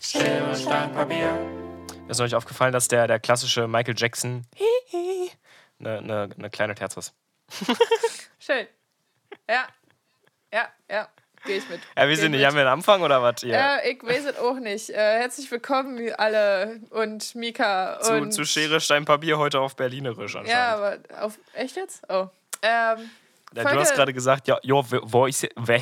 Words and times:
Schere, 0.00 0.56
Stein, 0.56 0.92
Papier. 0.92 1.38
Ist 2.08 2.20
euch 2.20 2.34
aufgefallen, 2.34 2.72
dass 2.72 2.88
der, 2.88 3.06
der 3.06 3.20
klassische 3.20 3.68
Michael 3.68 3.94
Jackson 3.96 4.44
eine, 5.78 5.98
eine, 5.98 6.28
eine 6.36 6.50
kleine 6.50 6.74
Terz 6.74 6.96
ist? 6.96 7.14
Schön. 8.38 8.66
Ja. 9.48 9.66
Ja, 10.52 10.68
ja. 10.90 11.08
Gehe 11.44 11.58
ich 11.58 11.68
mit. 11.68 11.80
Ja, 11.96 12.08
wir 12.08 12.16
sind 12.16 12.32
nicht. 12.32 12.44
Haben 12.44 12.56
wir 12.56 12.62
einen 12.62 12.70
Anfang 12.70 13.02
oder 13.02 13.22
was? 13.22 13.42
Ja, 13.42 13.78
ich 13.84 14.02
weiß 14.02 14.24
es 14.24 14.38
auch 14.38 14.58
nicht. 14.58 14.90
Äh, 14.90 15.18
herzlich 15.20 15.48
willkommen 15.50 16.12
alle 16.16 16.80
und 16.90 17.34
Mika 17.36 18.00
zu, 18.00 18.14
und 18.14 18.32
zu 18.32 18.44
Schere, 18.44 18.80
Stein, 18.80 19.04
Papier 19.04 19.38
heute 19.38 19.60
auf 19.60 19.76
Berlinerisch 19.76 20.34
anscheinend. 20.34 20.50
Ja, 20.50 20.74
aber 20.74 20.98
auf 21.24 21.38
echt 21.52 21.76
jetzt? 21.76 22.02
Oh. 22.08 22.26
Ähm, 22.62 23.08
Folge- 23.54 23.70
du 23.76 23.80
hast 23.80 23.94
gerade 23.94 24.12
gesagt, 24.12 24.46
ja, 24.48 24.58
jo, 24.62 24.80
ich 25.28 25.48
wer 25.56 25.80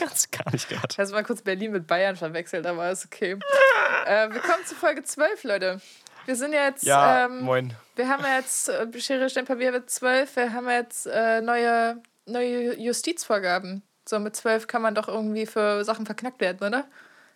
ganz 0.00 0.30
gar 0.30 0.50
nicht 0.52 0.68
gerade. 0.68 0.94
hast 0.98 1.12
mal 1.12 1.22
kurz 1.24 1.42
Berlin 1.42 1.72
mit 1.72 1.86
Bayern 1.86 2.16
verwechselt, 2.16 2.66
aber 2.66 2.90
ist 2.90 3.06
okay. 3.06 3.38
äh, 4.06 4.28
willkommen 4.30 4.64
zu 4.64 4.74
Folge 4.74 5.02
12, 5.04 5.44
Leute. 5.44 5.80
Wir 6.24 6.34
sind 6.34 6.52
jetzt, 6.52 6.82
Ja, 6.82 7.26
ähm, 7.26 7.42
moin. 7.44 7.72
wir 7.94 8.08
haben 8.08 8.24
jetzt 8.36 8.68
äh, 8.68 8.86
Schere, 9.00 9.30
Stein, 9.30 9.44
Papier 9.44 9.70
mit 9.70 9.88
12, 9.88 10.34
wir 10.36 10.52
haben 10.52 10.68
jetzt 10.68 11.06
äh, 11.06 11.40
neue, 11.40 12.02
neue 12.26 12.76
Justizvorgaben. 12.78 13.82
So 14.08 14.18
mit 14.18 14.34
12 14.34 14.66
kann 14.66 14.82
man 14.82 14.94
doch 14.94 15.08
irgendwie 15.08 15.46
für 15.46 15.84
Sachen 15.84 16.06
verknackt 16.06 16.40
werden, 16.40 16.66
oder? 16.66 16.86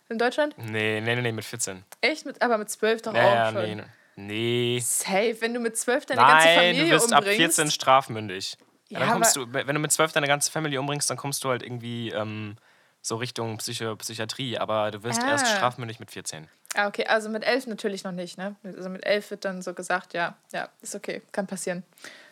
In 0.08 0.18
Deutschland? 0.18 0.56
Nee, 0.58 1.00
nee, 1.00 1.14
nee, 1.14 1.22
nee, 1.22 1.32
mit 1.32 1.44
14. 1.44 1.84
Echt? 2.00 2.26
Mit, 2.26 2.42
aber 2.42 2.58
mit 2.58 2.68
12 2.70 3.02
doch 3.02 3.12
Naja, 3.12 3.48
auch 3.48 3.52
schon. 3.52 3.76
nee. 3.76 3.82
Nee. 4.16 4.80
Safe, 4.82 5.36
wenn 5.40 5.54
du 5.54 5.60
mit 5.60 5.76
12 5.76 6.06
deine 6.06 6.20
ganze 6.20 6.46
Nein, 6.48 6.56
Familie 6.58 6.84
du 6.86 6.90
bist 6.90 7.12
ab 7.12 7.20
umbringst. 7.20 7.56
14 7.56 7.70
strafmündig. 7.70 8.56
Ja, 8.90 8.98
Ja, 8.98 9.06
dann 9.06 9.14
kommst 9.14 9.36
du, 9.36 9.46
wenn 9.52 9.66
du 9.74 9.80
mit 9.80 9.92
12 9.92 10.12
deine 10.12 10.26
ganze 10.26 10.50
Family 10.50 10.76
umbringst, 10.76 11.08
dann 11.08 11.16
kommst 11.16 11.42
du 11.44 11.48
halt 11.48 11.62
irgendwie 11.62 12.10
ähm, 12.10 12.56
so 13.02 13.16
Richtung 13.16 13.56
Psycho 13.58 13.96
Psychiatrie, 13.96 14.58
aber 14.58 14.90
du 14.90 15.02
wirst 15.02 15.22
Ah. 15.22 15.30
erst 15.30 15.48
strafmündig 15.48 16.00
mit 16.00 16.10
14. 16.10 16.48
Ah, 16.74 16.86
okay, 16.86 17.06
also 17.06 17.28
mit 17.28 17.44
11 17.44 17.66
natürlich 17.66 18.04
noch 18.04 18.12
nicht, 18.12 18.38
ne? 18.38 18.54
Also 18.62 18.88
mit 18.90 19.04
11 19.04 19.30
wird 19.30 19.44
dann 19.44 19.62
so 19.62 19.74
gesagt, 19.74 20.12
ja, 20.12 20.36
ja, 20.52 20.68
ist 20.82 20.94
okay, 20.94 21.22
kann 21.32 21.46
passieren. 21.46 21.82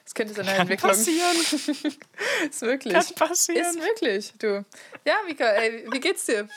Es 0.05 0.15
könnte 0.15 0.33
so 0.35 0.41
eine 0.41 0.53
Entwicklung. 0.55 0.91
ist 2.51 2.63
wirklich. 2.63 2.93
Kann 2.95 3.05
passieren. 3.15 3.67
Ist 3.67 3.81
wirklich, 3.81 4.33
du. 4.39 4.65
Ja, 5.05 5.17
Mika, 5.27 5.45
ey, 5.45 5.87
wie 5.91 6.01
geht's 6.01 6.27
dir? 6.27 6.49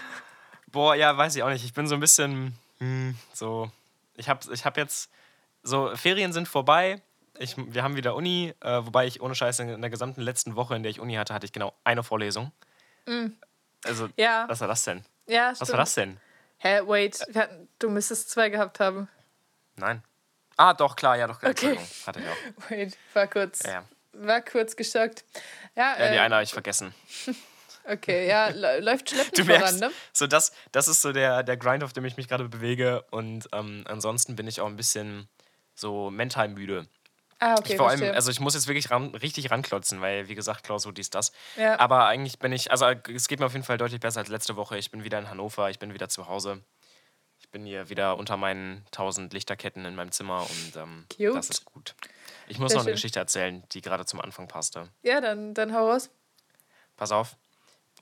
Boah, 0.72 0.94
ja, 0.94 1.16
weiß 1.16 1.36
ich 1.36 1.42
auch 1.42 1.48
nicht. 1.48 1.64
Ich 1.64 1.72
bin 1.72 1.86
so 1.86 1.94
ein 1.94 2.00
bisschen 2.00 2.56
hm, 2.78 3.16
so. 3.32 3.70
Ich 4.16 4.28
hab, 4.28 4.44
ich 4.50 4.64
hab 4.64 4.76
jetzt. 4.76 5.10
So, 5.62 5.94
Ferien 5.96 6.32
sind 6.32 6.48
vorbei. 6.48 7.00
Ich, 7.38 7.56
wir 7.56 7.82
haben 7.82 7.96
wieder 7.96 8.14
Uni, 8.14 8.54
äh, 8.60 8.84
wobei 8.84 9.06
ich 9.06 9.20
ohne 9.20 9.34
Scheiße 9.34 9.62
in 9.62 9.80
der 9.80 9.90
gesamten 9.90 10.20
letzten 10.20 10.56
Woche, 10.56 10.74
in 10.76 10.82
der 10.82 10.90
ich 10.90 11.00
Uni 11.00 11.14
hatte, 11.14 11.34
hatte 11.34 11.46
ich 11.46 11.52
genau 11.52 11.74
eine 11.84 12.02
Vorlesung. 12.02 12.52
Also, 13.84 14.06
Mm. 14.08 14.12
Ja, 14.16 14.44
was 14.48 14.60
war 14.60 14.68
das 14.68 14.82
denn? 14.84 15.04
ja, 15.26 15.50
Was 15.50 15.58
stimmt. 15.58 15.70
war 15.70 15.78
das 15.78 15.94
denn? 15.94 16.20
Hä, 16.58 16.80
wait, 16.86 17.20
hatten, 17.34 17.68
du 17.78 17.88
müsstest 17.90 18.30
zwei 18.30 18.48
gehabt 18.48 18.80
haben. 18.80 19.08
Nein. 19.76 20.02
Ah, 20.56 20.72
doch, 20.74 20.96
klar, 20.96 21.16
ja, 21.16 21.26
doch. 21.26 21.42
Okay. 21.42 21.78
Hatte 22.06 22.20
ich 22.20 22.26
auch. 22.26 22.36
Wait, 22.70 22.96
war 23.12 23.26
kurz, 23.26 23.62
Ja, 23.64 23.70
ja. 23.72 23.84
war 24.14 24.40
kurz 24.40 24.74
geschockt. 24.74 25.24
Ja, 25.76 25.96
ja 25.98 26.10
die 26.12 26.16
äh, 26.16 26.20
eine 26.20 26.34
habe 26.36 26.44
ich 26.44 26.52
vergessen. 26.52 26.94
okay, 27.84 28.26
ja, 28.26 28.46
lä- 28.48 28.80
läuft 28.80 29.10
Du 29.10 29.14
schleppend 29.16 29.38
voran, 29.46 29.60
merkst, 29.60 29.80
ne? 29.80 29.90
so 30.14 30.26
das, 30.26 30.52
das 30.72 30.88
ist 30.88 31.02
so 31.02 31.12
der, 31.12 31.42
der 31.42 31.58
Grind, 31.58 31.84
auf 31.84 31.92
dem 31.92 32.06
ich 32.06 32.16
mich 32.16 32.26
gerade 32.26 32.48
bewege. 32.48 33.04
Und 33.10 33.48
ähm, 33.52 33.84
ansonsten 33.86 34.34
bin 34.34 34.48
ich 34.48 34.60
auch 34.62 34.66
ein 34.66 34.76
bisschen 34.76 35.28
so 35.74 36.10
mental 36.10 36.48
müde. 36.48 36.88
Ah, 37.38 37.54
okay, 37.58 37.72
ich 37.72 37.76
vor 37.76 37.88
allem, 37.90 38.02
also 38.14 38.30
ich 38.30 38.40
muss 38.40 38.54
jetzt 38.54 38.66
wirklich 38.66 38.90
ran, 38.90 39.14
richtig 39.14 39.50
ranklotzen, 39.50 40.00
weil, 40.00 40.28
wie 40.28 40.34
gesagt, 40.34 40.62
Klausur 40.64 40.92
dies, 40.92 41.10
das. 41.10 41.32
Ja. 41.56 41.78
Aber 41.78 42.06
eigentlich 42.06 42.38
bin 42.38 42.52
ich, 42.52 42.70
also 42.70 42.86
es 42.86 43.28
geht 43.28 43.40
mir 43.40 43.46
auf 43.46 43.52
jeden 43.52 43.64
Fall 43.64 43.76
deutlich 43.78 44.00
besser 44.00 44.20
als 44.20 44.28
letzte 44.28 44.56
Woche. 44.56 44.78
Ich 44.78 44.90
bin 44.90 45.04
wieder 45.04 45.18
in 45.18 45.28
Hannover, 45.28 45.68
ich 45.68 45.78
bin 45.78 45.92
wieder 45.92 46.08
zu 46.08 46.28
Hause. 46.28 46.62
Ich 47.38 47.50
bin 47.50 47.66
hier 47.66 47.90
wieder 47.90 48.16
unter 48.16 48.38
meinen 48.38 48.84
tausend 48.90 49.34
Lichterketten 49.34 49.84
in 49.84 49.94
meinem 49.94 50.10
Zimmer 50.12 50.40
und 50.40 50.76
ähm, 50.76 51.04
das 51.34 51.50
ist 51.50 51.66
gut. 51.66 51.94
Ich 52.48 52.58
muss 52.58 52.70
Sehr 52.70 52.78
noch 52.78 52.84
eine 52.84 52.90
schön. 52.90 52.94
Geschichte 52.94 53.18
erzählen, 53.18 53.62
die 53.72 53.82
gerade 53.82 54.06
zum 54.06 54.20
Anfang 54.20 54.48
passte. 54.48 54.88
ja, 55.02 55.20
dann, 55.20 55.52
dann 55.52 55.74
hau 55.74 55.90
raus. 55.90 56.08
Pass 56.96 57.12
auf, 57.12 57.36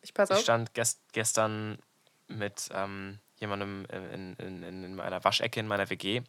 Ich 0.02 0.14
pass 0.14 0.30
ich 0.30 0.36
auf. 0.36 0.42
stand 0.42 0.72
gest 0.74 1.00
gestern 1.12 1.78
mit 2.28 2.68
ähm, 2.72 3.18
jemandem 3.40 3.84
in, 3.90 4.36
in, 4.36 4.62
in, 4.62 4.84
in 4.84 4.94
meiner 4.94 5.22
Waschecke 5.24 5.58
in 5.58 5.66
meiner 5.66 5.90
WG 5.90 6.22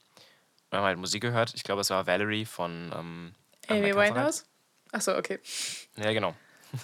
und 0.75 0.81
haben 0.81 0.87
halt 0.87 0.99
Musik 0.99 1.21
gehört. 1.21 1.53
Ich 1.55 1.63
glaube, 1.63 1.81
es 1.81 1.89
war 1.89 2.05
Valerie 2.05 2.45
von 2.45 2.91
ähm, 2.93 3.35
Amy. 3.67 3.95
Winehouse? 3.95 4.45
Achso, 4.91 5.17
okay. 5.17 5.39
Ja, 5.95 6.11
genau. 6.11 6.35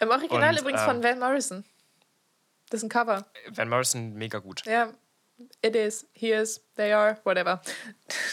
Im 0.00 0.08
Original 0.08 0.54
Und, 0.54 0.60
übrigens 0.60 0.80
ähm, 0.82 0.86
von 0.86 1.02
Van 1.02 1.18
Morrison. 1.18 1.64
Das 2.70 2.78
ist 2.78 2.84
ein 2.84 2.88
Cover. 2.88 3.26
Van 3.50 3.68
Morrison, 3.68 4.14
mega 4.14 4.38
gut. 4.38 4.64
Ja. 4.66 4.92
It 5.62 5.76
is, 5.76 6.06
he 6.14 6.32
is, 6.32 6.60
they 6.76 6.92
are, 6.92 7.18
whatever. 7.24 7.60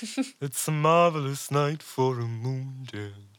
It's 0.42 0.68
a 0.68 0.72
marvelous 0.72 1.52
night 1.52 1.84
for 1.84 2.20
a 2.20 2.26
moon 2.26 2.88
dance. 2.92 3.36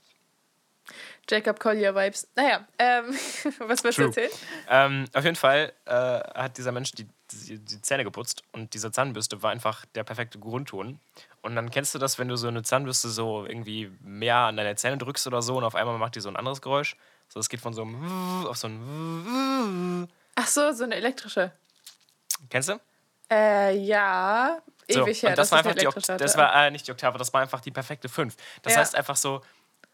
Jacob 1.29 1.59
Collier 1.59 1.93
Vibes. 1.93 2.29
Naja, 2.37 2.67
ähm, 2.79 3.07
was 3.59 3.83
willst 3.83 3.99
du 3.99 4.03
erzählen? 4.05 4.31
Ähm, 4.69 5.07
auf 5.13 5.25
jeden 5.25 5.37
Fall 5.37 5.73
äh, 5.85 5.91
hat 5.93 6.57
dieser 6.57 6.71
Mensch 6.71 6.93
die, 6.93 7.09
die, 7.45 7.83
Zähne 7.83 8.05
geputzt 8.05 8.43
und 8.53 8.75
diese 8.75 8.91
Zahnbürste 8.91 9.43
war 9.43 9.51
einfach 9.51 9.85
der 9.95 10.05
perfekte 10.05 10.39
Grundton. 10.39 10.99
Und 11.43 11.55
dann 11.57 11.71
kennst 11.71 11.95
du 11.95 11.99
das, 11.99 12.19
wenn 12.19 12.29
du 12.29 12.37
so 12.37 12.49
eine 12.49 12.63
Zahnbürste 12.63 13.09
so 13.09 13.47
irgendwie 13.47 13.91
mehr 14.01 14.37
an 14.37 14.57
deine 14.57 14.75
Zähne 14.77 14.99
drückst 14.99 15.27
oder 15.27 15.43
so 15.43 15.57
und 15.57 15.65
auf 15.65 15.75
einmal 15.75 15.99
macht 15.99 16.17
die 16.17 16.21
so 16.21 16.29
ein 16.29 16.37
anderes 16.37 16.61
Geräusch. 16.63 16.97
So, 17.29 17.41
es 17.41 17.49
geht 17.49 17.61
von 17.61 17.75
so 17.75 17.83
einem 17.83 18.47
auf 18.47 18.57
so 18.57 18.69
ein 18.69 20.09
Ach 20.35 20.47
so, 20.47 20.73
so 20.73 20.85
eine 20.85 20.95
elektrische. 20.97 21.53
Kennst 22.51 22.69
du? 22.69 22.81
Äh, 23.31 23.77
ja. 23.79 24.59
So, 24.89 25.03
Ewig 25.03 25.23
her, 25.23 25.31
und 25.31 25.39
das 25.39 25.51
dass 25.51 25.53
war 25.53 25.59
einfach 25.59 25.73
die 25.75 25.81
elektrische 25.81 26.13
Okt 26.13 26.21
das 26.21 26.37
war 26.37 26.67
äh, 26.67 26.71
nicht 26.71 26.87
die 26.87 26.93
Oktave, 26.93 27.19
das 27.19 27.33
war 27.33 27.41
einfach 27.41 27.61
die 27.61 27.73
perfekte 27.73 28.09
5. 28.09 28.37
Das 28.63 28.75
Ja. 28.75 28.81
heißt 28.81 28.95
einfach 28.95 29.17
so, 29.17 29.41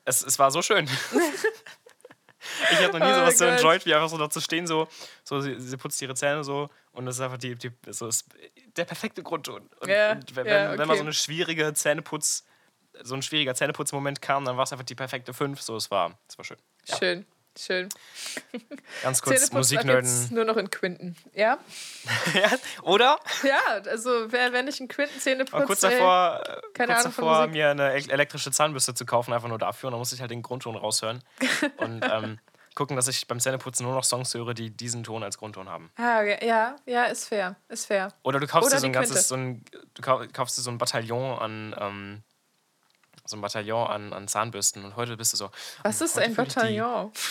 es, 0.04 0.22
es 0.22 0.38
war 0.38 0.50
so 0.50 0.60
schön. 0.60 0.86
ich 2.72 2.78
habe 2.82 2.98
noch 2.98 3.06
nie 3.06 3.12
Oh 3.12 3.16
sowas 3.20 3.38
so 3.38 3.44
enjoyed, 3.46 3.86
wie 3.86 3.94
einfach 3.94 4.08
so 4.08 4.18
da 4.18 4.28
zu 4.28 4.40
stehen, 4.40 4.66
so, 4.66 4.88
so 5.24 5.40
sie, 5.40 5.58
sie 5.58 5.76
putzt 5.76 6.00
ihre 6.02 6.14
Zähne 6.14 6.44
so 6.44 6.68
und 6.92 7.06
das 7.06 7.16
ist 7.16 7.20
einfach 7.20 7.38
die, 7.38 7.54
die 7.56 7.70
so 7.88 8.06
ist 8.06 8.26
der 8.76 8.84
perfekte 8.84 9.22
Grundton. 9.22 9.68
Und, 9.80 9.88
Ja, 9.88 10.12
und 10.12 10.36
wenn, 10.36 10.46
ja, 10.46 10.70
wenn 10.72 10.76
mal 10.78 10.84
okay. 10.90 10.96
so 10.96 11.02
eine 11.02 11.12
schwierige 11.12 11.72
Zähneputz, 11.74 12.44
so 13.02 13.14
ein 13.14 13.22
schwieriger 13.22 13.54
Zähneputzmoment 13.54 14.20
kam, 14.22 14.44
dann 14.44 14.56
war 14.56 14.64
es 14.64 14.72
einfach 14.72 14.84
die 14.84 14.94
perfekte 14.94 15.32
5. 15.32 15.60
So, 15.60 15.76
es 15.76 15.90
war, 15.90 16.18
es 16.28 16.36
war 16.38 16.44
schön. 16.44 16.58
Ja. 16.86 16.96
Schön, 16.98 17.26
schön. 17.58 17.88
Ganz 19.02 19.22
kurz 19.22 19.36
Zähneputz 19.40 19.52
Musiknerden. 19.54 20.28
nur 20.34 20.44
noch 20.44 20.56
in 20.56 20.70
Quinten. 20.70 21.16
Ja? 21.34 21.58
ja, 22.34 22.50
oder? 22.82 23.18
Ja, 23.42 23.60
also 23.86 24.30
wer, 24.30 24.52
wenn 24.52 24.68
ich 24.68 24.80
in 24.80 24.88
Quinten 24.88 25.18
Zähne 25.20 25.44
war 25.50 25.60
putze, 25.60 25.66
kurz 25.66 25.80
davor, 25.80 26.42
äh, 26.46 26.60
keine 26.74 26.92
kurz 26.94 27.06
Ahnung 27.06 27.16
davor 27.16 27.46
mir 27.48 27.70
eine 27.70 27.92
el- 27.92 28.10
elektrische 28.10 28.50
Zahnbürste 28.52 28.94
zu 28.94 29.06
kaufen, 29.06 29.32
einfach 29.32 29.48
nur 29.48 29.58
dafür. 29.58 29.88
Und 29.88 29.92
dann 29.92 29.98
musste 30.00 30.14
ich 30.14 30.20
halt 30.20 30.30
den 30.30 30.42
Grundton 30.42 30.76
raushören. 30.76 31.22
und 31.78 32.04
ähm, 32.10 32.38
gucken, 32.74 32.96
dass 32.96 33.08
ich 33.08 33.26
beim 33.26 33.38
Zähneputzen 33.40 33.84
nur 33.86 33.94
noch 33.94 34.04
Songs 34.04 34.32
höre, 34.34 34.54
die 34.54 34.70
diesen 34.70 35.04
Ton 35.04 35.22
als 35.22 35.38
Grundton 35.38 35.68
haben. 35.68 35.90
Ah, 35.96 36.20
okay. 36.20 36.46
ja, 36.46 36.76
ja, 36.86 37.04
ist 37.04 37.28
fair, 37.28 37.56
ist 37.68 37.86
fair. 37.86 38.12
Oder 38.22 38.40
du 38.40 38.46
kaufst 38.46 38.68
Oder 38.68 38.76
dir 38.76 38.80
so 38.80 38.86
ein 38.86 38.92
ganzes, 38.92 39.28
so 39.28 39.34
ein, 39.34 39.64
du 39.94 40.02
kau- 40.02 40.26
kaufst 40.32 40.56
dir 40.58 40.62
so 40.62 40.70
ein 40.70 40.78
Bataillon 40.78 41.38
an, 41.38 41.74
ähm, 41.78 42.22
so 43.24 43.36
ein 43.36 43.40
Bataillon 43.40 43.86
an, 43.88 44.12
an 44.12 44.28
Zahnbürsten 44.28 44.84
und 44.84 44.96
heute 44.96 45.16
bist 45.16 45.32
du 45.32 45.36
so. 45.36 45.50
Was 45.82 46.00
ist 46.00 46.16
heute 46.16 46.26
ein 46.26 46.34
Bataillon? 46.34 47.12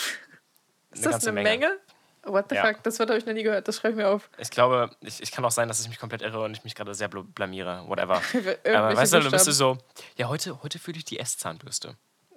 Ist 0.92 1.06
das 1.06 1.26
eine 1.26 1.40
Menge? 1.42 1.78
What 2.24 2.46
the 2.50 2.54
Ja. 2.56 2.66
fuck? 2.66 2.82
Das 2.82 2.98
Wort 2.98 3.08
habe 3.08 3.18
ich 3.18 3.24
noch 3.26 3.32
nie 3.32 3.42
gehört. 3.42 3.66
Das 3.66 3.76
schreibe 3.78 3.92
ich 3.92 3.96
mir 3.96 4.08
auf. 4.08 4.28
Ich 4.38 4.50
glaube, 4.50 4.90
ich, 5.00 5.22
ich 5.22 5.32
kann 5.32 5.44
auch 5.44 5.50
sein, 5.50 5.66
dass 5.68 5.80
ich 5.80 5.88
mich 5.88 5.98
komplett 5.98 6.20
irre 6.22 6.44
und 6.44 6.54
ich 6.56 6.62
mich 6.64 6.74
gerade 6.74 6.94
sehr 6.94 7.10
bl- 7.10 7.24
blamiere. 7.24 7.82
Whatever. 7.88 8.20
Aber 8.66 8.94
weißt 8.96 9.12
du, 9.14 9.20
dann 9.20 9.30
bist 9.32 9.46
du 9.46 9.50
Buchstaben. 9.50 9.78
so, 9.78 9.78
ja, 10.16 10.28
heute, 10.28 10.62
heute 10.62 10.78
fühle 10.78 10.98
ich 10.98 11.04
die 11.06 11.18
S-Zahnbürste. 11.18 11.96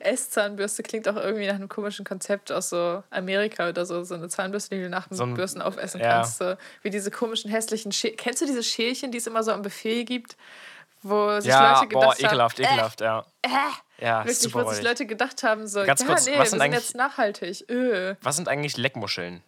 S-Zahnbürste 0.00 0.82
klingt 0.82 1.08
auch 1.08 1.16
irgendwie 1.16 1.46
nach 1.46 1.54
einem 1.54 1.68
komischen 1.68 2.04
Konzept 2.04 2.52
aus 2.52 2.68
so 2.70 3.02
Amerika 3.10 3.68
oder 3.68 3.86
so. 3.86 4.04
So 4.04 4.14
eine 4.14 4.28
Zahnbürste, 4.28 4.74
die 4.76 4.82
du 4.82 4.88
nach 4.88 5.08
dem 5.08 5.16
So 5.16 5.24
ein- 5.24 5.34
Bürsten 5.34 5.62
aufessen 5.62 6.00
ja. 6.00 6.10
kannst. 6.16 6.38
So, 6.38 6.54
wie 6.82 6.90
diese 6.90 7.10
komischen, 7.10 7.50
hässlichen 7.50 7.92
Schä 7.92 8.10
Kennst 8.12 8.40
du 8.42 8.46
diese 8.46 8.62
Schälchen, 8.62 9.10
die 9.12 9.18
es 9.18 9.26
immer 9.26 9.42
so 9.42 9.52
am 9.52 9.62
Buffet 9.62 10.04
gibt? 10.04 10.36
Wo 11.02 11.38
sich 11.38 11.50
Ja, 11.50 11.80
Leute 11.80 11.88
boah, 11.94 12.00
gedacht 12.14 12.20
ekelhaft, 12.20 12.58
haben, 12.58 12.64
ekelhaft, 12.64 13.00
ja. 13.02 13.26
Äh, 13.42 13.48
äh, 13.48 14.04
Ja, 14.06 14.20
ist 14.22 14.26
wirklich, 14.26 14.38
super 14.38 14.64
wo 14.66 14.70
sich. 14.72 14.82
Leute 14.82 15.04
gedacht 15.06 15.42
haben, 15.42 15.66
so, 15.66 15.84
Ganz 15.84 16.00
ja, 16.00 16.06
kurz, 16.06 16.24
nee, 16.26 16.32
was 16.32 16.38
wir 16.38 16.44
sind 16.44 16.50
sind 16.52 16.60
eigentlich- 16.62 16.82
jetzt 16.82 16.96
nachhaltig. 16.96 17.64
Öh. 17.70 18.14
Was 18.22 18.36
sind 18.36 18.48
eigentlich 18.48 18.76
Leckmuscheln? 18.78 19.42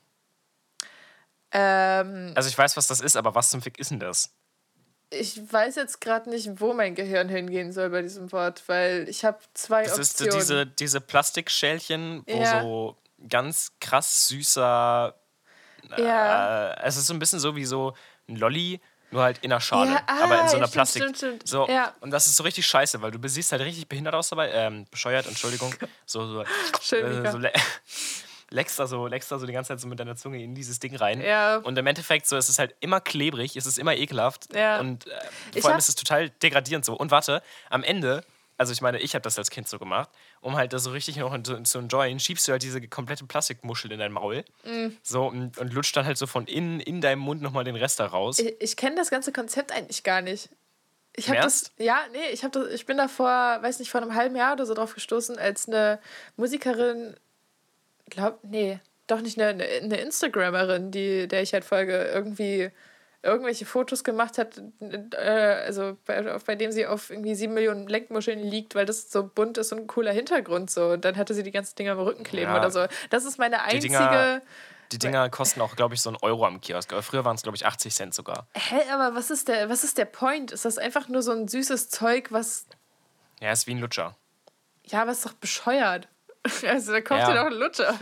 Ähm, 1.53 2.33
Also 2.35 2.49
ich 2.49 2.59
weiß, 2.59 2.77
was 2.77 2.87
das 2.89 3.01
ist, 3.01 3.17
aber 3.17 3.35
was 3.35 3.51
zum 3.51 3.63
Fick 3.63 3.79
ist 3.79 3.91
denn 3.91 4.01
das? 4.01 4.31
Ich 5.11 5.41
weiß 5.53 5.77
jetzt 5.77 6.01
gerade 6.01 6.29
nicht, 6.31 6.61
wo 6.61 6.73
mein 6.73 6.95
Gehirn 6.95 7.29
hingehen 7.29 7.73
soll 7.73 7.91
bei 7.91 8.03
diesem 8.03 8.33
Wort, 8.33 8.63
weil 8.67 9.09
ich 9.09 9.25
habe 9.25 9.39
zwei 9.55 9.85
Das 9.85 9.99
ist 9.99 10.19
so 10.19 10.25
Optionen. 10.25 10.41
diese, 10.47 10.67
diese 10.67 11.01
Plastikschälchen, 11.01 12.25
wo 12.27 12.33
Ja. 12.41 12.63
so 12.63 12.97
ganz 13.29 13.73
krass 13.81 14.29
süßer. 14.29 15.15
Ja. 15.97 16.71
Äh, 16.73 16.83
es 16.83 16.97
ist 16.97 17.07
so 17.07 17.15
ein 17.15 17.19
bisschen 17.19 17.39
so 17.39 17.55
wie 17.57 17.65
so 17.65 17.95
ein 18.29 18.37
Lolli, 18.37 18.81
nur 19.13 19.23
halt 19.23 19.39
in 19.43 19.53
einer 19.53 19.61
Schale. 19.61 19.93
Ja, 19.93 20.03
ah, 20.07 20.25
aber 20.25 20.41
in 20.43 20.49
so 20.49 20.57
ja, 20.57 20.63
einer 20.63 20.69
Plastik. 20.69 21.03
stimmt, 21.03 21.17
stimmt. 21.17 21.49
So, 21.49 21.69
Ja. 21.69 21.95
Und 22.01 22.11
das 22.11 22.27
ist 22.27 22.37
so 22.37 22.43
richtig 22.43 22.67
scheiße, 22.67 23.01
weil 23.01 23.13
du 23.13 23.29
siehst 23.29 23.53
halt 23.53 23.63
richtig 23.63 23.89
behindert 23.89 24.15
aus 24.15 24.31
dabei. 24.31 24.51
Ähm, 24.51 24.87
bescheuert, 24.91 25.27
Entschuldigung. 25.27 25.73
So, 26.07 26.27
so, 26.27 26.45
Schön, 26.81 27.25
äh, 27.25 27.31
so 27.31 27.39
leckst 28.51 28.79
da, 28.79 28.87
so, 28.87 29.07
leckst 29.07 29.31
da 29.31 29.39
so 29.39 29.47
die 29.47 29.53
ganze 29.53 29.69
Zeit 29.69 29.81
so 29.81 29.89
mit 29.89 29.99
deiner 29.99 30.17
Zunge 30.17 30.43
in 30.43 30.55
dieses 30.55 30.79
Ding 30.79 30.95
rein. 30.97 31.21
Ja. 31.21 31.57
Und 31.59 31.77
im 31.79 31.87
Endeffekt 31.87 32.27
so, 32.27 32.37
es 32.37 32.49
ist 32.49 32.59
halt 32.59 32.75
immer 32.81 33.01
klebrig, 33.01 33.57
es 33.57 33.67
ist 33.67 33.79
immer 33.79 33.97
ekelhaft. 33.97 34.55
Ja. 34.55 34.81
Und 34.81 35.07
äh, 35.07 35.11
Ich 35.55 35.63
vor 35.63 35.71
allem 35.71 35.79
ist 35.79 35.89
es 35.89 35.95
total 35.95 36.31
degradierend 36.31 36.85
so. 36.85 36.95
Und 36.95 37.11
warte, 37.11 37.43
am 37.71 37.83
Ende, 37.83 38.25
also 38.57 38.73
ich 38.73 38.81
meine, 38.81 38.99
ich 38.99 39.15
habe 39.15 39.23
das 39.23 39.37
als 39.39 39.51
Kind 39.51 39.69
so 39.69 39.79
gemacht, 39.79 40.09
um 40.41 40.57
halt 40.57 40.73
das 40.73 40.85
so 40.85 40.91
richtig 40.91 41.17
noch 41.17 41.37
zu, 41.43 41.63
zu 41.63 41.79
enjoyen, 41.79 42.21
schiebst 42.21 42.47
du 42.47 42.53
halt 42.53 42.63
diese 42.63 42.81
komplette 42.89 43.25
Plastikmuschel 43.27 43.93
in 43.93 43.99
dein 43.99 44.13
Maul. 44.13 44.45
Mm. 44.65 44.89
So 45.03 45.27
und, 45.27 45.59
und 45.59 45.73
lutscht 45.73 45.97
dann 45.97 46.07
halt 46.07 46.17
so 46.17 46.27
von 46.27 46.47
innen 46.47 46.81
in 46.81 47.01
deinem 47.01 47.21
Mund 47.21 47.43
nochmal 47.43 47.65
den 47.65 47.77
Rest 47.77 48.01
da 48.01 48.07
raus. 48.07 48.39
Ich, 48.39 48.55
ich 48.61 48.77
kenne 48.77 48.97
das 48.97 49.11
ganze 49.11 49.33
Konzept 49.33 49.73
eigentlich 49.73 50.05
gar 50.05 50.23
nicht. 50.23 50.49
Ich 51.19 51.29
habe 51.31 51.41
das, 51.41 51.73
ja, 51.79 51.99
nee, 52.13 52.29
ich 52.31 52.45
habe 52.45 52.61
das, 52.61 52.73
ich 52.73 52.85
bin 52.85 52.99
da 52.99 53.09
vor, 53.09 53.27
weiß 53.27 53.79
nicht, 53.79 53.91
vor 53.91 54.03
einem 54.03 54.15
halben 54.15 54.37
Jahr 54.37 54.53
oder 54.53 54.67
so 54.67 54.75
drauf 54.75 54.95
gestoßen, 54.95 55.39
als 55.39 55.67
eine 55.67 55.99
Musikerin, 56.37 57.17
glaub, 58.11 58.39
nee, 58.45 58.81
doch 59.07 59.21
nicht 59.21 59.41
eine, 59.41 59.63
eine, 59.65 59.97
Instagrammerin, 59.99 60.91
die, 60.91 61.29
der 61.29 61.43
ich 61.43 61.53
halt 61.53 61.65
folge, 61.65 62.05
irgendwie 62.13 62.71
irgendwelche 63.23 63.67
Fotos 63.67 64.05
gemacht 64.05 64.39
hat, 64.39 64.61
äh, 64.81 65.17
also 65.67 65.97
bei, 66.07 66.23
bei 66.47 66.55
dem 66.55 66.71
sie 66.71 66.87
auf 66.87 67.11
irgendwie 67.11 67.35
sieben 67.35 67.55
Millionen 67.55 67.89
Lenkmuscheln 67.89 68.39
liegt, 68.39 68.75
weil 68.77 68.87
das 68.87 69.11
so 69.11 69.25
bunt 69.25 69.59
ist 69.59 69.73
und 69.73 69.81
ein 69.81 69.87
cooler 69.89 70.13
Hintergrund 70.13 70.71
so. 70.71 70.91
Und 70.91 71.05
dann 71.05 71.17
hatte 71.17 71.35
sie 71.35 71.43
die 71.43 71.51
ganzen 71.51 71.75
Dinger 71.77 71.93
am 71.93 71.99
Rücken 72.01 72.23
kleben 72.23 72.53
Ja. 72.53 72.59
oder 72.59 72.71
so. 72.71 72.87
Das 73.11 73.25
ist 73.25 73.39
meine 73.39 73.57
Die 73.57 73.63
einzige. 73.63 73.95
Dinger- 73.95 74.43
Die 74.93 74.99
Dinger 75.01 75.29
kosten 75.31 75.61
auch, 75.61 75.75
glaube 75.75 75.95
ich, 75.95 76.01
so 76.03 76.11
einen 76.11 76.19
Euro 76.23 76.47
am 76.47 76.61
Kiosk. 76.61 76.93
Aber 76.93 77.03
früher 77.03 77.25
waren 77.25 77.35
es, 77.35 77.43
glaube 77.43 77.57
ich, 77.57 77.67
80 77.67 77.93
Cent 77.93 78.15
sogar. 78.15 78.47
Hä, 78.55 78.77
aber 78.93 79.17
was 79.17 79.31
ist 79.33 79.49
der, 79.49 79.69
was 79.69 79.83
ist 79.83 79.99
der 79.99 80.05
Point? 80.05 80.53
Ist 80.53 80.65
das 80.65 80.79
einfach 80.79 81.09
nur 81.09 81.23
so 81.23 81.33
ein 81.33 81.49
süßes 81.49 81.89
Zeug, 81.89 82.31
was 82.31 82.67
Ja, 83.41 83.51
ist 83.51 83.67
wie 83.67 83.73
ein 83.75 83.79
Lutscher. 83.81 84.17
Ja, 84.85 85.03
aber 85.03 85.11
ist 85.11 85.27
doch 85.27 85.33
bescheuert. 85.33 86.07
Also 86.69 86.93
da 86.93 87.01
kauft 87.01 87.23
Ja. 87.23 87.29
ihr 87.31 87.35
doch 87.37 87.47
einen 87.47 87.59
Lutscher. 87.59 87.95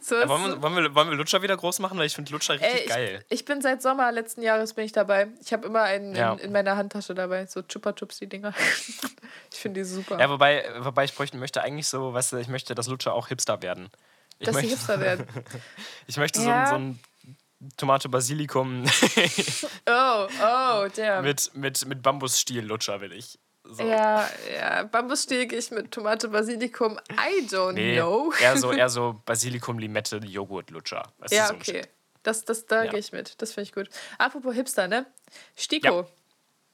So, 0.00 0.16
Ja, 0.16 0.28
wollen, 0.28 0.42
wir, 0.44 0.62
wollen, 0.62 0.76
wir, 0.76 0.94
wollen 0.94 1.10
wir 1.10 1.16
Lutscher 1.16 1.42
wieder 1.42 1.56
groß 1.56 1.78
machen? 1.80 1.98
Weil 1.98 2.06
ich 2.06 2.14
finde 2.14 2.32
Lutscher 2.32 2.54
richtig 2.54 2.68
Ey, 2.72 2.80
ich, 2.82 2.88
geil. 2.88 3.24
ich 3.28 3.44
bin 3.44 3.60
seit 3.62 3.82
Sommer 3.82 4.10
letzten 4.12 4.42
Jahres 4.42 4.74
bin 4.74 4.84
ich 4.84 4.92
dabei. 4.92 5.28
Ich 5.40 5.52
habe 5.52 5.66
immer 5.66 5.82
einen 5.82 6.14
Ja. 6.14 6.32
in, 6.34 6.38
in 6.38 6.52
meiner 6.52 6.76
Handtasche 6.76 7.14
dabei, 7.14 7.46
so 7.46 7.62
Chupa 7.62 7.92
Chups 7.92 8.18
die 8.18 8.28
Dinger. 8.28 8.54
ich 9.52 9.58
finde 9.58 9.80
die 9.80 9.84
super. 9.84 10.18
Ja, 10.18 10.28
wobei, 10.30 10.64
wobei 10.80 11.04
ich 11.04 11.14
bräuchte, 11.14 11.36
möchte 11.36 11.62
eigentlich 11.62 11.88
so, 11.88 12.12
weißt 12.14 12.32
du, 12.32 12.36
ich 12.38 12.48
möchte, 12.48 12.74
dass 12.74 12.88
Lutscher 12.88 13.12
auch 13.14 13.28
Hipster 13.28 13.62
werden. 13.62 13.90
Ich 14.38 14.46
dass 14.46 14.56
sie 14.56 14.62
möchte, 14.62 14.76
Hipster 14.76 15.00
werden. 15.00 15.26
ich 16.06 16.16
möchte 16.16 16.40
so, 16.40 16.50
ein- 16.50 16.66
so 16.66 16.74
ein 16.74 17.00
Tomate 17.76 18.08
Basilikum 18.08 18.84
Oh, 19.86 20.26
oh, 20.42 20.86
damn. 20.96 21.22
mit, 21.24 21.54
mit, 21.54 21.86
mit 21.86 22.02
Bambusstiel-Lutscher 22.02 23.00
will 23.00 23.12
ich. 23.12 23.38
So. 23.64 23.82
Ja, 23.84 24.28
ja, 24.54 24.82
Bambusstiel 24.84 25.46
gehe 25.46 25.58
ich 25.58 25.70
mit 25.70 25.92
Tomate, 25.92 26.28
Basilikum. 26.28 26.98
I 27.12 27.46
don't 27.46 27.72
Nee, 27.74 27.96
know. 27.96 28.32
eher 28.40 28.56
so, 28.56 28.72
eher 28.72 28.88
so 28.90 29.20
Basilikum, 29.24 29.78
Limette, 29.78 30.16
Joghurt-Lutscher. 30.18 31.04
Weißt 31.18 31.32
du, 31.32 31.36
Ja, 31.36 31.46
so 31.48 31.54
okay. 31.54 31.82
Das, 32.24 32.44
das, 32.44 32.66
da 32.66 32.84
Ja. 32.84 32.90
gehe 32.90 33.00
ich 33.00 33.12
mit. 33.12 33.40
Das 33.40 33.52
finde 33.52 33.68
ich 33.68 33.72
gut. 33.74 33.88
Apropos 34.18 34.54
Hipster, 34.54 34.88
ne? 34.88 35.06
Stiko. 35.56 36.06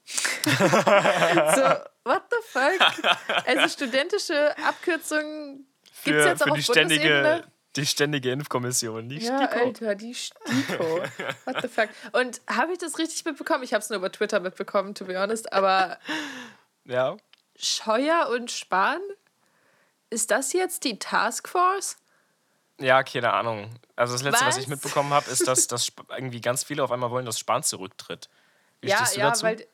so, 0.45 0.51
what 2.05 2.23
the 2.31 2.39
fuck? 2.47 2.81
Also 3.47 3.69
studentische 3.69 4.57
Abkürzungen 4.59 5.67
gibt 6.05 6.17
es 6.19 6.25
jetzt 6.27 6.43
auch 6.43 6.49
auf 6.51 6.57
die 6.57 6.63
ständige, 6.63 7.03
Bundesebene? 7.03 7.45
die 7.77 7.87
ständige 7.87 8.31
Impfkommission. 8.33 9.09
Die 9.09 9.19
Ja, 9.19 9.47
STIKO. 9.49 9.65
Alter, 9.67 9.95
die 9.95 10.15
Stiko. 10.15 11.03
What 11.45 11.57
the 11.63 11.69
fuck? 11.69 11.89
Und 12.13 12.41
habe 12.49 12.73
ich 12.73 12.79
das 12.79 12.99
richtig 12.99 13.25
mitbekommen? 13.25 13.63
Ich 13.65 13.75
habe 13.75 13.83
es 13.83 13.91
nur 13.91 13.99
über 13.99 14.11
Twitter 14.11 14.41
mitbekommen, 14.41 14.95
to 14.95 15.05
be 15.05 15.19
honest. 15.21 15.53
Aber 15.53 15.99
Ja. 16.89 17.17
Scheuer 17.57 18.29
und 18.31 18.51
Spahn? 18.51 19.01
Ist 20.11 20.31
das 20.31 20.53
jetzt 20.53 20.85
die 20.85 20.99
Taskforce? 20.99 21.99
Ja, 22.81 23.03
keine 23.03 23.33
Ahnung. 23.33 23.71
Also 23.95 24.15
das 24.15 24.23
Letzte, 24.23 24.47
was, 24.47 24.57
Was? 24.57 24.63
ich 24.63 24.69
mitbekommen 24.69 25.13
habe, 25.13 25.31
ist, 25.31 25.47
dass, 25.47 25.67
dass 25.67 25.93
irgendwie 26.09 26.41
ganz 26.41 26.65
viele 26.65 26.83
auf 26.83 26.91
einmal 26.91 27.11
wollen, 27.11 27.27
dass 27.27 27.39
Spahn 27.39 27.63
zurücktritt. 27.63 28.29
Wie 28.81 28.89
ja, 28.89 29.05
du 29.05 29.19
ja, 29.21 29.29
dazu? 29.29 29.43
weil, 29.45 29.67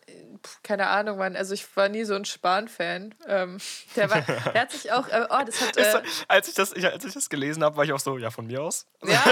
keine 0.62 0.88
Ahnung, 0.88 1.18
Mann. 1.18 1.36
Also 1.36 1.54
ich 1.54 1.76
war 1.76 1.88
nie 1.88 2.04
so 2.04 2.14
ein 2.14 2.24
Spahn-Fan. 2.24 3.14
Ähm, 3.26 3.58
der, 3.96 4.10
war, 4.10 4.20
der 4.20 4.62
hat 4.62 4.72
sich 4.72 4.92
auch, 4.92 5.08
äh, 5.08 5.26
oh, 5.28 5.44
das 5.44 5.60
hat, 5.60 5.76
äh, 5.76 6.02
als, 6.28 6.48
ich 6.48 6.54
das, 6.54 6.72
ich, 6.72 6.84
als 6.84 7.04
ich 7.04 7.14
das 7.14 7.28
gelesen 7.28 7.62
habe, 7.62 7.76
war 7.76 7.84
ich 7.84 7.92
auch 7.92 8.00
so, 8.00 8.18
ja, 8.18 8.30
von 8.30 8.46
mir 8.46 8.62
aus. 8.62 8.86
ja, 9.02 9.22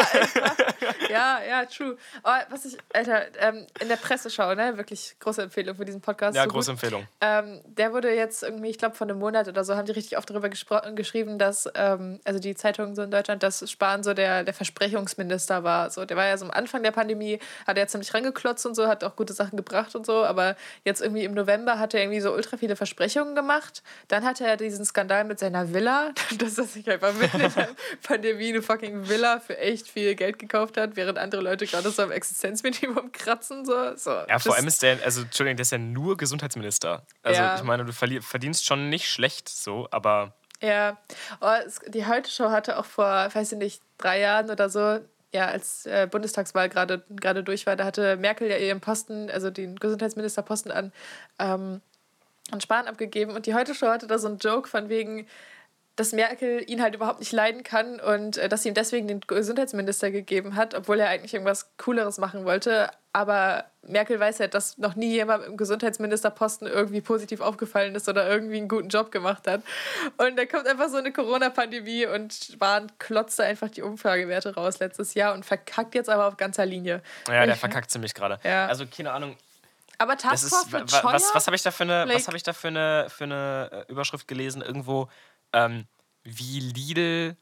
ja, 1.08 1.40
ja, 1.48 1.64
true. 1.66 1.96
Oh, 2.24 2.30
was 2.50 2.64
ich, 2.64 2.78
Alter, 2.92 3.26
ähm, 3.40 3.66
in 3.80 3.88
der 3.88 3.96
Presseschau, 3.96 4.54
ne, 4.54 4.76
wirklich 4.76 5.16
große 5.20 5.42
Empfehlung 5.42 5.76
für 5.76 5.84
diesen 5.84 6.00
Podcast. 6.00 6.36
Ja, 6.36 6.44
so 6.44 6.50
große 6.50 6.72
gut. 6.72 6.82
Empfehlung. 6.82 7.06
Ähm, 7.20 7.60
der 7.64 7.92
wurde 7.92 8.14
jetzt 8.14 8.42
irgendwie, 8.42 8.70
ich 8.70 8.78
glaube, 8.78 8.94
vor 8.94 9.06
einem 9.06 9.18
Monat 9.18 9.48
oder 9.48 9.64
so, 9.64 9.76
haben 9.76 9.86
die 9.86 9.92
richtig 9.92 10.18
oft 10.18 10.28
darüber 10.30 10.48
geschrieben, 10.48 11.38
dass, 11.38 11.68
ähm, 11.74 12.20
also 12.24 12.38
die 12.38 12.54
Zeitungen 12.54 12.94
so 12.94 13.02
in 13.02 13.10
Deutschland, 13.10 13.42
dass 13.42 13.68
Spahn 13.70 14.02
so 14.02 14.14
der, 14.14 14.44
der 14.44 14.54
Versprechungsminister 14.54 15.64
war. 15.64 15.90
So, 15.90 16.04
der 16.04 16.16
war 16.16 16.26
ja 16.26 16.36
so 16.36 16.44
am 16.44 16.50
Anfang 16.50 16.82
der 16.82 16.92
Pandemie, 16.92 17.38
hat 17.66 17.78
er 17.78 17.88
ziemlich 17.88 18.12
rangeklotzt 18.14 18.64
und 18.66 18.74
so, 18.74 18.86
hat 18.86 19.04
auch 19.04 19.16
gute 19.16 19.32
Sachen 19.32 19.56
gebracht 19.56 19.94
und 19.94 20.06
so, 20.06 20.24
aber 20.24 20.56
jetzt 20.84 21.00
irgendwie 21.00 21.24
im 21.24 21.34
November 21.34 21.78
hat 21.78 21.94
er 21.94 22.00
irgendwie 22.02 22.20
so 22.20 22.32
ultra 22.32 22.56
viele 22.56 22.76
Versprechungen 22.76 23.34
gemacht. 23.34 23.82
Dann 24.08 24.24
hatte 24.24 24.44
er 24.46 24.56
diesen 24.56 24.84
Skandal 24.84 25.24
mit 25.24 25.38
seiner 25.38 25.72
Villa, 25.72 26.12
dass 26.38 26.58
er 26.58 26.64
sich 26.64 26.88
einfach 26.90 27.12
mitten 27.14 27.40
in 27.40 27.52
der 27.54 27.68
Pandemie 28.02 28.50
eine 28.50 28.62
fucking 28.62 29.08
Villa 29.08 29.40
für 29.40 29.58
echt 29.58 29.88
viel 29.88 30.14
Geld 30.14 30.38
gekauft 30.38 30.76
hat, 30.76 30.96
während 30.96 31.18
andere 31.18 31.42
Leute 31.42 31.66
gerade 31.66 31.90
so 31.90 32.02
am 32.02 32.10
Existenzminimum 32.10 33.12
kratzen. 33.12 33.64
So. 33.64 33.96
So, 33.96 34.10
Ja, 34.28 34.38
vor 34.38 34.54
allem 34.56 34.66
ist 34.66 34.82
der, 34.82 34.98
also 35.04 35.22
Entschuldigung, 35.22 35.56
der 35.56 35.62
ist 35.62 35.72
ja 35.72 35.78
nur 35.78 36.16
Gesundheitsminister. 36.16 37.06
Also 37.22 37.40
Ja. 37.42 37.54
ich 37.56 37.62
meine, 37.62 37.84
du 37.84 37.92
verdienst 37.92 38.64
schon 38.66 38.88
nicht 38.88 39.08
schlecht 39.08 39.48
so, 39.48 39.88
aber 39.90 40.34
Ja, 40.60 40.96
oh, 41.40 41.50
die 41.88 42.06
Heute-Show 42.06 42.50
hatte 42.50 42.78
auch 42.78 42.84
vor, 42.84 43.28
weiß 43.32 43.52
ich 43.52 43.58
nicht, 43.58 43.82
drei 43.98 44.20
Jahren 44.20 44.50
oder 44.50 44.68
so, 44.68 45.00
ja, 45.32 45.46
als 45.46 45.86
äh, 45.86 46.06
Bundestagswahl 46.10 46.68
gerade 46.68 47.42
durch 47.42 47.66
war, 47.66 47.76
da 47.76 47.84
hatte 47.84 48.16
Merkel 48.16 48.48
ja 48.48 48.58
ihren 48.58 48.80
Posten, 48.80 49.30
also 49.30 49.50
den 49.50 49.76
Gesundheitsministerposten 49.76 50.70
an, 50.70 50.92
ähm, 51.38 51.80
an 52.50 52.60
Spahn 52.60 52.86
abgegeben. 52.86 53.34
Und 53.34 53.46
die 53.46 53.54
Heute-Show 53.54 53.86
hatte 53.86 54.06
da 54.06 54.18
so 54.18 54.28
einen 54.28 54.38
Joke 54.38 54.68
von 54.68 54.88
wegen, 54.88 55.26
dass 56.02 56.12
Merkel 56.12 56.68
ihn 56.68 56.82
halt 56.82 56.94
überhaupt 56.96 57.20
nicht 57.20 57.32
leiden 57.32 57.62
kann 57.62 58.00
und 58.00 58.36
äh, 58.36 58.48
dass 58.48 58.62
sie 58.64 58.68
ihm 58.70 58.74
deswegen 58.74 59.06
den 59.08 59.20
Gesundheitsminister 59.20 60.10
gegeben 60.10 60.56
hat, 60.56 60.74
obwohl 60.74 60.98
er 61.00 61.08
eigentlich 61.08 61.32
irgendwas 61.32 61.70
Cooleres 61.78 62.18
machen 62.18 62.44
wollte. 62.44 62.90
Aber 63.14 63.66
Merkel 63.82 64.18
weiß 64.18 64.38
ja, 64.38 64.46
dass 64.48 64.78
noch 64.78 64.96
nie 64.96 65.12
jemand 65.12 65.44
im 65.44 65.56
Gesundheitsministerposten 65.56 66.66
irgendwie 66.66 67.00
positiv 67.02 67.40
aufgefallen 67.40 67.94
ist 67.94 68.08
oder 68.08 68.28
irgendwie 68.28 68.56
einen 68.56 68.68
guten 68.68 68.88
Job 68.88 69.12
gemacht 69.12 69.46
hat. 69.46 69.62
Und 70.16 70.36
da 70.38 70.46
kommt 70.46 70.66
einfach 70.66 70.88
so 70.88 70.96
eine 70.96 71.12
Corona-Pandemie 71.12 72.06
und 72.06 72.32
Spahn 72.32 72.90
klotzte 72.98 73.44
einfach 73.44 73.68
die 73.68 73.82
Umfragewerte 73.82 74.54
raus 74.54 74.78
letztes 74.80 75.14
Jahr 75.14 75.34
und 75.34 75.44
verkackt 75.44 75.94
jetzt 75.94 76.08
aber 76.08 76.26
auf 76.26 76.36
ganzer 76.36 76.64
Linie. 76.66 77.02
ja, 77.28 77.44
der 77.44 77.54
Ich- 77.54 77.60
verkackt 77.60 77.90
ziemlich 77.90 78.14
gerade. 78.14 78.38
Ja. 78.44 78.66
Also 78.66 78.86
keine 78.86 79.12
Ahnung, 79.12 79.36
Aber 79.98 80.16
Taskforce 80.16 80.64
ist 80.64 80.72
mit 80.72 80.90
Scheuer? 80.90 81.12
was, 81.12 81.34
was 81.34 81.46
habe 81.46 81.54
ich 81.56 81.62
da 81.62 81.70
für 81.70 81.84
eine 81.84 82.06
Like- 82.06 82.26
was 82.26 82.34
ich 82.34 82.42
da 82.42 82.52
für 82.54 82.68
eine 82.68 83.06
für 83.08 83.24
eine 83.24 83.84
äh, 83.88 83.92
Überschrift 83.92 84.26
gelesen 84.26 84.62
irgendwo 84.62 85.08
ähm, 85.52 85.86
wie 86.24 86.60
Lidl 86.60 87.36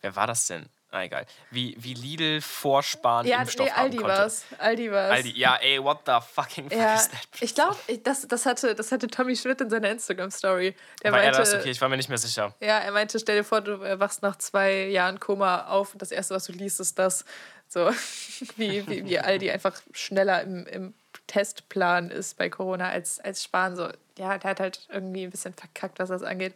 Wer 0.00 0.16
war 0.16 0.26
das 0.26 0.46
denn? 0.46 0.66
Ah, 0.92 1.04
egal. 1.04 1.24
Wie, 1.52 1.76
wie 1.78 1.94
Lidl 1.94 2.40
vor 2.40 2.82
Spahn 2.82 3.24
ja, 3.24 3.40
Impfstoff 3.42 3.66
nee, 3.66 3.72
haben 3.72 3.82
Aldi 3.84 3.96
konnte. 3.98 4.12
war's. 4.12 4.44
Aldi 4.58 4.90
war's. 4.90 5.10
Aldi, 5.12 5.38
ja, 5.38 5.54
ey, 5.56 5.82
what 5.82 6.00
the 6.04 6.18
fucking 6.34 6.68
fuck 6.68 6.78
Ja, 6.78 6.94
is 6.96 7.08
that? 7.08 7.20
ich 7.40 7.54
glaube, 7.54 7.76
das, 8.02 8.26
das, 8.26 8.44
hatte, 8.44 8.74
das 8.74 8.90
hatte 8.90 9.06
Tommy 9.06 9.36
Schmidt 9.36 9.60
in 9.60 9.70
seiner 9.70 9.88
Instagram-Story. 9.90 10.74
Der 11.04 11.12
War 11.12 11.20
er 11.20 11.26
meinte, 11.26 11.38
das? 11.38 11.54
Okay, 11.54 11.70
ich 11.70 11.80
war 11.80 11.88
mir 11.88 11.96
nicht 11.96 12.08
mehr 12.08 12.18
sicher. 12.18 12.56
ja, 12.60 12.78
er 12.78 12.90
meinte, 12.90 13.20
stell 13.20 13.36
dir 13.36 13.44
vor, 13.44 13.60
du 13.60 13.74
äh, 13.84 14.00
wachst 14.00 14.22
nach 14.22 14.36
zwei 14.36 14.86
Jahren 14.86 15.20
Koma 15.20 15.66
auf 15.66 15.92
und 15.92 16.02
das 16.02 16.10
Erste, 16.10 16.34
was 16.34 16.46
du 16.46 16.52
liest, 16.52 16.80
ist 16.80 16.98
das. 16.98 17.24
So, 17.68 17.88
wie, 18.56 18.84
wie, 18.88 19.04
wie 19.04 19.18
Aldi 19.20 19.48
einfach 19.52 19.80
schneller 19.92 20.42
im, 20.42 20.66
im 20.66 20.94
Testplan 21.30 22.10
ist 22.10 22.36
bei 22.36 22.48
Corona 22.50 22.88
als, 22.88 23.20
als 23.20 23.44
Spahn. 23.44 23.76
So, 23.76 23.84
ja, 24.18 24.36
der 24.38 24.50
hat 24.50 24.60
halt 24.60 24.86
irgendwie 24.90 25.22
ein 25.24 25.30
bisschen 25.30 25.54
verkackt, 25.54 25.98
was 26.00 26.08
das 26.08 26.22
angeht. 26.22 26.54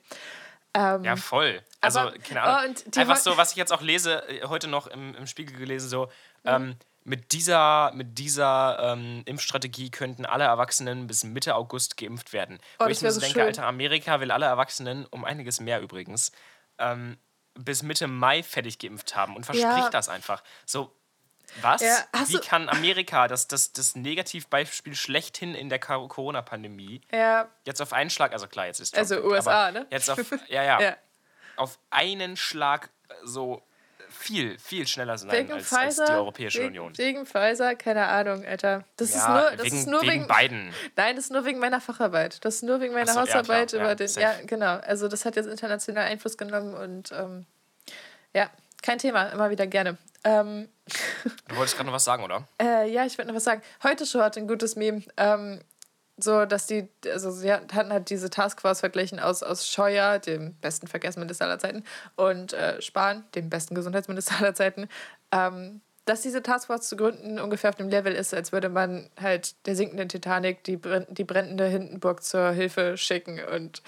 Ähm, 0.75 1.05
Ja, 1.05 1.15
voll. 1.15 1.63
Also, 1.81 2.01
aber- 2.01 2.19
keine 2.19 2.43
Ahnung. 2.43 2.75
oh, 2.77 2.99
Einfach 3.01 3.17
so, 3.17 3.37
was 3.37 3.53
ich 3.53 3.57
jetzt 3.57 3.73
auch 3.73 3.83
lese, 3.83 4.29
äh, 4.29 4.47
heute 4.49 4.67
noch 4.67 4.89
im, 4.89 5.15
im 5.15 5.27
Spiegel 5.29 5.57
gelesen, 5.57 5.89
so, 5.89 6.11
ähm, 6.45 6.75
mit 7.05 7.33
dieser, 7.33 7.93
mit 7.95 8.19
dieser 8.19 8.79
ähm, 8.95 9.23
Impfstrategie 9.27 9.91
könnten 9.91 10.25
alle 10.27 10.45
Erwachsenen 10.45 11.07
bis 11.07 11.23
Mitte 11.23 11.55
August 11.55 11.97
geimpft 11.99 12.33
werden. 12.33 12.59
Oh, 12.81 12.87
Wo 12.87 12.89
ich 12.89 13.03
mir 13.03 13.13
so 13.13 13.21
denke, 13.21 13.35
schön. 13.35 13.43
Alter, 13.47 13.67
Amerika 13.67 14.21
will 14.21 14.31
alle 14.33 14.47
Erwachsenen, 14.47 15.07
um 15.11 15.25
einiges 15.25 15.61
mehr 15.61 15.81
übrigens, 15.83 16.33
ähm, 16.79 17.19
bis 17.55 17.83
Mitte 17.83 18.09
Mai 18.09 18.43
fertig 18.43 18.79
geimpft 18.81 19.15
haben 19.15 19.37
und 19.37 19.45
verspricht 19.45 19.77
Ja. 19.77 19.91
das 19.91 20.09
einfach. 20.09 20.43
So, 20.67 20.91
was? 21.61 21.83
Ja, 21.83 21.97
Wie 22.27 22.39
kann 22.39 22.69
Amerika, 22.69 23.29
das, 23.29 23.49
das, 23.49 23.73
das 23.73 23.95
Negativbeispiel 23.97 24.95
schlechthin 24.95 25.55
in 25.55 25.69
der 25.69 25.79
Corona-Pandemie, 25.79 27.01
ja, 27.13 27.49
jetzt 27.65 27.81
auf 27.81 27.93
einen 27.93 28.11
Schlag, 28.11 28.33
also 28.33 28.47
klar, 28.47 28.67
jetzt 28.67 28.81
ist 28.81 28.95
Trump 28.95 29.11
Also 29.11 29.25
USA, 29.25 29.71
ne? 29.71 29.87
Jetzt 29.91 30.11
auf, 30.11 30.19
ja, 30.49 30.63
ja, 30.63 30.81
ja. 30.81 30.97
auf 31.57 31.79
einen 31.91 32.37
Schlag 32.37 32.91
so 33.23 33.63
viel, 34.15 34.59
viel 34.59 34.87
schneller 34.87 35.19
sein 35.19 35.31
Wegen 35.33 35.53
als, 35.53 35.73
als 35.73 35.97
Pfizer. 35.97 36.07
die 36.07 36.13
Europäische 36.13 36.59
wegen, 36.61 36.69
Union. 36.69 36.99
Wegen 36.99 37.27
Pfizer, 37.27 37.75
keine 37.75 38.07
Ahnung, 38.07 38.45
Alter. 38.45 38.85
Das 38.97 39.11
ist 39.11 39.17
Ja, 39.17 39.29
nur, 39.29 39.51
das 39.57 39.67
wegen, 39.67 39.77
ist 39.77 39.87
nur 39.89 40.03
wegen, 40.03 40.13
wegen, 40.13 40.27
Biden. 40.29 40.75
Nein, 40.97 41.17
das 41.17 41.27
ist 41.27 41.31
nur 41.31 41.45
wegen 41.45 41.59
meiner 41.59 41.81
Facharbeit. 41.81 42.45
Das 42.45 42.57
ist 42.57 42.63
nur 42.63 42.81
wegen 42.81 42.95
meiner 42.95 43.13
so, 43.13 43.21
ja, 43.21 43.23
Hausarbeit 43.23 43.71
klar, 43.71 43.81
über 43.83 43.91
ja, 43.91 43.95
den. 43.95 44.09
safe. 44.09 44.21
Ja, 44.21 44.35
genau. 44.47 44.77
Also 44.79 45.09
das 45.09 45.25
hat 45.25 45.37
jetzt 45.37 45.47
international 45.47 46.05
Einfluss 46.05 46.37
genommen 46.37 46.75
und 46.75 47.13
ähm, 47.13 47.47
ja, 48.33 48.51
kein 48.83 48.99
Thema, 48.99 49.25
immer 49.27 49.51
wieder 49.51 49.67
gerne. 49.67 49.97
Ähm, 50.25 50.69
du 51.49 51.57
wolltest 51.57 51.77
gerade 51.77 51.87
noch 51.87 51.95
was 51.95 52.05
sagen, 52.05 52.25
oder? 52.25 52.47
Äh, 52.61 52.91
ja, 52.91 53.05
ich 53.05 53.17
wollte 53.19 53.29
noch 53.29 53.37
was 53.37 53.45
sagen. 53.45 53.63
Heute 53.83 54.07
Show 54.07 54.21
hat 54.21 54.37
ein 54.37 54.49
gutes 54.49 54.77
Meme. 54.77 55.03
Ähm, 55.17 55.61
so, 56.17 56.45
dass 56.45 56.67
die, 56.67 56.89
also 57.07 57.31
sie 57.31 57.53
hatten 57.53 57.93
halt 57.93 58.09
diese 58.09 58.31
Taskforce 58.31 58.81
verglichen 58.81 59.19
aus, 59.19 59.43
aus 59.43 59.69
Scheuer, 59.69 60.19
dem 60.21 60.55
besten 60.61 60.87
Verkehrsminister 60.87 61.45
aller 61.45 61.59
Zeiten, 61.59 61.85
und 62.15 62.53
äh, 62.53 62.81
Spahn, 62.81 63.25
dem 63.35 63.51
besten 63.51 63.75
Gesundheitsminister 63.75 64.39
aller 64.39 64.55
Zeiten, 64.55 64.89
ähm, 65.33 65.81
dass 66.05 66.21
diese 66.21 66.43
Taskforce 66.43 66.89
zu 66.89 66.97
gründen 66.97 67.41
ungefähr 67.41 67.71
auf 67.71 67.77
dem 67.77 67.89
Level 67.89 68.15
ist, 68.15 68.35
als 68.35 68.53
würde 68.53 68.69
man 68.69 69.11
halt 69.21 69.67
der 69.67 69.75
sinkenden 69.75 70.09
Titanic 70.09 70.63
die, 70.65 70.79
die 71.09 71.25
brennende 71.25 71.67
Hindenburg 71.67 72.23
zur 72.23 72.51
Hilfe 72.51 72.97
schicken. 72.97 73.41
Und 73.43 73.83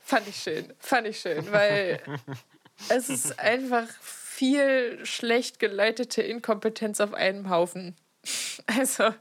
fand 0.00 0.26
ich 0.28 0.36
schön, 0.36 0.72
fand 0.80 1.06
ich 1.06 1.20
schön, 1.20 1.50
weil 1.52 2.00
es 2.88 3.08
ist 3.08 3.38
einfach 3.38 3.86
viel 4.34 5.04
schlecht 5.06 5.58
geleitete 5.58 6.22
Inkompetenz 6.22 7.00
auf 7.00 7.14
einem 7.14 7.50
Haufen. 7.50 7.96
Also, 8.66 9.02
ja. 9.02 9.14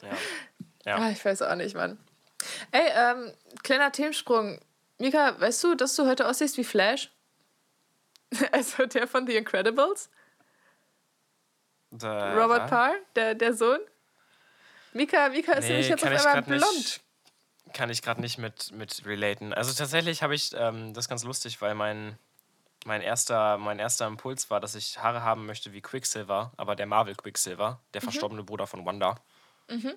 Ja. 0.85 0.97
Ah, 0.97 1.09
ich 1.11 1.23
weiß 1.23 1.41
auch 1.41 1.55
nicht, 1.55 1.75
Mann. 1.75 1.97
Ey, 2.71 2.89
ähm, 2.95 3.33
kleiner 3.63 3.91
Themensprung. 3.91 4.59
Mika, 4.97 5.39
weißt 5.39 5.63
du, 5.63 5.75
dass 5.75 5.95
du 5.95 6.05
heute 6.05 6.27
aussiehst 6.27 6.57
wie 6.57 6.63
Flash? 6.63 7.11
also 8.51 8.85
der 8.85 9.07
von 9.07 9.27
The 9.27 9.35
Incredibles? 9.35 10.09
Der, 11.91 12.35
Robert 12.37 12.69
Parr, 12.69 12.93
der, 13.15 13.35
der 13.35 13.53
Sohn? 13.53 13.79
Mika, 14.93 15.29
Mika 15.29 15.53
ist 15.53 15.65
nee, 15.65 15.69
nämlich 15.69 15.89
jetzt 15.89 16.03
auf 16.03 16.09
einmal 16.09 16.41
blond. 16.41 16.75
Nicht, 16.75 17.01
kann 17.73 17.89
ich 17.89 18.01
gerade 18.01 18.21
nicht 18.21 18.37
mit, 18.37 18.71
mit 18.71 19.05
relaten. 19.05 19.53
Also 19.53 19.73
tatsächlich 19.73 20.23
habe 20.23 20.35
ich 20.35 20.51
ähm, 20.55 20.93
das 20.93 21.07
ganz 21.07 21.23
lustig, 21.23 21.61
weil 21.61 21.75
mein, 21.75 22.17
mein, 22.85 23.01
erster, 23.01 23.57
mein 23.57 23.79
erster 23.79 24.07
Impuls 24.07 24.49
war, 24.49 24.59
dass 24.59 24.75
ich 24.75 24.99
Haare 25.01 25.23
haben 25.23 25.45
möchte 25.45 25.73
wie 25.73 25.81
Quicksilver, 25.81 26.51
aber 26.57 26.75
der 26.75 26.85
Marvel 26.85 27.15
Quicksilver, 27.15 27.79
der 27.93 28.01
mhm. 28.01 28.05
verstorbene 28.05 28.43
Bruder 28.43 28.67
von 28.67 28.85
Wanda. 28.85 29.15
Mhm. 29.69 29.93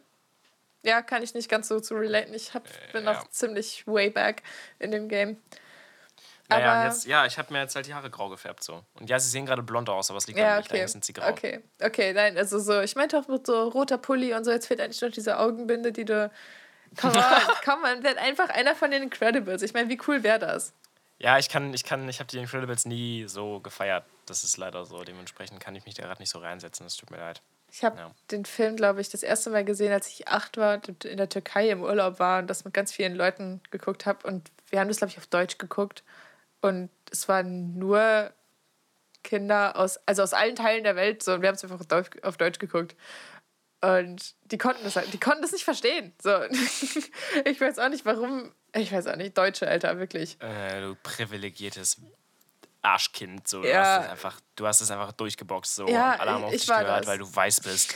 Ja, 0.83 1.03
kann 1.03 1.23
ich 1.23 1.35
nicht 1.35 1.49
ganz 1.49 1.69
so 1.69 1.81
zu 1.81 1.95
relaten. 1.95 2.33
Ich 2.35 2.55
hab, 2.55 2.65
bin 2.93 3.05
noch 3.05 3.25
ja. 3.25 3.31
ziemlich 3.31 3.87
way 3.87 4.09
back 4.09 4.43
in 4.79 4.93
dem 4.93 5.09
Game. 5.09 5.37
Naja, 6.49 6.73
aber 6.73 6.85
jetzt, 6.85 7.07
ja, 7.07 7.27
ich 7.27 7.39
habe 7.39 7.53
mir 7.53 7.61
jetzt 7.61 7.75
halt 7.75 7.87
die 7.87 7.95
Haare 7.95 8.09
grau 8.09 8.29
gefärbt 8.29 8.63
so. 8.63 8.85
Und 8.95 9.11
ja, 9.11 9.19
sie 9.19 9.29
sehen 9.29 9.47
gerade 9.47 9.63
blond 9.63 9.89
aus, 9.89 10.11
aber 10.11 10.19
es 10.19 10.29
liegt 10.29 10.39
ja, 10.39 10.59
okay. 10.59 10.87
sind 10.87 11.05
sie 11.05 11.13
grau. 11.13 11.29
Okay, 11.29 11.61
okay, 11.83 12.13
nein, 12.13 12.39
also 12.39 12.61
so, 12.61 12.81
ich 12.81 12.95
meinte 12.95 13.19
auch 13.19 13.27
mit 13.27 13.47
so 13.47 13.69
roter 13.69 13.99
Pulli 13.99 14.33
und 14.33 14.45
so, 14.45 14.53
jetzt 14.53 14.69
fehlt 14.69 14.81
eigentlich 14.81 15.03
noch 15.03 15.11
diese 15.11 15.39
Augenbinde, 15.39 15.91
die 15.91 16.05
du. 16.05 16.31
Komm 17.01 17.11
on, 17.17 17.23
komm 17.65 17.83
on, 17.83 18.05
werd 18.05 18.19
einfach 18.19 18.49
einer 18.51 18.77
von 18.77 18.93
den 18.93 19.03
Incredibles. 19.03 19.63
Ich 19.63 19.75
meine, 19.75 19.89
wie 19.89 19.99
cool 20.07 20.23
wäre 20.23 20.39
das? 20.39 20.73
Ja, 21.19 21.39
ich 21.39 21.49
kann, 21.49 21.73
ich 21.73 21.85
kann, 21.85 22.09
ich 22.09 22.21
habe 22.21 22.31
die 22.31 22.39
Incredibles 22.39 22.85
nie 22.85 23.25
so 23.27 23.61
gefeiert. 23.61 24.05
Das 24.27 24.45
ist 24.45 24.57
leider 24.57 24.85
so. 24.85 25.03
Dementsprechend 25.03 25.61
kann 25.61 25.75
ich 25.75 25.87
mich 25.87 25.95
da 25.95 26.03
gerade 26.03 26.21
nicht 26.21 26.31
so 26.31 26.39
reinsetzen. 26.39 26.87
Es 26.87 26.97
tut 26.97 27.11
mir 27.11 27.19
leid. 27.19 27.41
Ich 27.71 27.85
habe 27.85 27.99
ja. 27.99 28.11
den 28.31 28.45
Film, 28.45 28.77
glaube 28.77 29.01
ich, 29.01 29.09
das 29.09 29.23
erste 29.23 29.51
Mal 29.51 29.65
gesehen, 29.65 29.93
als 29.93 30.09
ich 30.09 30.29
acht 30.29 30.57
war 30.57 30.81
und 30.87 31.05
in 31.05 31.17
der 31.17 31.29
Türkei 31.29 31.71
im 31.71 31.83
Urlaub 31.83 32.19
war 32.19 32.39
und 32.39 32.49
das 32.49 32.65
mit 32.65 32.75
ganz 32.75 32.93
vielen 32.93 33.15
Leuten 33.15 33.61
geguckt 33.71 34.07
habe. 34.07 34.27
Und 34.27 34.51
wir 34.71 34.81
haben 34.81 34.89
das, 34.89 34.99
glaube 34.99 35.11
ich, 35.11 35.19
auf 35.19 35.27
Deutsch 35.27 35.59
geguckt. 35.59 36.05
Und 36.61 36.91
es 37.11 37.29
waren 37.29 37.79
nur 37.79 38.33
Kinder 39.23 39.77
aus, 39.77 39.99
also 40.07 40.23
aus 40.23 40.33
allen 40.35 40.55
Teilen 40.55 40.85
der 40.85 40.97
Welt. 40.97 41.23
So, 41.23 41.35
und 41.35 41.43
wir 41.43 41.49
haben 41.49 41.57
es 41.57 41.65
einfach 41.65 41.81
auf 41.81 41.87
Deutsch, 41.87 42.11
auf 42.23 42.37
Deutsch 42.37 42.59
geguckt. 42.59 42.95
Und 43.87 44.35
die 44.51 44.59
konnten 44.59 44.83
das 44.83 44.97
halt, 44.97 45.13
die 45.13 45.21
konnten 45.21 45.43
das 45.43 45.53
nicht 45.53 45.65
verstehen. 45.65 46.13
So. 46.21 46.43
ich 47.45 47.61
weiß 47.61 47.79
auch 47.79 47.89
nicht, 47.89 48.05
warum. 48.05 48.53
Ich 48.75 48.91
weiß 48.91 49.07
auch 49.07 49.17
nicht, 49.17 49.39
Deutsche, 49.39 49.69
Alter, 49.69 49.97
wirklich. 49.99 50.41
Äh, 50.41 50.81
du 50.81 50.97
privilegiertes 50.97 51.99
Arschkind. 52.83 53.47
So. 53.47 53.63
Ja. 53.63 53.71
Du, 53.71 53.79
hast 53.79 54.05
es 54.05 54.11
einfach, 54.11 54.41
du 54.57 54.67
hast 54.67 54.81
es 54.81 54.91
einfach 54.91 55.13
durchgeboxt. 55.13 55.77
So. 55.77 55.87
Ja, 55.87 56.17
Alle 56.17 56.33
haben 56.33 56.45
auf 56.45 56.51
dich 56.51 56.67
gehört, 56.67 57.07
weil 57.07 57.19
du 57.19 57.33
weiß 57.33 57.61
bist. 57.61 57.95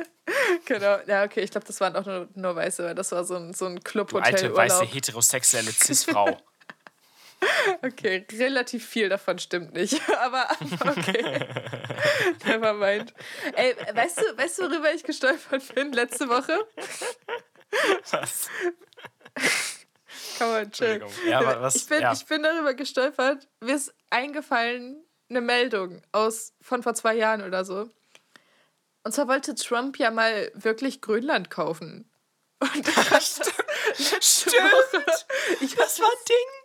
genau. 0.64 0.98
Ja, 1.06 1.24
okay, 1.24 1.40
ich 1.40 1.50
glaube, 1.50 1.66
das 1.66 1.78
waren 1.82 1.94
auch 1.94 2.06
nur, 2.06 2.28
nur 2.34 2.56
Weiße. 2.56 2.94
Das 2.94 3.12
war 3.12 3.24
so 3.24 3.36
ein, 3.36 3.52
so 3.52 3.66
ein 3.66 3.84
Clubhotel. 3.84 4.32
Alte, 4.32 4.56
weiße, 4.56 4.84
heterosexuelle 4.86 5.72
Cis-Frau. 5.72 6.38
Okay, 7.82 8.26
relativ 8.32 8.86
viel 8.86 9.08
davon 9.08 9.38
stimmt 9.38 9.74
nicht. 9.74 10.00
Aber, 10.20 10.48
okay. 10.96 11.46
Never 12.44 12.74
mind. 12.74 13.14
Ey, 13.54 13.76
weißt 13.92 14.18
du, 14.18 14.36
weißt 14.36 14.58
du, 14.58 14.62
worüber 14.64 14.92
ich 14.92 15.02
gestolpert 15.02 15.74
bin 15.74 15.92
letzte 15.92 16.28
Woche? 16.28 16.58
Was? 18.10 18.48
Komm 20.38 20.48
mal, 20.48 20.70
chill. 20.70 21.04
Ja, 21.26 21.40
aber 21.40 21.60
was, 21.60 21.76
ich, 21.76 21.86
bin, 21.86 22.00
ja. 22.00 22.12
ich 22.12 22.24
bin 22.24 22.42
darüber 22.42 22.74
gestolpert. 22.74 23.46
Mir 23.60 23.74
ist 23.76 23.94
eingefallen, 24.10 25.04
eine 25.28 25.40
Meldung 25.40 26.02
aus 26.12 26.54
von 26.60 26.82
vor 26.82 26.94
zwei 26.94 27.14
Jahren 27.14 27.42
oder 27.42 27.64
so. 27.64 27.90
Und 29.02 29.12
zwar 29.12 29.28
wollte 29.28 29.54
Trump 29.54 29.98
ja 29.98 30.10
mal 30.10 30.50
wirklich 30.54 31.00
Grönland 31.00 31.50
kaufen. 31.50 32.10
Und 32.60 32.88
das, 33.10 33.40
stimmt. 33.92 34.24
Stimmt. 34.24 35.26
Ich, 35.60 35.74
das 35.76 36.00
war 36.00 36.08
ein 36.08 36.24
Ding. 36.28 36.57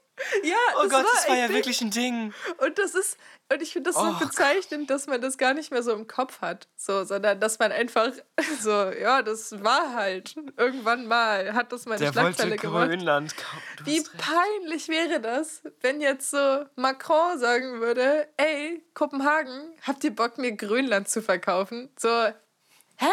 Ja, 0.43 0.55
oh 0.75 0.84
Gott, 0.84 0.91
war 0.91 1.03
das 1.03 1.27
war 1.27 1.38
ja 1.38 1.48
Ding. 1.48 1.55
wirklich 1.55 1.82
ein 1.82 1.89
Ding. 1.89 2.34
Und 2.58 2.77
das 2.77 2.93
ist, 2.93 3.17
und 3.51 3.62
ich 3.62 3.74
finde 3.74 3.91
das 3.91 4.00
oh, 4.00 4.12
so 4.12 4.25
bezeichnend, 4.25 4.89
dass 4.89 5.08
man 5.08 5.22
das 5.22 5.38
gar 5.38 5.53
nicht 5.53 5.72
mehr 5.72 5.82
so 5.84 5.91
im 5.91 6.08
Kopf 6.08 6.41
hat. 6.41 6.67
So, 6.75 7.03
sondern 7.03 7.39
dass 7.39 7.60
man 7.60 7.72
einfach 7.72 8.12
so, 8.62 8.70
ja, 8.70 9.22
das 9.22 9.63
war 9.63 9.93
halt. 9.93 10.36
Irgendwann 10.58 11.08
mal 11.08 11.53
hat 11.53 11.72
das 11.72 11.86
meine 11.86 12.00
Der 12.00 12.12
Schlagzeile 12.12 12.58
gemacht. 12.58 12.89
Grönland 12.89 13.36
Wie 13.84 14.03
peinlich 14.17 14.88
wäre 14.88 15.20
das, 15.20 15.63
wenn 15.82 16.00
jetzt 16.00 16.29
so 16.29 16.65
Macron 16.75 17.39
sagen 17.39 17.79
würde, 17.82 18.27
ey, 18.38 18.84
Kopenhagen, 18.93 19.74
habt 19.82 20.03
ihr 20.03 20.15
Bock, 20.15 20.38
mir 20.38 20.55
Grönland 20.55 21.10
zu 21.10 21.22
verkaufen? 21.22 21.89
So, 21.98 22.10
hä? 22.98 23.12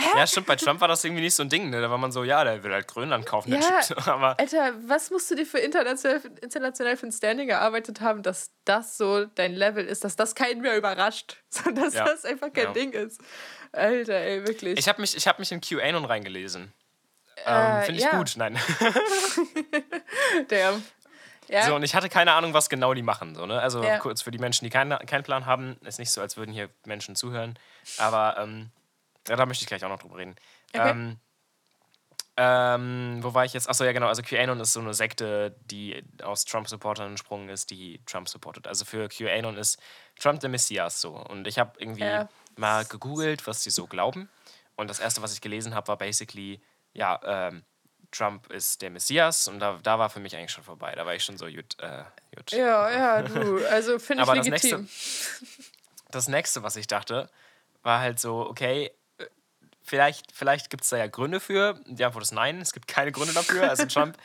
Hä? 0.00 0.16
Ja, 0.16 0.26
stimmt, 0.28 0.46
bei 0.46 0.54
Trump 0.54 0.80
war 0.80 0.86
das 0.86 1.02
irgendwie 1.02 1.22
nicht 1.22 1.34
so 1.34 1.42
ein 1.42 1.48
Ding, 1.48 1.70
ne? 1.70 1.80
Da 1.80 1.90
war 1.90 1.98
man 1.98 2.12
so, 2.12 2.22
ja, 2.22 2.44
der 2.44 2.62
will 2.62 2.72
halt 2.72 2.86
Grönland 2.86 3.26
kaufen. 3.26 3.52
Ja, 3.52 3.80
aber 4.06 4.38
Alter, 4.38 4.72
was 4.86 5.10
musst 5.10 5.28
du 5.28 5.34
dir 5.34 5.44
für 5.44 5.58
international, 5.58 6.20
international 6.40 6.96
für 6.96 7.08
ein 7.08 7.12
Standing 7.12 7.48
erarbeitet 7.48 8.00
haben, 8.00 8.22
dass 8.22 8.52
das 8.64 8.96
so 8.96 9.24
dein 9.24 9.54
Level 9.54 9.84
ist, 9.84 10.04
dass 10.04 10.14
das 10.14 10.36
keinen 10.36 10.60
mehr 10.60 10.76
überrascht, 10.76 11.42
sondern 11.48 11.86
dass 11.86 11.94
ja. 11.94 12.04
das 12.04 12.24
einfach 12.24 12.52
kein 12.52 12.66
ja. 12.66 12.72
Ding 12.72 12.92
ist. 12.92 13.20
Alter, 13.72 14.14
ey, 14.14 14.46
wirklich. 14.46 14.78
Ich 14.78 14.88
habe 14.88 15.00
mich, 15.00 15.14
hab 15.26 15.40
mich 15.40 15.50
in 15.50 15.60
QAnon 15.60 16.04
reingelesen. 16.04 16.72
Äh, 17.44 17.78
ähm, 17.78 17.82
Finde 17.82 17.98
ich 17.98 18.04
ja. 18.04 18.16
gut, 18.16 18.34
nein. 18.36 18.56
Damn. 20.48 20.84
Ja. 21.48 21.62
So, 21.62 21.74
und 21.74 21.82
ich 21.82 21.96
hatte 21.96 22.08
keine 22.08 22.34
Ahnung, 22.34 22.54
was 22.54 22.68
genau 22.68 22.94
die 22.94 23.02
machen. 23.02 23.34
So, 23.34 23.46
ne? 23.46 23.60
Also 23.60 23.82
ja. 23.82 23.98
kurz 23.98 24.22
für 24.22 24.30
die 24.30 24.38
Menschen, 24.38 24.64
die 24.64 24.70
keinen 24.70 24.96
kein 25.06 25.24
Plan 25.24 25.46
haben, 25.46 25.76
ist 25.84 25.98
nicht 25.98 26.10
so, 26.10 26.20
als 26.20 26.36
würden 26.36 26.52
hier 26.52 26.68
Menschen 26.84 27.16
zuhören. 27.16 27.58
Aber 27.96 28.36
ähm, 28.38 28.70
ja, 29.28 29.36
da 29.36 29.46
möchte 29.46 29.62
ich 29.62 29.68
gleich 29.68 29.84
auch 29.84 29.88
noch 29.88 29.98
drüber 29.98 30.18
reden. 30.18 30.36
Okay. 30.74 30.90
Ähm, 30.90 31.18
ähm, 32.40 33.18
wo 33.20 33.34
war 33.34 33.44
ich 33.44 33.52
jetzt? 33.52 33.68
Achso, 33.68 33.82
ja, 33.82 33.90
genau. 33.90 34.06
Also 34.06 34.22
QAnon 34.22 34.60
ist 34.60 34.72
so 34.72 34.78
eine 34.78 34.94
Sekte, 34.94 35.56
die 35.64 36.04
aus 36.22 36.44
Trump-Supportern 36.44 37.10
entsprungen 37.10 37.48
ist, 37.48 37.70
die 37.70 38.00
Trump 38.06 38.28
supportet. 38.28 38.68
Also 38.68 38.84
für 38.84 39.08
QAnon 39.08 39.56
ist 39.56 39.80
Trump 40.20 40.38
der 40.38 40.48
Messias 40.48 41.00
so. 41.00 41.16
Und 41.16 41.48
ich 41.48 41.58
habe 41.58 41.72
irgendwie 41.78 42.04
ja. 42.04 42.28
mal 42.56 42.84
gegoogelt, 42.84 43.44
was 43.48 43.64
die 43.64 43.70
so 43.70 43.88
glauben. 43.88 44.28
Und 44.76 44.88
das 44.88 45.00
erste, 45.00 45.20
was 45.20 45.32
ich 45.32 45.40
gelesen 45.40 45.74
habe, 45.74 45.88
war 45.88 45.98
basically, 45.98 46.60
ja, 46.92 47.20
ähm, 47.24 47.64
Trump 48.12 48.52
ist 48.52 48.82
der 48.82 48.90
Messias. 48.90 49.48
Und 49.48 49.58
da, 49.58 49.80
da 49.82 49.98
war 49.98 50.08
für 50.08 50.20
mich 50.20 50.36
eigentlich 50.36 50.52
schon 50.52 50.62
vorbei. 50.62 50.92
Da 50.94 51.04
war 51.04 51.16
ich 51.16 51.24
schon 51.24 51.38
so, 51.38 51.46
gut, 51.46 51.76
äh, 51.80 52.04
gut. 52.36 52.52
Ja, 52.52 52.88
ja, 52.88 53.22
du. 53.22 53.66
Also 53.68 53.98
finde 53.98 54.22
ich 54.22 54.44
legitim. 54.44 54.52
Das 54.52 54.62
nächste, 54.62 55.64
das 56.12 56.28
nächste, 56.28 56.62
was 56.62 56.76
ich 56.76 56.86
dachte, 56.86 57.28
war 57.82 57.98
halt 57.98 58.20
so, 58.20 58.46
okay, 58.48 58.92
vielleicht, 59.88 60.32
vielleicht 60.32 60.70
gibt 60.70 60.84
es 60.84 60.90
da 60.90 60.96
ja 60.96 61.06
Gründe 61.06 61.40
für. 61.40 61.80
Die 61.86 62.04
Antwort 62.04 62.24
ist 62.24 62.32
nein, 62.32 62.60
es 62.60 62.72
gibt 62.72 62.88
keine 62.88 63.12
Gründe 63.12 63.32
dafür. 63.32 63.68
Also 63.68 63.86
Trump, 63.86 64.16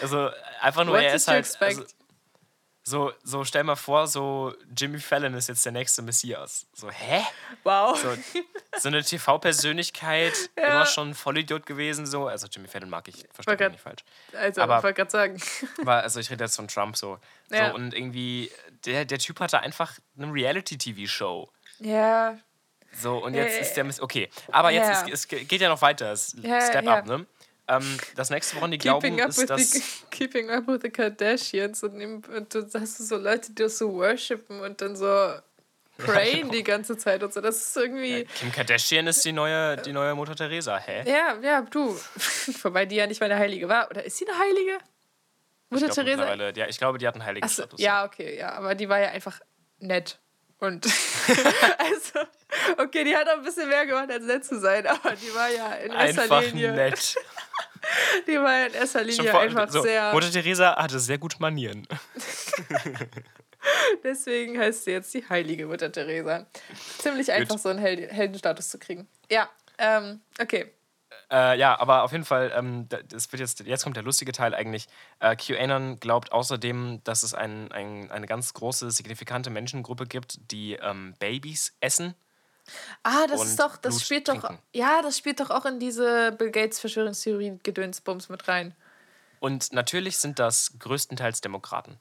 also 0.00 0.30
einfach 0.60 0.84
nur, 0.84 0.94
What 0.94 1.04
er 1.04 1.14
ist 1.14 1.28
halt. 1.28 1.56
Also, 1.60 1.84
so, 2.84 3.12
so 3.22 3.44
stell 3.44 3.62
mal 3.62 3.76
vor, 3.76 4.08
so 4.08 4.54
Jimmy 4.76 4.98
Fallon 4.98 5.34
ist 5.34 5.48
jetzt 5.48 5.64
der 5.64 5.70
nächste 5.70 6.02
Messias. 6.02 6.66
So, 6.74 6.90
hä? 6.90 7.22
Wow. 7.62 7.96
So, 7.96 8.16
so 8.76 8.88
eine 8.88 9.04
TV-Persönlichkeit, 9.04 10.32
ja. 10.58 10.64
immer 10.64 10.86
schon 10.86 11.10
ein 11.10 11.14
Vollidiot 11.14 11.64
gewesen, 11.64 12.06
so. 12.06 12.26
Also 12.26 12.48
Jimmy 12.48 12.66
Fallon 12.66 12.90
mag 12.90 13.06
ich, 13.06 13.24
verstehe 13.32 13.56
mich 13.56 13.70
nicht 13.70 13.80
falsch. 13.80 14.02
Also, 14.32 14.62
Aber, 14.62 14.78
ich 14.78 14.82
wollte 14.82 14.96
gerade 14.96 15.10
sagen. 15.10 15.42
War, 15.84 16.02
also 16.02 16.18
ich 16.18 16.28
rede 16.30 16.42
jetzt 16.42 16.56
von 16.56 16.66
Trump 16.66 16.96
so. 16.96 17.18
Ja. 17.50 17.68
so. 17.68 17.76
Und 17.76 17.94
irgendwie, 17.94 18.50
der, 18.84 19.04
der 19.04 19.18
Typ 19.20 19.38
hatte 19.38 19.60
einfach 19.60 19.98
eine 20.18 20.32
Reality-TV-Show. 20.32 21.48
Ja. 21.78 22.36
So, 22.92 23.24
und 23.24 23.34
jetzt 23.34 23.56
äh, 23.56 23.60
ist 23.60 23.74
der 23.74 23.84
Miss. 23.84 24.00
Okay, 24.00 24.28
aber 24.50 24.70
jetzt 24.70 24.88
ja. 24.88 25.08
ist, 25.08 25.32
es 25.32 25.48
geht 25.48 25.60
ja 25.60 25.68
noch 25.68 25.82
weiter. 25.82 26.12
Es 26.12 26.36
ja, 26.42 26.60
Step 26.60 26.84
ja. 26.84 26.98
up, 26.98 27.06
ne? 27.06 27.26
Ähm, 27.68 27.98
das 28.16 28.30
nächste, 28.30 28.56
woran 28.56 28.70
die 28.70 28.78
keeping 28.78 29.16
glauben, 29.16 29.30
ist, 29.30 29.48
dass. 29.48 29.70
The, 29.70 29.82
keeping 30.10 30.50
up 30.50 30.66
with 30.66 30.80
the 30.82 30.90
Kardashians 30.90 31.82
und, 31.82 32.28
und 32.28 32.54
du 32.54 32.68
hast 32.74 32.98
so 32.98 33.16
Leute, 33.16 33.52
die 33.52 33.62
das 33.62 33.78
so 33.78 33.92
worshipen 33.94 34.60
und 34.60 34.80
dann 34.80 34.96
so 34.96 35.32
prayen 35.98 36.50
die 36.50 36.64
ganze 36.64 36.96
Zeit 36.96 37.22
und 37.22 37.32
so. 37.32 37.40
Das 37.40 37.56
ist 37.56 37.76
irgendwie. 37.76 38.24
Kim 38.24 38.50
Kardashian 38.52 39.06
ist 39.06 39.24
die 39.24 39.32
neue, 39.32 39.76
die 39.76 39.92
neue 39.92 40.14
Mutter 40.14 40.34
Teresa, 40.34 40.76
hä? 40.78 41.04
Ja, 41.08 41.38
ja, 41.40 41.62
du. 41.62 41.96
Wobei 42.62 42.86
die 42.86 42.96
ja 42.96 43.06
nicht 43.06 43.20
mal 43.20 43.30
eine 43.30 43.38
Heilige 43.38 43.68
war. 43.68 43.88
Oder 43.90 44.04
ist 44.04 44.18
sie 44.18 44.28
eine 44.28 44.38
Heilige? 44.38 44.78
Mutter 45.70 45.86
ich 45.86 45.94
Teresa? 45.94 46.34
Ja, 46.34 46.66
ich 46.66 46.78
glaube, 46.78 46.98
die 46.98 47.06
hat 47.06 47.14
einen 47.14 47.24
heiligen 47.24 47.48
so, 47.48 47.62
Status. 47.62 47.80
Ja, 47.80 48.04
okay, 48.04 48.38
ja. 48.38 48.52
Aber 48.52 48.74
die 48.74 48.88
war 48.88 49.00
ja 49.00 49.08
einfach 49.10 49.40
nett 49.78 50.18
Und 50.62 50.86
also, 51.78 52.20
okay, 52.78 53.02
die 53.02 53.16
hat 53.16 53.28
auch 53.28 53.38
ein 53.38 53.42
bisschen 53.42 53.68
mehr 53.68 53.84
gemacht, 53.84 54.08
als 54.12 54.24
nett 54.24 54.44
zu 54.44 54.60
sein, 54.60 54.86
aber 54.86 55.10
die 55.16 55.34
war 55.34 55.50
ja 55.50 55.72
in 55.74 55.90
erster 55.90 56.22
Einfach 56.22 56.42
Linie. 56.42 56.72
nett. 56.72 57.16
Die 58.28 58.36
war 58.36 58.60
ja 58.60 58.66
in 58.66 58.74
erster 58.74 59.02
Linie 59.02 59.28
vor- 59.28 59.40
einfach 59.40 59.68
so, 59.68 59.82
sehr. 59.82 60.12
Mutter 60.12 60.30
Teresa 60.30 60.76
hatte 60.76 61.00
sehr 61.00 61.18
gute 61.18 61.36
Manieren. 61.40 61.84
Deswegen 64.04 64.56
heißt 64.56 64.84
sie 64.84 64.92
jetzt 64.92 65.12
die 65.14 65.28
heilige 65.28 65.66
Mutter 65.66 65.90
Teresa. 65.90 66.46
Ziemlich 66.98 67.32
einfach, 67.32 67.58
so 67.58 67.70
einen 67.70 67.80
Held 67.80 68.12
Heldenstatus 68.12 68.70
zu 68.70 68.78
kriegen. 68.78 69.08
Ja, 69.28 69.48
ähm, 69.78 70.20
okay. 70.40 70.72
Äh, 71.30 71.58
ja, 71.58 71.78
aber 71.80 72.02
auf 72.02 72.12
jeden 72.12 72.24
Fall, 72.24 72.52
ähm, 72.54 72.88
da- 72.88 73.02
das 73.02 73.30
wird 73.32 73.40
jetzt, 73.40 73.60
jetzt 73.60 73.84
kommt 73.84 73.96
der 73.96 74.02
lustige 74.02 74.32
Teil 74.32 74.54
eigentlich. 74.54 74.86
Äh, 75.20 75.34
QAnon 75.36 75.98
glaubt 75.98 76.32
außerdem, 76.32 77.00
dass 77.04 77.22
es 77.22 77.34
ein, 77.34 77.72
ein, 77.72 78.10
eine 78.10 78.26
ganz 78.26 78.52
große, 78.54 78.90
signifikante 78.90 79.50
Menschengruppe 79.50 80.06
gibt, 80.06 80.50
die 80.50 80.74
ähm, 80.74 81.14
Babys 81.18 81.74
essen. 81.80 82.14
Ah, 83.02 83.26
das 83.28 83.42
ist 83.44 83.58
doch, 83.58 83.76
das 83.76 83.94
Blut 83.94 84.02
spielt 84.02 84.28
doch, 84.28 84.40
trinken. 84.42 84.58
ja, 84.72 85.02
das 85.02 85.18
spielt 85.18 85.40
doch 85.40 85.50
auch 85.50 85.64
in 85.64 85.80
diese 85.80 86.32
Bill 86.32 86.50
Gates 86.50 86.78
Verschwörungstheorie 86.80 87.58
Gedönsbums 87.62 88.28
mit 88.28 88.46
rein. 88.46 88.74
Und 89.40 89.72
natürlich 89.72 90.18
sind 90.18 90.38
das 90.38 90.78
größtenteils 90.78 91.40
Demokraten. 91.40 91.98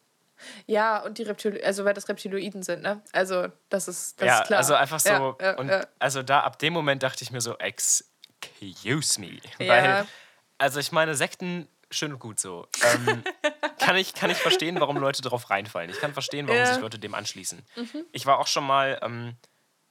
Ja, 0.65 1.03
und 1.03 1.17
die 1.17 1.23
Reptil 1.23 1.61
also 1.63 1.85
weil 1.85 1.93
das 1.93 2.09
Reptiloiden 2.09 2.63
sind, 2.63 2.81
ne? 2.81 3.01
Also, 3.11 3.47
das 3.69 3.87
ist, 3.87 4.19
das 4.21 4.27
ja, 4.27 4.39
ist 4.41 4.47
klar. 4.47 4.57
also 4.59 4.73
einfach 4.75 4.99
so. 4.99 5.09
Ja, 5.09 5.35
ja, 5.41 5.57
und 5.57 5.71
also 5.99 6.23
da 6.23 6.41
ab 6.41 6.59
dem 6.59 6.73
Moment 6.73 7.03
dachte 7.03 7.23
ich 7.23 7.31
mir 7.31 7.41
so, 7.41 7.57
excuse 8.41 9.19
me. 9.19 9.39
Ja. 9.59 9.67
Weil, 9.67 10.07
also 10.57 10.79
ich 10.79 10.91
meine, 10.91 11.15
Sekten, 11.15 11.67
schön 11.89 12.13
und 12.13 12.19
gut 12.19 12.39
so. 12.39 12.67
Ähm, 12.83 13.23
kann, 13.79 13.95
ich, 13.97 14.13
kann 14.13 14.29
ich 14.29 14.37
verstehen, 14.37 14.79
warum 14.79 14.97
Leute 14.97 15.21
darauf 15.21 15.49
reinfallen. 15.49 15.89
Ich 15.89 15.99
kann 15.99 16.13
verstehen, 16.13 16.47
warum 16.47 16.59
Ja. 16.59 16.67
Mhm. 16.67 16.73
sich 16.73 16.81
Leute 16.81 16.99
dem 16.99 17.13
anschließen. 17.15 17.61
Ich 18.11 18.25
war 18.25 18.39
auch 18.39 18.47
schon 18.47 18.65
mal, 18.65 18.99
ähm, 19.01 19.35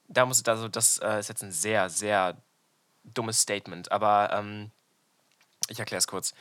da 0.07 0.25
muss, 0.25 0.45
also 0.45 0.67
das 0.67 0.97
äh, 0.99 1.19
ist 1.19 1.29
jetzt 1.29 1.43
ein 1.43 1.51
sehr, 1.51 1.89
sehr 1.89 2.37
dummes 3.03 3.39
Statement, 3.41 3.91
aber 3.91 4.31
ähm, 4.33 4.71
ich 5.67 5.79
erkläre 5.79 5.99
es 5.99 6.07
kurz. 6.07 6.33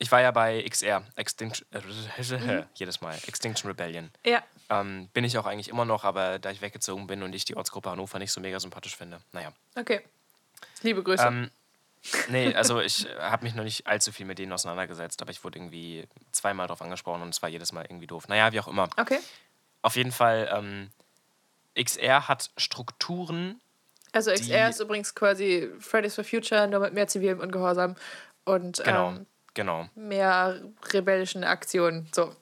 Ich 0.00 0.12
war 0.12 0.20
ja 0.20 0.30
bei 0.30 0.62
XR, 0.62 1.02
Extinction, 1.16 1.66
äh, 1.72 2.64
jedes 2.74 3.00
Mal, 3.00 3.16
Extinction 3.26 3.68
Rebellion. 3.68 4.10
Ja, 4.24 4.44
Ähm, 4.70 5.08
bin 5.12 5.24
ich 5.24 5.36
auch 5.38 5.46
eigentlich 5.46 5.68
immer 5.68 5.84
noch, 5.84 6.04
aber 6.04 6.38
da 6.38 6.50
ich 6.50 6.60
weggezogen 6.60 7.06
bin 7.08 7.22
und 7.24 7.34
ich 7.34 7.44
die 7.44 7.56
Ortsgruppe 7.56 7.90
Hannover 7.90 8.18
nicht 8.20 8.30
so 8.30 8.40
mega 8.40 8.60
sympathisch 8.60 8.96
finde. 8.96 9.20
Naja. 9.32 9.52
okay. 9.74 10.02
Liebe 10.82 11.02
Grüße. 11.02 11.26
Ähm, 11.26 11.50
nee, 12.28 12.54
also 12.54 12.80
ich 12.80 13.06
habe 13.18 13.44
mich 13.44 13.54
noch 13.54 13.64
nicht 13.64 13.86
allzu 13.86 14.12
viel 14.12 14.26
mit 14.26 14.38
denen 14.38 14.52
auseinandergesetzt, 14.52 15.20
aber 15.22 15.30
ich 15.30 15.42
wurde 15.44 15.58
irgendwie 15.58 16.06
zweimal 16.32 16.66
drauf 16.66 16.82
angesprochen 16.82 17.22
und 17.22 17.30
es 17.30 17.42
war 17.42 17.48
jedes 17.48 17.72
Mal 17.72 17.84
irgendwie 17.84 18.06
doof. 18.06 18.28
Naja, 18.28 18.52
wie 18.52 18.60
auch 18.60 18.68
immer. 18.68 18.88
okay. 18.96 19.18
Auf 19.82 19.96
jeden 19.96 20.12
Fall, 20.12 20.50
ähm, 20.52 20.90
XR 21.80 22.26
hat 22.28 22.50
Strukturen, 22.56 23.60
Also 24.12 24.32
XR 24.32 24.70
ist 24.70 24.80
übrigens 24.80 25.14
quasi 25.14 25.70
Fridays 25.78 26.14
for 26.16 26.24
Future, 26.24 26.66
nur 26.66 26.80
mit 26.80 26.94
mehr 26.94 27.06
zivilem 27.06 27.38
Ungehorsam 27.40 27.94
und 28.44 28.82
genau, 28.84 29.10
ähm, 29.10 29.26
genau. 29.54 29.88
mehr 29.94 30.60
rebellischen 30.92 31.44
Aktionen. 31.44 32.08
So. 32.12 32.34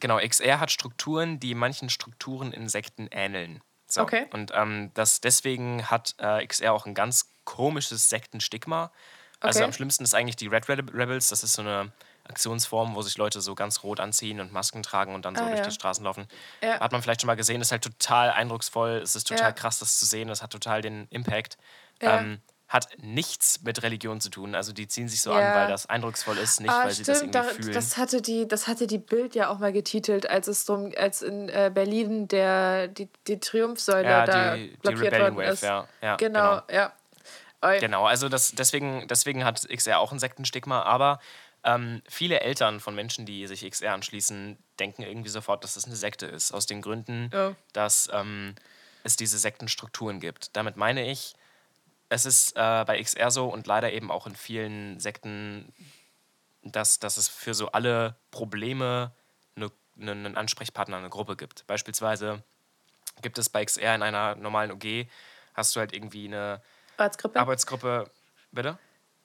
Genau, 0.00 0.18
XR 0.18 0.60
hat 0.60 0.70
Strukturen, 0.70 1.40
die 1.40 1.54
manchen 1.54 1.90
Strukturen 1.90 2.52
in 2.52 2.68
Sekten 2.68 3.08
ähneln. 3.10 3.60
So. 3.90 4.02
Okay. 4.02 4.26
Und 4.32 4.52
ähm, 4.54 4.90
das, 4.94 5.20
deswegen 5.20 5.90
hat 5.90 6.14
äh, 6.18 6.46
XR 6.46 6.72
auch 6.72 6.86
ein 6.86 6.94
ganz 6.94 7.32
komisches 7.44 8.08
Sektenstigma. 8.08 8.90
Also 9.40 9.60
Okay. 9.60 9.64
am 9.64 9.72
schlimmsten 9.72 10.04
ist 10.04 10.14
eigentlich 10.14 10.36
die 10.36 10.48
Red 10.48 10.66
Rebe- 10.68 10.92
Rebels. 10.92 11.28
Das 11.28 11.42
ist 11.42 11.54
so 11.54 11.62
eine 11.62 11.92
Aktionsform, 12.28 12.94
wo 12.94 13.02
sich 13.02 13.16
Leute 13.16 13.40
so 13.40 13.54
ganz 13.54 13.82
rot 13.82 14.00
anziehen 14.00 14.40
und 14.40 14.52
Masken 14.52 14.82
tragen 14.82 15.14
und 15.14 15.24
dann 15.24 15.34
so 15.34 15.42
Ah, 15.42 15.46
durch 15.46 15.60
ja. 15.60 15.64
die 15.64 15.70
Straßen 15.72 16.04
laufen. 16.04 16.26
Ja. 16.62 16.80
Hat 16.80 16.92
man 16.92 17.00
vielleicht 17.02 17.22
schon 17.22 17.28
mal 17.28 17.36
gesehen. 17.36 17.60
Ist 17.62 17.72
halt 17.72 17.82
total 17.84 18.30
eindrucksvoll. 18.30 19.00
Es 19.02 19.16
ist 19.16 19.26
total 19.28 19.46
Ja. 19.48 19.52
krass, 19.52 19.78
das 19.78 19.98
zu 19.98 20.04
sehen. 20.04 20.28
Das 20.28 20.42
hat 20.42 20.50
total 20.50 20.82
den 20.82 21.06
Impact. 21.08 21.56
Ähm, 22.00 22.42
hat 22.68 22.88
nichts 22.98 23.62
mit 23.62 23.82
Religion 23.82 24.20
zu 24.20 24.28
tun. 24.28 24.54
Also 24.54 24.72
die 24.72 24.86
ziehen 24.86 25.08
sich 25.08 25.22
so 25.22 25.30
Ja. 25.32 25.38
an, 25.38 25.54
weil 25.54 25.68
das 25.68 25.86
eindrucksvoll 25.86 26.36
ist, 26.36 26.60
nicht 26.60 26.70
ah, 26.70 26.84
weil 26.84 26.90
sie 26.92 27.02
das 27.02 27.18
stimmt, 27.18 27.34
irgendwie 27.34 27.48
da, 27.48 27.54
fühlen. 27.54 27.72
das 27.72 27.96
hatte 27.96 28.20
die, 28.20 28.46
das 28.46 28.66
hatte 28.68 28.86
die 28.86 28.98
Bild 28.98 29.34
ja 29.34 29.48
auch 29.48 29.58
mal 29.58 29.72
getitelt, 29.72 30.28
als 30.28 30.48
es 30.48 30.64
drum, 30.66 30.92
als 30.96 31.22
in 31.22 31.48
äh, 31.48 31.70
Berlin 31.72 32.28
der 32.28 32.88
die, 32.88 33.08
die 33.26 33.40
Triumphsäule 33.40 34.08
ja, 34.08 34.26
da 34.26 34.54
die, 34.56 34.68
die 34.70 34.76
blockiert 34.76 35.02
Rebellion 35.14 35.34
worden 35.36 35.46
Wave, 35.46 35.52
ist. 35.54 35.62
ja. 35.62 35.88
ja 36.02 36.16
Genau, 36.16 36.60
ja. 36.70 36.92
Oi. 37.62 37.78
Genau, 37.80 38.06
also 38.06 38.28
das, 38.28 38.52
deswegen, 38.52 39.08
deswegen 39.08 39.44
hat 39.44 39.66
XR 39.68 39.98
auch 39.98 40.12
ein 40.12 40.18
Sektenstigma, 40.20 40.82
aber 40.82 41.18
ähm, 41.64 42.02
viele 42.08 42.40
Eltern 42.40 42.78
von 42.80 42.94
Menschen, 42.94 43.26
die 43.26 43.46
sich 43.48 43.68
XR 43.68 43.94
anschließen, 43.94 44.56
denken 44.78 45.02
irgendwie 45.02 45.28
sofort, 45.30 45.64
dass 45.64 45.74
das 45.74 45.86
eine 45.86 45.96
Sekte 45.96 46.26
ist. 46.26 46.52
Aus 46.52 46.66
den 46.66 46.82
Gründen, 46.82 47.30
Ja. 47.32 47.56
dass 47.72 48.08
ähm, 48.12 48.54
es 49.02 49.16
diese 49.16 49.38
Sektenstrukturen 49.38 50.20
gibt. 50.20 50.54
Damit 50.56 50.76
meine 50.76 51.10
ich, 51.10 51.34
es 52.08 52.24
ist 52.24 52.56
äh, 52.56 52.84
bei 52.86 53.02
XR 53.02 53.30
so 53.30 53.48
und 53.48 53.66
leider 53.66 53.92
eben 53.92 54.10
auch 54.10 54.26
in 54.26 54.34
vielen 54.36 54.98
Sekten, 55.00 55.72
dass, 56.62 56.98
dass 56.98 57.16
es 57.16 57.28
für 57.28 57.54
so 57.54 57.70
alle 57.72 58.16
Probleme 58.30 59.12
eine, 59.56 59.70
eine, 60.00 60.12
einen 60.12 60.36
Ansprechpartner, 60.36 60.96
eine 60.96 61.10
Gruppe 61.10 61.36
gibt. 61.36 61.66
Beispielsweise 61.66 62.42
gibt 63.22 63.38
es 63.38 63.48
bei 63.48 63.64
XR 63.64 63.94
in 63.94 64.02
einer 64.02 64.34
normalen 64.36 64.72
OG, 64.72 65.06
hast 65.54 65.74
du 65.76 65.80
halt 65.80 65.92
irgendwie 65.92 66.26
eine 66.26 66.62
Ortsgruppe? 66.98 67.38
Arbeitsgruppe. 67.38 68.10
Bitte? 68.52 68.78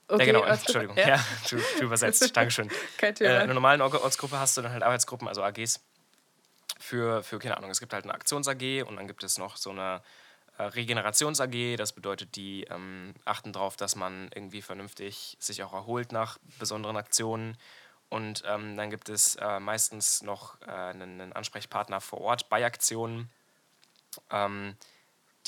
okay, 0.07 0.27
ja, 0.27 0.33
genau. 0.33 0.43
Entschuldigung. 0.43 0.97
Ja, 0.97 1.23
du, 1.49 1.57
du 1.79 1.85
übersetzt. 1.85 2.35
Dankeschön. 2.37 2.69
Kein 2.97 3.11
Äh, 3.11 3.13
Thema. 3.15 3.29
in 3.31 3.35
einer 3.37 3.53
normalen 3.53 3.81
Ortsgruppe 3.81 4.37
hast 4.39 4.57
du 4.57 4.61
dann 4.61 4.71
halt 4.73 4.83
Arbeitsgruppen, 4.83 5.27
also 5.27 5.41
AGs, 5.43 5.79
für, 6.79 7.23
für, 7.23 7.39
keine 7.39 7.55
Ahnung, 7.57 7.71
es 7.71 7.79
gibt 7.79 7.93
halt 7.93 8.03
eine 8.03 8.13
Aktions-AG 8.13 8.83
und 8.85 8.97
dann 8.97 9.07
gibt 9.07 9.23
es 9.23 9.37
noch 9.37 9.55
so 9.57 9.69
eine 9.69 10.01
äh, 10.57 10.63
Regenerations-AG. 10.63 11.77
Das 11.77 11.93
bedeutet, 11.93 12.35
die 12.35 12.63
ähm, 12.65 13.13
achten 13.25 13.53
darauf, 13.53 13.75
dass 13.75 13.95
man 13.95 14.29
irgendwie 14.33 14.61
vernünftig 14.61 15.37
sich 15.39 15.63
auch 15.63 15.73
erholt 15.73 16.11
nach 16.11 16.37
besonderen 16.59 16.97
Aktionen. 16.97 17.57
Und 18.09 18.43
ähm, 18.45 18.77
dann 18.77 18.89
gibt 18.89 19.09
es 19.09 19.35
äh, 19.35 19.59
meistens 19.59 20.21
noch 20.21 20.61
äh, 20.61 20.69
einen, 20.71 21.19
einen 21.21 21.33
Ansprechpartner 21.33 21.99
vor 21.99 22.21
Ort 22.21 22.49
bei 22.49 22.63
Aktionen, 22.65 23.29
ähm, 24.29 24.75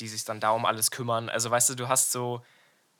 die 0.00 0.08
sich 0.08 0.24
dann 0.24 0.40
da 0.40 0.50
um 0.50 0.66
alles 0.66 0.90
kümmern. 0.90 1.28
Also 1.28 1.50
weißt 1.50 1.70
du, 1.70 1.74
du 1.76 1.88
hast 1.88 2.10
so, 2.12 2.44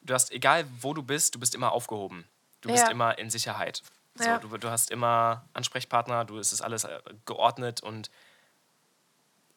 du 0.03 0.15
hast, 0.15 0.31
egal 0.31 0.67
wo 0.81 0.95
du 0.95 1.03
bist, 1.03 1.35
du 1.35 1.41
bist 1.41 1.55
immer 1.55 1.73
aufgehoben. 1.73 2.27
Du 2.61 2.71
bist 2.71 2.85
Ja. 2.85 2.91
immer 2.93 3.19
in 3.19 3.29
Sicherheit. 3.29 3.83
So, 4.15 4.31
Ja. 4.31 4.39
du, 4.39 4.57
du 4.57 4.71
hast 4.71 4.91
immer 4.91 5.45
Ansprechpartner, 5.53 6.25
du 6.25 6.39
es 6.39 6.53
ist 6.53 6.63
alles 6.63 6.85
äh, 6.85 7.01
geordnet 7.27 7.83
und 7.83 8.11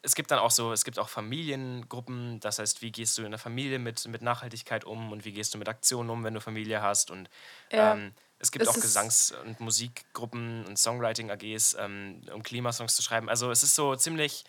es 0.01 0.15
gibt 0.15 0.31
dann 0.31 0.39
auch 0.39 0.51
so, 0.51 0.71
es 0.71 0.83
gibt 0.85 0.97
auch 0.99 1.09
Familiengruppen, 1.09 2.39
das 2.39 2.59
heißt, 2.59 2.81
wie 2.81 2.91
gehst 2.91 3.17
du 3.17 3.23
in 3.23 3.31
der 3.31 3.39
Familie 3.39 3.79
mit, 3.79 4.07
mit 4.07 4.21
Nachhaltigkeit 4.21 4.85
um 4.85 5.11
und 5.11 5.25
wie 5.25 5.31
gehst 5.33 5.53
du 5.53 5.57
mit 5.57 5.67
Aktionen 5.67 6.09
um, 6.09 6.23
wenn 6.23 6.33
du 6.33 6.41
Familie 6.41 6.81
hast 6.81 7.11
und 7.11 7.29
Ja. 7.71 7.93
ähm, 7.93 8.13
es 8.41 8.51
gibt 8.51 8.63
Es 8.63 8.69
auch 8.69 8.75
Gesangs- 8.75 9.33
und 9.33 9.59
Musikgruppen 9.59 10.65
und 10.65 10.77
Songwriting-AGs, 10.79 11.75
ähm, 11.77 12.21
um 12.33 12.41
Klimasongs 12.41 12.95
zu 12.95 13.01
schreiben. 13.01 13.27
Also 13.29 13.51
es 13.51 13.63
ist 13.63 13.75
so 13.75 13.95
ziemlich 13.97 14.45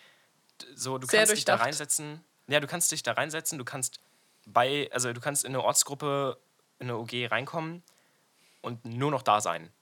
so, 0.74 0.98
du 0.98 1.06
Sehr 1.08 1.20
kannst 1.20 1.36
dich 1.36 1.44
da 1.44 1.56
reinsetzen. 1.56 2.22
Ja, 2.46 2.60
du 2.60 2.66
kannst 2.68 2.92
dich 2.92 3.02
da 3.02 3.12
reinsetzen, 3.12 3.58
du 3.58 3.64
kannst 3.64 4.00
bei, 4.46 4.88
also 4.92 5.12
du 5.12 5.20
kannst 5.20 5.44
in 5.44 5.50
eine 5.54 5.62
Ortsgruppe, 5.64 6.38
in 6.78 6.88
eine 6.88 6.98
OG 6.98 7.26
reinkommen 7.30 7.82
und 8.60 8.84
nur 8.84 9.10
noch 9.10 9.22
da 9.22 9.40
sein. 9.40 9.72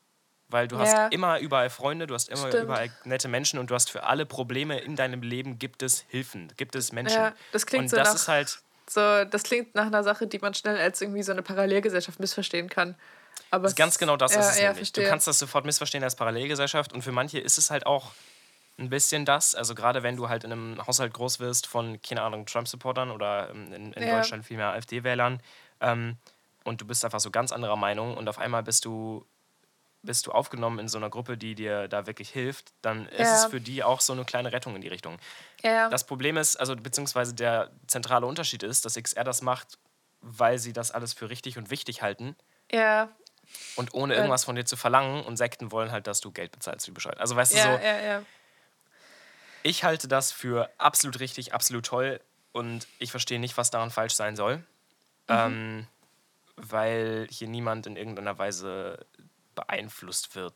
Weil 0.50 0.66
du 0.66 0.76
Ja. 0.76 0.82
hast 0.82 1.12
immer 1.12 1.38
überall 1.40 1.68
Freunde, 1.70 2.06
du 2.06 2.14
hast 2.14 2.28
immer 2.30 2.48
Stimmt. 2.48 2.64
überall 2.64 2.90
nette 3.04 3.28
Menschen 3.28 3.58
und 3.58 3.70
du 3.70 3.74
hast 3.74 3.90
für 3.90 4.04
alle 4.04 4.24
Probleme 4.24 4.78
in 4.80 4.96
deinem 4.96 5.20
Leben 5.22 5.58
gibt 5.58 5.82
es 5.82 6.04
Hilfen, 6.08 6.50
gibt 6.56 6.74
es 6.74 6.90
Menschen. 6.92 7.20
Ja, 7.20 7.32
das 7.52 7.66
klingt 7.66 7.82
und 7.84 7.88
so 7.90 7.96
das 7.96 8.08
nach- 8.08 8.14
ist 8.14 8.28
halt, 8.28 8.58
So, 8.88 9.24
das 9.26 9.42
klingt 9.42 9.74
nach 9.74 9.84
einer 9.87 10.02
Sache, 10.02 10.26
die 10.26 10.38
man 10.38 10.54
schnell 10.54 10.78
als 10.78 11.02
irgendwie 11.02 11.22
so 11.22 11.32
eine 11.32 11.42
Parallelgesellschaft 11.42 12.18
missverstehen 12.20 12.70
kann. 12.70 12.94
Aber 13.50 13.70
ganz 13.72 13.98
genau 13.98 14.16
das 14.16 14.32
ja, 14.34 14.40
ist 14.40 14.48
es 14.52 14.61
ja, 14.61 14.68
nämlich. 14.72 14.92
Du 14.92 15.02
kannst 15.06 15.26
das 15.26 15.38
sofort 15.38 15.66
missverstehen 15.66 16.02
als 16.02 16.16
Parallelgesellschaft 16.16 16.92
und 16.94 17.02
für 17.02 17.12
manche 17.12 17.38
ist 17.38 17.58
es 17.58 17.70
halt 17.70 17.84
auch 17.84 18.12
ein 18.78 18.88
bisschen 18.88 19.26
das. 19.26 19.54
Also 19.54 19.74
gerade 19.74 20.02
wenn 20.02 20.16
du 20.16 20.30
halt 20.30 20.44
in 20.44 20.52
einem 20.52 20.87
Haushalt 20.87 21.12
groß 21.12 21.40
wirst 21.40 21.66
von, 21.66 22.00
keine 22.00 22.22
Ahnung, 22.22 22.46
Trump-Supportern 22.46 23.11
oder 23.11 23.50
ähm, 23.50 23.72
in, 23.74 23.92
in 23.92 24.06
Ja. 24.06 24.16
Deutschland 24.16 24.46
vielmehr 24.46 24.68
AfD-Wählern 24.72 25.42
ähm, 25.82 26.16
und 26.64 26.80
du 26.80 26.87
bist 26.87 27.04
einfach 27.04 27.20
so 27.20 27.30
ganz 27.30 27.52
anderer 27.52 27.76
Meinung 27.76 28.16
und 28.16 28.26
auf 28.28 28.38
einmal 28.38 28.62
bist 28.62 28.84
du 28.87 29.26
bist 30.09 30.27
du 30.27 30.33
aufgenommen 30.33 30.79
in 30.79 30.88
so 30.88 30.97
einer 30.97 31.11
Gruppe, 31.11 31.37
die 31.37 31.55
dir 31.55 31.87
da 31.87 32.07
wirklich 32.07 32.31
hilft, 32.31 32.73
dann 32.81 33.07
ist 33.09 33.18
Ja. 33.29 33.35
es 33.37 33.44
für 33.44 33.61
die 33.61 33.85
auch 33.85 34.01
so 34.01 34.14
eine 34.14 34.25
kleine 34.25 34.53
Rettung 34.53 34.75
in 34.75 34.81
die 34.81 34.88
Richtung. 34.88 35.18
Ja, 35.62 35.90
Das 35.90 36.07
Problem 36.07 36.38
ist, 36.38 36.57
also 36.57 36.75
beziehungsweise 36.75 37.35
der 37.35 37.71
zentrale 37.87 38.25
Unterschied 38.25 38.62
ist, 38.62 38.87
dass 38.87 38.97
XR 38.97 39.23
das 39.23 39.42
macht, 39.42 39.79
weil 40.23 40.59
sie 40.59 40.73
das 40.73 40.92
alles 40.92 41.12
für 41.12 41.29
richtig 41.29 41.59
und 41.59 41.68
wichtig 41.71 42.01
halten 42.01 42.35
ja, 42.73 43.11
und 43.77 43.92
ohne 43.92 44.14
irgendwas 44.14 44.44
von 44.44 44.57
dir 44.57 44.64
zu 44.64 44.77
verlangen 44.77 45.25
und 45.27 45.37
Sekten 45.37 45.71
wollen 45.73 45.92
halt, 45.92 46.07
dass 46.07 46.21
du 46.21 46.31
Geld 46.33 46.53
bezahlst 46.53 46.87
wie 46.88 46.92
Bescheid. 46.92 47.21
Also 47.21 47.37
weißt 47.37 47.53
du 47.53 47.59
so, 47.59 47.68
ja, 47.68 48.01
ja. 48.01 48.23
ich 49.62 49.85
halte 49.85 50.09
das 50.09 50.33
für 50.33 50.71
absolut 50.79 51.21
richtig, 51.21 51.53
absolut 51.53 51.85
toll 51.85 52.18
und 52.53 52.87
ich 52.99 53.11
verstehe 53.11 53.38
nicht, 53.38 53.59
was 53.59 53.71
daran 53.71 53.90
falsch 53.90 54.14
sein 54.14 54.37
soll. 54.37 54.57
Mhm. 54.57 54.64
Ähm, 55.29 55.87
weil 56.57 57.29
hier 57.31 57.49
niemand 57.49 57.87
in 57.87 57.97
irgendeiner 57.97 58.37
Weise 58.38 59.07
beeinflusst 59.59 60.35
wird 60.37 60.55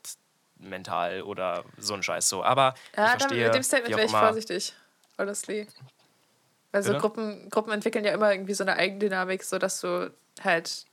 mental 0.57 1.23
oder 1.23 1.65
so 1.77 1.95
ein 1.95 2.03
Scheiß 2.03 2.29
so. 2.29 2.45
Aber 2.45 2.75
ich 2.93 2.99
Ja, 2.99 3.07
dann, 3.07 3.19
verstehe, 3.19 3.45
mit 3.47 3.55
dem 3.55 3.63
Statement 3.63 3.97
wäre 3.97 4.07
ich 4.07 4.13
vorsichtig. 4.13 4.75
Honestly. 5.19 5.67
Weil 6.71 6.83
so 6.83 6.91
Bitte? 6.91 7.01
Gruppen, 7.01 7.51
Gruppen 7.51 7.73
entwickeln 7.73 8.05
ja 8.05 8.13
immer 8.13 8.33
irgendwie 8.33 8.55
so 8.55 8.65
eine 8.65 8.75
Eigendynamik, 8.77 9.43
sodass 9.43 9.81
du 9.81 10.13
halt. 10.43 10.87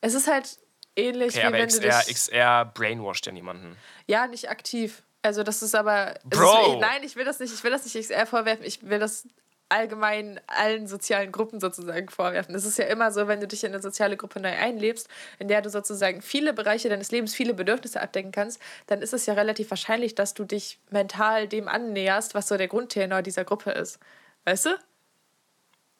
Es 0.00 0.14
ist 0.14 0.28
halt 0.28 0.58
ähnlich 0.94 1.34
Okay, 1.34 1.42
wie 1.42 1.46
aber 1.46 1.58
wenn 1.58 1.68
du 1.68 1.78
XR, 1.78 2.02
dich. 2.02 2.14
XR 2.14 2.64
brainwasht 2.66 3.26
ja 3.26 3.32
niemanden. 3.32 3.76
Ja, 4.06 4.26
nicht 4.26 4.50
aktiv. 4.50 5.02
Also 5.22 5.42
das 5.42 5.62
ist 5.62 5.74
aber. 5.74 6.14
Bro! 6.24 6.74
Ist, 6.74 6.80
nein, 6.80 7.02
ich 7.02 7.16
will 7.16 7.24
das 7.24 7.40
nicht, 7.40 7.52
ich 7.52 7.64
will 7.64 7.70
das 7.70 7.84
nicht 7.84 7.98
XR 7.98 8.26
vorwerfen, 8.26 8.64
ich 8.64 8.82
will 8.88 8.98
das 8.98 9.26
allgemein 9.68 10.40
allen 10.46 10.86
sozialen 10.86 11.32
Gruppen 11.32 11.60
sozusagen 11.60 12.08
vorwerfen. 12.08 12.54
Es 12.54 12.64
ist 12.64 12.78
ja 12.78 12.86
immer 12.86 13.10
so, 13.10 13.26
wenn 13.28 13.40
du 13.40 13.48
dich 13.48 13.64
in 13.64 13.72
eine 13.72 13.82
soziale 13.82 14.16
Gruppe 14.16 14.40
neu 14.40 14.52
einlebst, 14.52 15.08
in 15.38 15.48
der 15.48 15.62
du 15.62 15.70
sozusagen 15.70 16.22
viele 16.22 16.52
Bereiche 16.52 16.88
deines 16.88 17.10
Lebens, 17.10 17.34
viele 17.34 17.54
Bedürfnisse 17.54 18.00
abdecken 18.00 18.32
kannst, 18.32 18.60
dann 18.86 19.02
ist 19.02 19.12
es 19.12 19.26
ja 19.26 19.34
relativ 19.34 19.70
wahrscheinlich, 19.70 20.14
dass 20.14 20.34
du 20.34 20.44
dich 20.44 20.78
mental 20.90 21.48
dem 21.48 21.68
annäherst, 21.68 22.34
was 22.34 22.48
so 22.48 22.56
der 22.56 22.68
Grundtenor 22.68 23.22
dieser 23.22 23.44
Gruppe 23.44 23.72
ist. 23.72 23.98
Weißt 24.44 24.66
du? 24.66 24.70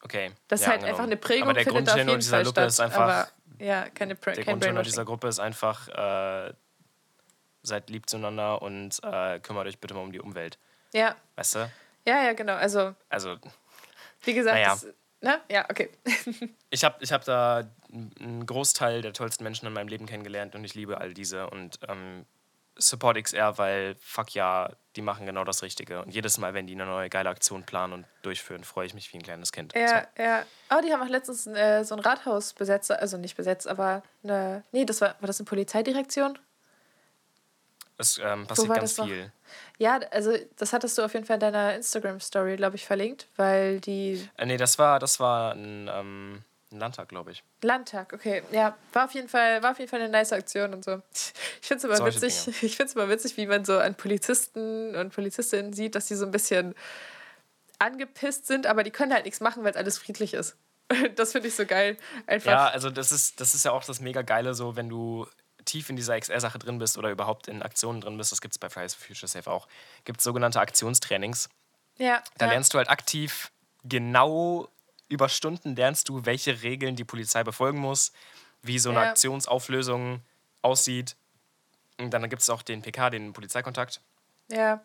Okay. 0.01 0.31
Das 0.47 0.61
ist 0.61 0.65
ja, 0.65 0.71
halt 0.71 0.83
angenommen. 0.83 0.99
einfach 1.01 1.03
eine 1.03 1.17
Prägung 1.17 1.49
Aber 1.49 1.53
der 1.53 1.65
Grundtenor 1.65 2.15
dieser 2.15 2.43
Gruppe 2.43 2.61
ist 2.61 2.79
einfach. 2.79 3.01
aber 3.01 3.27
ja, 3.59 3.89
keine 3.89 4.15
pra 4.15 4.31
der 4.31 4.45
Grundtenor 4.45 4.83
dieser 4.83 5.03
Gruppe 5.03 5.27
ist 5.27 5.39
einfach, 5.39 5.87
äh, 5.89 6.53
seid 7.63 7.89
lieb 7.89 8.09
zueinander 8.09 8.61
und 8.61 8.99
äh, 9.03 9.39
kümmert 9.39 9.67
euch 9.67 9.79
bitte 9.79 9.93
mal 9.93 10.01
um 10.01 10.11
die 10.11 10.21
Umwelt. 10.21 10.57
Ja, 10.93 11.15
Weißt 11.35 11.55
du? 11.55 11.71
Ja, 12.07 12.23
ja, 12.23 12.33
genau. 12.33 12.55
Also, 12.55 12.95
Also, 13.09 13.37
wie 14.23 14.33
gesagt, 14.33 14.55
Naja. 14.55 14.69
das, 14.69 14.87
ne? 15.21 15.41
Ja, 15.49 15.65
okay. 15.69 15.89
ich 16.69 16.83
habe 16.83 16.95
ich 17.01 17.11
hab 17.11 17.23
da 17.25 17.69
einen 17.91 18.45
Großteil 18.45 19.01
der 19.01 19.13
tollsten 19.13 19.43
Menschen 19.43 19.67
in 19.67 19.73
meinem 19.73 19.87
Leben 19.87 20.05
kennengelernt 20.05 20.55
und 20.55 20.63
ich 20.63 20.73
liebe 20.73 20.99
all 20.99 21.13
diese 21.13 21.49
und 21.49 21.79
ähm, 21.87 22.25
Support 22.79 23.17
XR, 23.23 23.57
weil 23.57 23.95
fuck 23.99 24.33
ja, 24.35 24.71
die 24.95 25.01
machen 25.01 25.25
genau 25.25 25.43
das 25.43 25.63
Richtige. 25.63 26.01
Und 26.03 26.13
jedes 26.13 26.37
Mal, 26.37 26.53
wenn 26.53 26.67
die 26.67 26.73
eine 26.73 26.85
neue 26.85 27.09
geile 27.09 27.29
Aktion 27.29 27.63
planen 27.65 27.93
und 27.93 28.05
durchführen, 28.21 28.63
freue 28.63 28.85
ich 28.85 28.93
mich 28.93 29.11
wie 29.13 29.17
ein 29.17 29.23
kleines 29.23 29.51
Kind. 29.51 29.73
Ja, 29.75 30.07
ja. 30.17 30.43
Oh, 30.69 30.79
die 30.85 30.93
haben 30.93 31.01
auch 31.01 31.09
letztens 31.09 31.47
äh, 31.47 31.83
so 31.83 31.95
ein 31.95 31.99
Rathaus 31.99 32.53
besetzt, 32.53 32.91
also 32.91 33.17
nicht 33.17 33.35
besetzt, 33.35 33.67
aber 33.67 34.03
eine. 34.23 34.63
Nee, 34.71 34.85
das 34.85 35.01
war, 35.01 35.15
war 35.19 35.27
das 35.27 35.39
eine 35.39 35.45
Polizeidirektion? 35.45 36.37
Es 37.97 38.19
ähm, 38.23 38.45
passiert 38.45 38.69
ganz 38.69 38.95
das 38.95 38.97
noch? 38.97 39.05
viel. 39.07 39.31
Ja, 39.79 39.99
also 40.11 40.33
das 40.57 40.73
hattest 40.73 40.97
du 40.97 41.03
auf 41.03 41.13
jeden 41.13 41.25
Fall 41.25 41.35
in 41.35 41.39
deiner 41.39 41.75
Instagram-Story, 41.75 42.55
glaube 42.55 42.75
ich, 42.75 42.85
verlinkt, 42.85 43.27
weil 43.37 43.79
die 43.79 44.27
Äh, 44.37 44.45
nee, 44.45 44.57
das 44.57 44.77
war, 44.77 44.99
das 44.99 45.19
war 45.19 45.53
ein, 45.53 45.89
ähm, 45.91 46.43
ein 46.71 46.79
Landtag, 46.79 47.09
glaube 47.09 47.31
ich. 47.31 47.43
Landtag, 47.61 48.13
okay, 48.13 48.43
ja, 48.51 48.77
war 48.93 49.05
auf 49.05 49.13
jeden 49.13 49.29
Fall, 49.29 49.63
war 49.63 49.71
auf 49.71 49.79
jeden 49.79 49.89
Fall 49.89 50.01
eine 50.01 50.09
nice 50.09 50.31
Aktion 50.33 50.73
und 50.73 50.83
so. 50.83 51.01
Ich 51.61 51.67
finde 51.67 51.87
es 51.87 51.99
immer 51.99 52.05
witzig, 52.07 52.43
Dinge. 52.43 52.57
ich 52.61 52.75
finde 52.75 52.89
es 52.89 52.95
immer 52.95 53.09
witzig, 53.09 53.37
wie 53.37 53.47
man 53.47 53.65
so 53.65 53.79
an 53.79 53.95
Polizisten 53.95 54.95
und 54.95 55.13
Polizistinnen 55.13 55.73
sieht, 55.73 55.95
dass 55.95 56.05
die 56.05 56.15
so 56.15 56.25
ein 56.25 56.31
bisschen 56.31 56.75
angepisst 57.79 58.47
sind, 58.47 58.67
aber 58.67 58.83
die 58.83 58.91
können 58.91 59.13
halt 59.13 59.25
nichts 59.25 59.39
machen, 59.39 59.63
weil 59.63 59.71
es 59.71 59.77
alles 59.77 59.97
friedlich 59.97 60.33
ist. 60.33 60.55
Das 61.15 61.33
finde 61.33 61.49
ich 61.49 61.55
so 61.55 61.65
geil. 61.65 61.97
Einfach. 62.27 62.51
Ja, 62.51 62.67
also 62.67 62.89
das 62.89 63.11
ist, 63.11 63.41
das 63.41 63.53
ist 63.53 63.65
ja 63.65 63.71
auch 63.71 63.83
das 63.83 63.99
mega 63.99 64.21
Geile, 64.21 64.53
so 64.53 64.77
wenn 64.77 64.87
du 64.87 65.27
tief 65.67 65.89
in 65.89 65.95
dieser 65.95 66.19
XR-Sache 66.19 66.57
drin 66.57 66.79
bist 66.79 66.97
oder 66.97 67.11
überhaupt 67.11 67.47
in 67.47 67.61
Aktionen 67.61 68.01
drin 68.01 68.17
bist, 68.17 68.31
das 68.31 68.41
gibt 68.41 68.53
es 68.55 68.59
bei 68.59 68.69
Fridays 68.69 68.95
for 68.95 69.05
Future 69.07 69.27
Safe 69.27 69.49
auch, 69.51 69.67
gibt 70.05 70.19
es 70.19 70.23
sogenannte 70.23 70.59
Aktionstrainings. 70.59 71.49
ja, 71.97 72.23
Da 72.37 72.45
ja. 72.45 72.51
lernst 72.53 72.73
du 72.73 72.77
halt 72.79 72.89
aktiv 72.89 73.51
genau 73.83 74.67
über 75.09 75.29
Stunden 75.29 75.75
lernst 75.75 76.09
du, 76.09 76.25
welche 76.25 76.61
Regeln 76.63 76.95
die 76.95 77.05
Polizei 77.05 77.43
befolgen 77.43 77.79
muss, 77.79 78.11
wie 78.61 78.79
so 78.79 78.89
eine 78.89 78.99
Ja. 79.01 79.09
Aktionsauflösung 79.11 80.21
aussieht. 80.61 81.15
Und 81.97 82.11
dann 82.11 82.29
gibt 82.29 82.41
es 82.41 82.49
auch 82.49 82.61
den 82.61 82.81
PK, 82.81 83.09
den 83.09 83.33
Polizeikontakt. 83.33 84.01
Ja, 84.49 84.81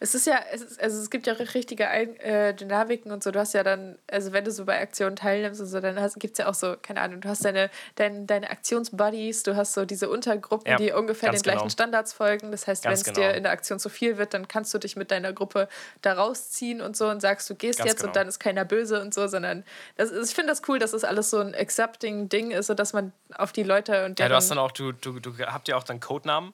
es 0.00 0.14
ist 0.14 0.26
ja, 0.26 0.38
es 0.52 0.60
ist, 0.60 0.82
also 0.82 1.00
es 1.00 1.08
gibt 1.08 1.26
ja 1.26 1.32
richtige 1.32 1.88
Ein 1.88 2.14
äh, 2.16 2.52
Dynamiken 2.52 3.10
und 3.10 3.22
so. 3.22 3.30
Du 3.30 3.38
hast 3.38 3.54
ja 3.54 3.62
dann, 3.62 3.98
also 4.06 4.32
wenn 4.32 4.44
du 4.44 4.50
so 4.50 4.66
bei 4.66 4.78
Aktionen 4.78 5.16
teilnimmst 5.16 5.62
und 5.62 5.66
so, 5.66 5.80
dann 5.80 5.96
gibt 6.16 6.32
es 6.32 6.38
ja 6.38 6.48
auch 6.48 6.54
so, 6.54 6.76
keine 6.80 7.00
Ahnung, 7.00 7.22
du 7.22 7.28
hast 7.28 7.42
deine, 7.42 7.70
dein, 7.94 8.26
deine 8.26 8.50
Aktionsbuddies, 8.50 9.44
du 9.44 9.56
hast 9.56 9.72
so 9.72 9.86
diese 9.86 10.10
Untergruppen, 10.10 10.70
Ja, 10.70 10.76
die 10.76 10.92
ungefähr 10.92 11.30
den 11.30 11.36
ganz 11.36 11.42
gleichen 11.42 11.58
genau. 11.60 11.70
Standards 11.70 12.12
folgen. 12.12 12.50
Das 12.50 12.66
heißt, 12.66 12.84
wenn 12.84 12.92
es 12.92 13.04
genau. 13.04 13.18
dir 13.18 13.34
in 13.34 13.44
der 13.44 13.52
Aktion 13.52 13.78
zu 13.78 13.88
viel 13.88 14.18
wird, 14.18 14.34
dann 14.34 14.46
kannst 14.46 14.74
du 14.74 14.78
dich 14.78 14.94
mit 14.94 15.10
deiner 15.10 15.32
Gruppe 15.32 15.68
da 16.02 16.12
rausziehen 16.12 16.82
und 16.82 16.94
so 16.94 17.08
und 17.08 17.20
sagst, 17.20 17.48
du 17.48 17.54
gehst 17.54 17.78
Ganz 17.78 17.88
jetzt 17.88 18.00
genau. 18.00 18.10
und 18.10 18.16
dann 18.16 18.28
ist 18.28 18.40
keiner 18.40 18.66
böse 18.66 19.00
und 19.00 19.14
so, 19.14 19.26
sondern 19.26 19.64
das 19.96 20.10
ist, 20.10 20.28
ich 20.28 20.34
finde 20.34 20.52
das 20.52 20.60
cool, 20.68 20.78
dass 20.78 20.90
das 20.90 21.04
alles 21.04 21.30
so 21.30 21.38
ein 21.38 21.54
accepting 21.54 22.28
Ding 22.28 22.50
ist, 22.50 22.66
sodass 22.66 22.92
man 22.92 23.12
auf 23.34 23.52
die 23.52 23.62
Leute 23.62 24.04
und 24.04 24.18
Ja, 24.18 24.26
deren, 24.26 24.30
du 24.30 24.36
hast 24.36 24.50
dann 24.50 24.58
auch, 24.58 24.72
du, 24.72 24.92
du, 24.92 25.18
du 25.18 25.38
habt 25.38 25.68
ja 25.68 25.76
auch 25.76 25.84
dann 25.84 25.98
Codenamen. 25.98 26.52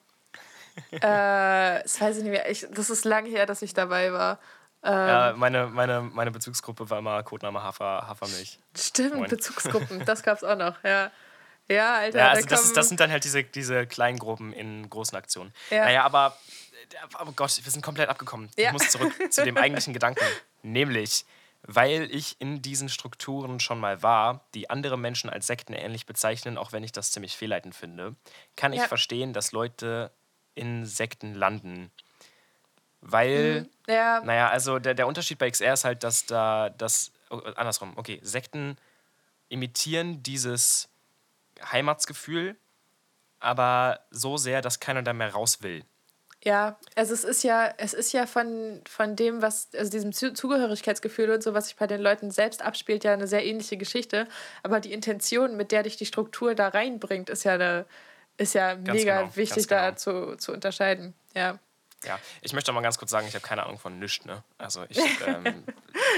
Äh, 0.91 0.99
das 1.83 1.99
weiß 2.01 2.17
ich 2.17 2.23
nicht 2.23 2.31
mehr, 2.31 2.49
ich, 2.49 2.65
das 2.71 2.89
ist 2.89 3.05
lange 3.05 3.29
her, 3.29 3.45
dass 3.45 3.61
ich 3.61 3.73
dabei 3.73 4.11
war. 4.11 4.39
Ja, 4.83 5.31
Ähm. 5.31 5.39
meine, 5.39 5.67
meine, 5.67 6.01
meine 6.01 6.31
Bezugsgruppe 6.31 6.89
war 6.89 6.99
immer 6.99 7.23
Codename 7.23 7.63
Hafer, 7.63 8.07
Hafermilch. 8.07 8.59
Stimmt, 8.77 9.15
Moin. 9.15 9.29
Bezugsgruppen, 9.29 10.05
das 10.05 10.21
gab's 10.23 10.43
auch 10.43 10.57
noch, 10.57 10.83
ja. 10.83 11.11
Ja, 11.67 11.95
Alter, 11.95 12.19
Ja, 12.19 12.25
da 12.25 12.29
also 12.31 12.47
das, 12.47 12.59
kommen- 12.59 12.67
ist, 12.69 12.77
das 12.77 12.87
sind 12.89 12.99
dann 12.99 13.09
halt 13.11 13.23
diese, 13.23 13.43
diese 13.43 13.87
kleinen 13.87 14.19
Gruppen 14.19 14.53
in 14.53 14.87
großen 14.87 15.17
Aktionen. 15.17 15.51
Ja. 15.71 15.85
Naja, 15.85 16.03
aber, 16.03 16.37
aber 17.15 17.31
Gott, 17.31 17.59
wir 17.63 17.71
sind 17.71 17.81
komplett 17.81 18.07
abgekommen. 18.09 18.49
Ja. 18.55 18.67
Ich 18.67 18.73
muss 18.73 18.89
zurück 18.91 19.11
zu 19.31 19.43
dem 19.43 19.57
eigentlichen 19.57 19.91
Gedanken. 19.91 20.23
Nämlich, 20.61 21.25
weil 21.63 22.07
ich 22.11 22.35
in 22.39 22.61
diesen 22.61 22.87
Strukturen 22.89 23.59
schon 23.59 23.79
mal 23.79 24.03
war, 24.03 24.41
die 24.53 24.69
andere 24.69 24.95
Menschen 24.99 25.31
als 25.31 25.47
Sekten 25.47 25.73
ähnlich 25.73 26.05
bezeichnen, 26.05 26.59
auch 26.59 26.71
wenn 26.71 26.83
ich 26.83 26.91
das 26.91 27.11
ziemlich 27.11 27.35
fehlleitend 27.35 27.73
finde, 27.73 28.13
kann 28.55 28.71
ich 28.71 28.81
Ja. 28.81 28.87
verstehen, 28.87 29.33
dass 29.33 29.51
Leute 29.51 30.11
in 30.55 30.85
Sekten 30.85 31.33
landen. 31.35 31.91
Weil, 33.01 33.61
Mhm. 33.61 33.69
ja, 33.93 34.21
naja, 34.23 34.49
also 34.49 34.79
der, 34.79 34.95
der 34.95 35.05
Unterschied 35.07 35.37
bei 35.37 35.49
XR 35.49 35.73
ist 35.73 35.85
halt, 35.85 36.03
dass 36.03 36.25
da 36.25 36.69
das, 36.69 37.11
oh, 37.29 37.37
andersrum, 37.55 37.93
okay, 37.97 38.19
Sekten 38.23 38.77
imitieren 39.49 40.23
dieses 40.23 40.89
Heimatsgefühl, 41.71 42.55
aber 43.39 43.99
so 44.09 44.37
sehr, 44.37 44.61
dass 44.61 44.79
keiner 44.79 45.03
da 45.03 45.13
mehr 45.13 45.31
raus 45.33 45.61
will. 45.61 45.85
ja, 46.43 46.77
also 46.95 47.13
es 47.13 47.23
ist 47.23 47.43
ja, 47.43 47.73
es 47.77 47.93
ist 47.93 48.11
ja 48.13 48.25
von, 48.27 48.81
von 48.87 49.15
dem, 49.15 49.41
was, 49.41 49.69
also 49.75 49.89
diesem 49.91 50.13
Zu 50.13 50.33
Zugehörigkeitsgefühl 50.33 51.31
und 51.31 51.41
so, 51.43 51.53
was 51.55 51.67
sich 51.67 51.75
bei 51.75 51.87
den 51.87 52.01
Leuten 52.01 52.29
selbst 52.31 52.61
abspielt, 52.61 53.03
ja 53.03 53.13
eine 53.13 53.27
sehr 53.27 53.43
ähnliche 53.45 53.77
Geschichte. 53.77 54.27
Aber 54.63 54.79
die 54.79 54.93
Intention, 54.93 55.57
mit 55.57 55.71
der 55.71 55.83
dich 55.83 55.97
die 55.97 56.05
Struktur 56.05 56.53
da 56.55 56.67
reinbringt, 56.69 57.29
ist 57.31 57.45
ja 57.45 57.53
eine, 57.55 57.85
ist 58.37 58.53
ja 58.53 58.75
mega 58.75 59.21
genau, 59.21 59.35
wichtig 59.35 59.67
ganz 59.67 60.03
da 60.03 60.13
genau. 60.17 60.31
zu, 60.31 60.37
zu 60.37 60.53
unterscheiden. 60.53 61.13
Ja. 61.35 61.59
Ja, 62.03 62.19
ich 62.41 62.53
möchte 62.53 62.71
mal 62.71 62.81
ganz 62.81 62.97
kurz 62.99 63.09
sagen, 63.09 63.25
ich 63.27 63.33
habe 63.33 63.45
keine 63.45 63.63
Ahnung 63.63 63.79
von 63.79 63.97
nichts, 63.97 64.25
ne? 64.25 64.43
Also 64.57 64.83
ich 64.89 64.97
ähm, 65.25 65.63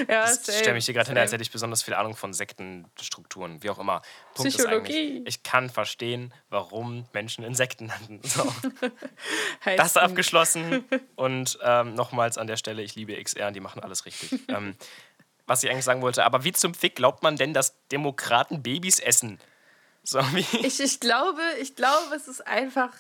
ja 0.10 0.28
stelle 0.28 0.74
mich 0.74 0.86
hier 0.86 0.94
gerade 0.94 1.10
hin, 1.10 1.18
als 1.18 1.32
hätte 1.32 1.42
ich 1.42 1.52
besonders 1.52 1.82
viel 1.84 1.94
Ahnung 1.94 2.16
von 2.16 2.34
Sektenstrukturen, 2.34 3.64
wie 3.64 3.70
auch 3.70 3.80
immer. 3.80 4.02
Punkt 4.34 4.52
Psychologie. 4.52 5.24
ich 5.26 5.44
kann 5.44 5.70
verstehen, 5.70 6.34
warum 6.50 7.06
Menschen 7.14 7.44
in 7.46 7.56
Sekten 7.56 7.88
landen. 7.88 8.22
So. 8.24 8.52
Das 9.78 9.98
abgeschlossen. 9.98 10.86
Und 11.16 11.58
ähm, 11.62 11.94
nochmals 11.94 12.38
an 12.38 12.48
der 12.48 12.58
Stelle, 12.58 12.82
ich 12.82 12.96
liebe 12.96 13.22
XR 13.22 13.48
und 13.48 13.54
die 13.56 13.60
machen 13.60 13.82
alles 13.82 14.06
richtig. 14.06 14.40
ähm, 14.48 14.76
was 15.46 15.64
ich 15.64 15.70
eigentlich 15.70 15.86
sagen 15.86 16.02
wollte, 16.02 16.26
aber 16.26 16.44
wie 16.44 16.52
zum 16.52 16.74
Fick 16.74 16.96
glaubt 16.96 17.24
man 17.24 17.36
denn, 17.36 17.54
dass 17.54 17.76
Demokraten 17.90 18.62
Babys 18.62 19.00
essen? 19.00 19.40
So 20.08 20.20
wie. 20.34 20.66
Ich, 20.66 20.80
ich 20.80 21.02
glaube, 21.02 21.42
ich 21.60 21.76
glaube, 21.76 22.16
es 22.16 22.30
ist 22.30 22.48
einfach. 22.48 22.94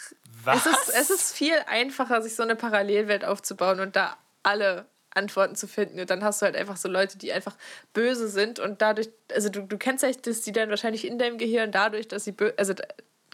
Was? 0.43 0.65
Es 0.65 0.65
ist, 0.65 0.89
es 0.93 1.10
ist 1.10 1.34
viel 1.34 1.56
einfacher, 1.67 2.22
sich 2.22 2.36
so 2.36 2.43
eine 2.43 2.58
Parallelwelt 2.58 3.24
aufzubauen 3.24 3.80
und 3.80 3.96
da 3.96 4.17
alle 4.43 4.86
Antworten 5.12 5.56
zu 5.56 5.67
finden. 5.67 6.02
Und 6.02 6.10
dann 6.10 6.22
hast 6.24 6.41
du 6.41 6.46
halt 6.46 6.58
einfach 6.58 6.76
so 6.76 6.89
Leute, 6.89 7.17
die 7.17 7.32
einfach 7.32 7.56
böse 7.93 8.28
sind 8.28 8.60
und 8.60 8.82
dadurch, 8.82 9.10
also 9.34 9.48
du, 9.48 9.62
du 9.62 9.78
kennzeichnest 9.78 10.46
die 10.46 10.52
dann 10.52 10.70
wahrscheinlich 10.70 11.08
in 11.08 11.17
deinem 11.17 11.38
Gehirn 11.38 11.72
dadurch, 11.72 12.10
dass 12.10 12.26
sie 12.26 12.34
böse, 12.34 12.54
also 12.58 12.74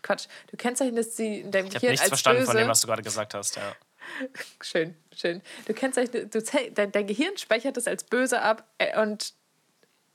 Quatsch, 0.03 0.27
du 0.51 0.57
kennzeichnest 0.57 1.17
sie 1.17 1.39
in 1.41 1.51
deinem 1.51 1.65
Ich 1.67 1.75
habe 1.75 1.79
Gehirn 1.79 1.91
nichts 1.93 2.03
als 2.03 2.09
verstanden 2.09 2.41
böse. 2.41 2.51
von 2.51 2.57
dem, 2.57 2.67
was 2.67 2.81
du 2.81 2.87
gerade 2.87 3.01
gesagt 3.01 3.33
hast. 3.33 3.55
Ja. 3.55 3.75
Schön, 4.61 4.95
schön. 5.15 5.41
Du 5.65 5.73
kennzeichnest, 5.73 6.35
du, 6.35 6.71
dein, 6.73 6.91
dein 6.91 7.07
Gehirn 7.07 7.37
speichert 7.37 7.77
es 7.77 7.87
als 7.87 8.03
böse 8.03 8.41
ab 8.41 8.67
äh, 8.77 8.99
und 9.01 9.33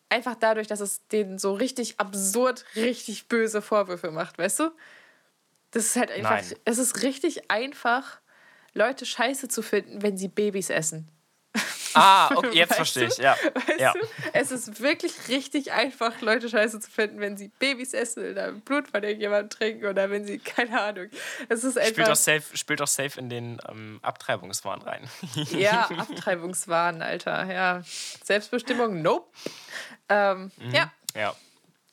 einfach 0.08 0.34
dadurch, 0.34 0.66
dass 0.66 0.80
es 0.80 1.06
denen 1.08 1.38
so 1.38 1.54
richtig 1.54 1.98
absurd, 2.00 2.64
richtig 2.76 3.28
böse 3.28 3.62
Vorwürfe 3.62 4.10
macht, 4.10 4.38
weißt 4.38 4.60
du? 4.60 4.70
Das 5.70 5.86
ist 5.86 5.96
halt 5.96 6.10
einfach, 6.10 6.30
Nein. 6.42 6.54
es 6.64 6.78
ist 6.78 7.02
richtig 7.02 7.50
einfach, 7.50 8.20
Leute 8.72 9.04
scheiße 9.04 9.48
zu 9.48 9.62
finden, 9.62 10.02
wenn 10.02 10.16
sie 10.16 10.28
Babys 10.28 10.70
essen. 10.70 11.10
Ah, 11.94 12.30
okay, 12.34 12.50
jetzt 12.52 12.74
verstehe 12.74 13.08
ich. 13.08 13.16
Ja. 13.18 13.36
Weißt 13.54 13.80
ja. 13.80 13.92
du? 13.92 14.00
Es 14.32 14.50
ist 14.50 14.80
wirklich 14.80 15.28
richtig 15.28 15.72
einfach, 15.72 16.20
Leute 16.20 16.48
scheiße 16.48 16.80
zu 16.80 16.90
finden, 16.90 17.20
wenn 17.20 17.36
sie 17.36 17.48
Babys 17.48 17.94
essen 17.94 18.30
oder 18.30 18.52
Blut 18.52 18.88
von 18.88 19.02
irgendjemandem 19.02 19.50
trinken 19.50 19.86
oder 19.86 20.10
wenn 20.10 20.26
sie, 20.26 20.38
keine 20.38 20.80
Ahnung. 20.80 21.08
Es 21.48 21.64
ist 21.64 21.78
einfach. 21.78 21.92
Spielt 21.92 22.10
auch, 22.10 22.16
safe, 22.16 22.56
spielt 22.56 22.82
auch 22.82 22.86
safe 22.86 23.18
in 23.18 23.28
den 23.28 23.58
ähm, 23.68 24.00
Abtreibungswahn 24.02 24.82
rein. 24.82 25.08
Ja, 25.50 25.88
Abtreibungswahn, 25.96 27.02
Alter. 27.02 27.44
Ja. 27.50 27.82
Selbstbestimmung, 28.22 29.02
nope. 29.02 29.26
Ähm, 30.08 30.50
Ja, 30.72 30.92
ja. 31.14 31.34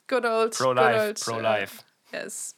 good 0.07 0.25
old. 0.25 0.55
Pro-Life, 0.55 1.25
pro-life. 1.25 1.83
Äh, 2.11 2.23
yes. 2.23 2.54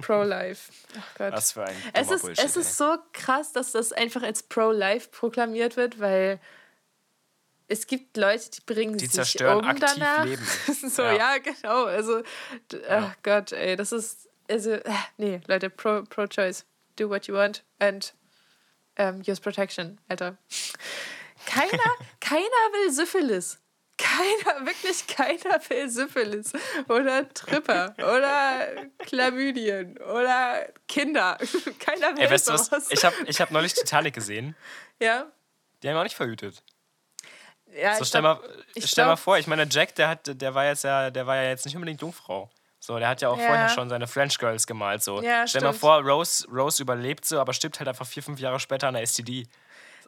Pro-Life. 0.00 0.72
Gott. 1.18 1.32
Was 1.32 1.52
für 1.52 1.64
ein 1.64 1.76
es 1.92 2.10
ist, 2.10 2.22
Bullshit. 2.22 2.44
es 2.44 2.56
ist 2.56 2.76
so 2.76 2.96
krass, 3.12 3.52
dass 3.52 3.72
das 3.72 3.92
einfach 3.92 4.22
als 4.22 4.42
Pro-Life 4.42 5.08
proklamiert 5.10 5.76
wird, 5.76 6.00
weil 6.00 6.40
es 7.68 7.86
gibt 7.86 8.16
Leute, 8.16 8.50
die 8.50 8.60
bringen 8.66 8.96
Die 8.98 9.06
sich 9.06 9.14
zerstören 9.14 9.58
um 9.58 9.64
aktiv 9.68 9.86
danach. 9.96 10.24
Leben. 10.24 10.44
so, 10.90 11.02
Ja. 11.02 11.12
ja. 11.14 11.38
genau. 11.38 11.84
Also, 11.84 12.22
d- 12.72 12.82
ach 12.88 13.14
Gott, 13.22 13.52
ey, 13.52 13.76
das 13.76 13.92
ist, 13.92 14.28
also, 14.50 14.72
äh, 14.72 14.82
nee, 15.18 15.40
Leute, 15.46 15.70
pro, 15.70 16.02
pro 16.02 16.26
choice. 16.26 16.64
Do 16.96 17.08
what 17.08 17.26
you 17.28 17.34
want 17.34 17.62
and 17.78 18.12
um, 18.98 19.22
use 19.26 19.40
protection, 19.40 19.98
Alter. 20.08 20.36
Keiner, 21.46 21.92
keiner 22.20 22.42
will 22.72 22.90
Syphilis. 22.92 23.58
Keiner, 24.02 24.66
wirklich 24.66 25.06
keiner 25.06 25.60
will 25.68 25.88
Syphilis 25.88 26.52
oder 26.88 27.28
Tripper 27.34 27.94
oder 27.98 28.66
Chlamydien 29.06 29.98
oder 29.98 30.66
Kinder. 30.88 31.36
Keiner 31.78 32.16
will 32.16 32.24
Ey, 32.24 32.30
weißt 32.30 32.48
du 32.48 32.52
sowas. 32.52 32.72
was? 32.72 32.90
Ich 32.90 33.04
habe 33.04 33.14
ich 33.26 33.40
hab 33.40 33.50
neulich 33.50 33.74
Titanic 33.74 34.14
gesehen. 34.14 34.56
ja, 35.00 35.26
Die 35.82 35.88
haben 35.88 35.96
auch 35.96 36.02
nicht 36.02 36.16
verhütet. 36.16 36.62
ja, 37.74 37.94
So, 37.96 38.02
ich 38.02 38.08
stell, 38.08 38.22
glaub- 38.22 38.42
mal, 38.42 38.64
stell 38.78 39.04
mal 39.04 39.10
glaub- 39.12 39.18
vor, 39.18 39.38
ich 39.38 39.46
meine, 39.46 39.66
Jack, 39.70 39.94
der, 39.96 40.08
hat, 40.08 40.40
der, 40.40 40.54
war 40.54 40.64
jetzt 40.66 40.84
ja, 40.84 41.10
der 41.10 41.26
war 41.26 41.36
ja 41.36 41.48
jetzt 41.50 41.64
nicht 41.66 41.74
unbedingt 41.74 42.00
Jungfrau. 42.00 42.50
So, 42.82 42.98
der 42.98 43.08
hat 43.08 43.20
ja 43.20 43.28
auch 43.28 43.38
Ja. 43.38 43.46
vorher 43.46 43.68
schon 43.68 43.88
seine 43.90 44.06
French 44.06 44.38
Girls 44.38 44.66
gemalt. 44.66 45.02
So. 45.02 45.20
Ja, 45.22 45.46
stell 45.46 45.60
mal 45.60 45.68
stimmt. 45.68 45.80
vor, 45.80 46.00
Rose, 46.00 46.46
Rose 46.48 46.82
überlebt 46.82 47.26
so, 47.26 47.38
aber 47.38 47.52
stirbt 47.52 47.78
halt 47.78 47.88
einfach 47.88 48.06
vier, 48.06 48.22
fünf 48.22 48.40
Jahre 48.40 48.58
später 48.58 48.88
an 48.88 48.94
der 48.94 49.02
STD. 49.06 49.46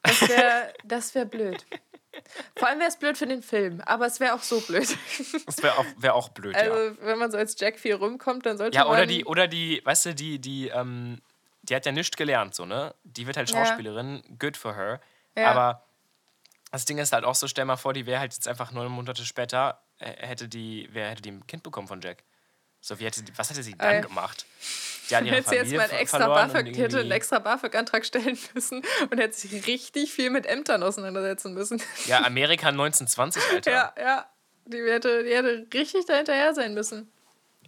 Das 0.02 0.20
wäre 0.28 0.72
das 0.84 1.14
wär 1.14 1.26
blöd. 1.26 1.64
Vor 2.56 2.68
allem 2.68 2.78
wäre 2.78 2.88
es 2.88 2.98
blöd 2.98 3.16
für 3.16 3.26
den 3.26 3.42
Film, 3.42 3.80
aber 3.86 4.06
es 4.06 4.20
wäre 4.20 4.34
auch 4.34 4.42
so 4.42 4.60
blöd. 4.60 4.96
Das 5.46 5.62
wäre 5.62 5.78
auch, 5.78 5.84
wär 5.96 6.14
auch 6.14 6.28
blöd, 6.30 6.54
ja. 6.54 6.62
Also, 6.70 6.96
wenn 7.00 7.18
man 7.18 7.30
so 7.30 7.38
als 7.38 7.58
Jack 7.58 7.78
4 7.78 7.96
rumkommt, 7.96 8.44
dann 8.46 8.58
sollte 8.58 8.76
Ja, 8.76 8.84
man. 8.84 8.92
oder 8.94 9.06
die, 9.06 9.24
oder 9.24 9.48
die, 9.48 9.80
weißt 9.84 10.06
du, 10.06 10.14
die, 10.14 10.38
die, 10.38 10.68
ähm, 10.68 11.20
die 11.62 11.74
hat 11.76 11.86
ja 11.86 11.92
nichts 11.92 12.16
gelernt, 12.16 12.54
so, 12.54 12.64
ne? 12.66 12.94
Die 13.04 13.26
wird 13.26 13.36
halt 13.36 13.50
Ja. 13.50 13.64
Schauspielerin, 13.64 14.22
good 14.38 14.56
for 14.56 14.74
her. 14.74 15.00
Ja. 15.36 15.50
Aber 15.50 15.84
das 16.70 16.84
Ding 16.84 16.98
ist 16.98 17.12
halt 17.12 17.24
auch 17.24 17.34
so, 17.34 17.46
stell 17.48 17.64
mal 17.64 17.76
vor, 17.76 17.92
die 17.92 18.06
wäre 18.06 18.20
halt 18.20 18.32
jetzt 18.32 18.48
einfach 18.48 18.72
neun 18.72 18.90
Monate 18.90 19.24
später, 19.24 19.80
äh, 19.98 20.26
hätte 20.26 20.48
die, 20.48 20.88
wer 20.92 21.10
hätte 21.10 21.22
die 21.22 21.30
ein 21.30 21.46
Kind 21.46 21.62
bekommen 21.62 21.88
von 21.88 22.00
Jack? 22.00 22.24
So, 22.84 22.98
wie 22.98 23.04
hätte 23.04 23.22
was 23.36 23.48
hätte 23.48 23.62
sie 23.62 23.76
dann 23.78 23.94
Ey. 23.94 24.00
gemacht? 24.02 24.44
Die 25.08 25.16
hat 25.16 25.24
hätte 25.30 25.48
sie 25.48 25.54
jetzt 25.54 25.72
mal 25.72 25.82
einen 25.82 25.92
extra 25.92 26.18
verloren 26.18 26.46
und 26.46 26.52
BAföG, 26.52 26.72
die 26.72 26.82
hätte 26.82 26.98
einen 26.98 27.12
extra 27.12 27.38
BAföG-Antrag 27.38 28.04
stellen 28.04 28.36
müssen 28.54 28.82
und 29.08 29.18
hätte 29.18 29.36
sich 29.36 29.66
richtig 29.68 30.12
viel 30.12 30.30
mit 30.30 30.46
Ämtern 30.46 30.82
auseinandersetzen 30.82 31.54
müssen. 31.54 31.80
Ja, 32.06 32.24
Amerika 32.24 32.68
1920, 32.68 33.42
Alter. 33.52 33.70
ja, 33.70 33.94
ja. 33.96 34.26
Die 34.64 34.78
hätte, 34.78 35.22
die 35.22 35.34
hätte 35.34 35.66
richtig 35.72 36.06
dahinterher 36.06 36.54
sein 36.54 36.74
müssen. 36.74 37.10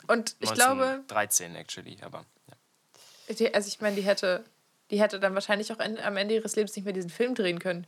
Und 0.08 0.36
ich 0.40 0.52
glaube, 0.52 1.02
13 1.06 1.54
actually, 1.54 1.96
aber 2.02 2.24
ja. 2.48 3.34
die, 3.34 3.54
also 3.54 3.68
ich 3.68 3.80
meine, 3.80 3.96
die 3.96 4.02
hätte, 4.02 4.44
die 4.90 5.00
hätte 5.00 5.18
dann 5.20 5.34
wahrscheinlich 5.34 5.72
auch 5.72 5.78
am 5.78 6.16
Ende 6.16 6.34
ihres 6.34 6.56
Lebens 6.56 6.74
nicht 6.76 6.84
mehr 6.84 6.92
diesen 6.92 7.10
Film 7.10 7.34
drehen 7.34 7.58
können. 7.58 7.86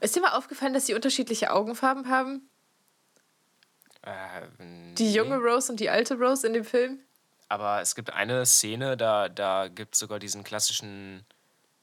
Ist 0.00 0.14
dir 0.14 0.20
mal 0.20 0.32
aufgefallen, 0.32 0.72
dass 0.72 0.86
sie 0.86 0.94
unterschiedliche 0.94 1.52
Augenfarben 1.52 2.08
haben? 2.08 2.48
Äh, 4.04 4.42
Die 4.98 5.12
junge 5.12 5.36
Rose 5.38 5.70
und 5.70 5.78
die 5.80 5.88
alte 5.90 6.14
Rose 6.18 6.46
in 6.46 6.52
dem 6.54 6.64
Film? 6.64 7.00
Aber 7.48 7.80
es 7.80 7.94
gibt 7.94 8.10
eine 8.12 8.44
Szene, 8.46 8.96
da, 8.96 9.28
da 9.28 9.68
gibt 9.68 9.94
es 9.94 10.00
sogar 10.00 10.18
diesen 10.18 10.44
klassischen 10.44 11.24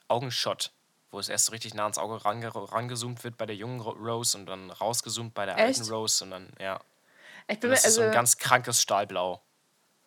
Augenshot, 0.07 0.71
wo 1.11 1.19
es 1.19 1.29
erst 1.29 1.47
so 1.47 1.51
richtig 1.51 1.73
nah 1.73 1.83
ans 1.83 1.97
Auge 1.97 2.23
range, 2.25 2.51
rangezoomt 2.53 3.23
wird 3.23 3.37
bei 3.37 3.45
der 3.45 3.55
jungen 3.55 3.81
Ro- 3.81 3.91
Rose 3.91 4.37
und 4.37 4.45
dann 4.47 4.71
rausgezoomt 4.71 5.33
bei 5.33 5.45
der 5.45 5.57
Echt? 5.57 5.79
alten 5.79 5.93
Rose 5.93 6.23
und 6.23 6.31
dann, 6.31 6.49
ja. 6.59 6.81
Ich 7.47 7.59
bin 7.59 7.69
Und 7.69 7.71
das 7.71 7.85
ist 7.85 7.95
so 7.95 8.01
also, 8.01 8.09
ein 8.09 8.11
ganz 8.11 8.37
krankes 8.37 8.81
Stahlblau. 8.81 9.41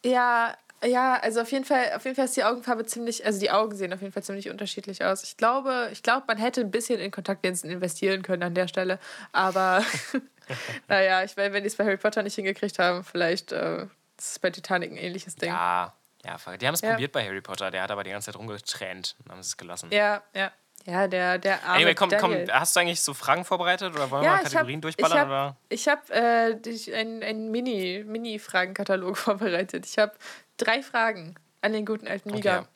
ja, 0.05 0.57
ja, 0.85 1.15
also 1.21 1.41
auf 1.41 1.51
jeden 1.51 1.65
Fall, 1.65 1.93
auf 1.95 2.05
jeden 2.05 2.15
Fall 2.15 2.27
ist 2.27 2.37
die 2.37 2.45
Augenfarbe 2.45 2.85
ziemlich, 2.85 3.25
also 3.25 3.41
die 3.41 3.51
Augen 3.51 3.75
sehen 3.75 3.93
auf 3.95 4.03
jeden 4.03 4.13
Fall 4.13 4.23
ziemlich 4.23 4.51
unterschiedlich 4.51 5.03
aus. 5.05 5.23
Ich 5.23 5.37
glaube, 5.39 5.89
ich 5.93 6.03
glaube, 6.03 6.25
man 6.29 6.37
hätte 6.37 6.61
ein 6.61 6.71
bisschen 6.71 7.01
in 7.01 7.11
Kontaktlinsen 7.11 7.71
investieren 7.71 8.23
können 8.23 8.43
an 8.43 8.55
der 8.55 8.69
Stelle, 8.69 8.99
aber 9.33 9.83
naja, 10.89 11.23
ich 11.25 11.37
meine, 11.37 11.53
wenn 11.53 11.63
die 11.63 11.69
es 11.69 11.77
bei 11.77 11.85
Harry 11.85 11.97
Potter 11.97 12.23
nicht 12.23 12.35
hingekriegt 12.35 12.79
haben, 12.79 13.05
vielleicht 13.05 13.53
äh, 13.53 13.87
das 14.17 14.33
ist 14.33 14.43
bei 14.43 14.51
Titanic 14.51 14.91
ein 14.93 14.97
ähnliches 14.97 15.37
Ding. 15.37 15.51
Ja, 15.51 15.93
ja, 16.25 16.37
die 16.57 16.67
haben 16.67 16.75
es 16.75 16.81
Ja. 16.81 16.91
probiert 16.91 17.13
bei 17.13 17.25
Harry 17.25 17.41
Potter, 17.41 17.71
der 17.71 17.83
hat 17.83 17.91
aber 17.91 18.05
die 18.05 18.11
ganze 18.11 18.27
Zeit 18.27 18.37
rumgetränt 18.39 19.17
und 19.25 19.31
haben 19.33 19.41
es 19.41 19.57
gelassen. 19.57 19.91
Ja, 19.93 20.23
ja. 20.35 20.53
Ja, 20.87 21.09
der, 21.09 21.39
der 21.39 21.63
arme 21.65 21.77
Anyway, 21.77 21.95
komm, 21.95 22.11
komm, 22.21 22.35
hast 22.51 22.77
du 22.77 22.81
eigentlich 22.81 23.01
so 23.01 23.15
Fragen 23.15 23.47
vorbereitet 23.47 23.95
oder 23.95 24.11
wollen 24.11 24.23
wir 24.23 24.27
Ja, 24.27 24.33
mal 24.35 24.37
ich 24.39 24.45
Kategorien 24.45 24.77
hab- 24.79 24.83
durchballern? 24.83 25.57
ich 25.71 25.89
hab- 25.89 26.11
habe 26.11 26.13
äh, 26.53 26.61
dich- 26.61 26.93
einen, 26.93 27.23
einen 27.23 27.51
Mini- 27.51 28.05
Mini-Fragenkatalog 28.05 29.17
vorbereitet. 29.19 29.87
Ich 29.87 29.97
habe 29.97 30.13
drei 30.59 30.83
Fragen 30.83 31.37
an 31.63 31.73
den 31.73 31.87
guten 31.87 32.07
alten 32.07 32.31
Miga. 32.33 32.69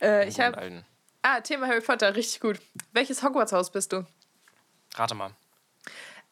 Äh, 0.00 0.26
ich 0.26 0.40
habe. 0.40 0.82
Ah, 1.20 1.40
Thema 1.40 1.66
Harry 1.66 1.80
Potter, 1.82 2.14
richtig 2.16 2.40
gut. 2.40 2.58
Welches 2.92 3.22
Hogwarts-Haus 3.22 3.70
bist 3.72 3.92
du? 3.92 4.06
Rate 4.94 5.14
mal. 5.14 5.30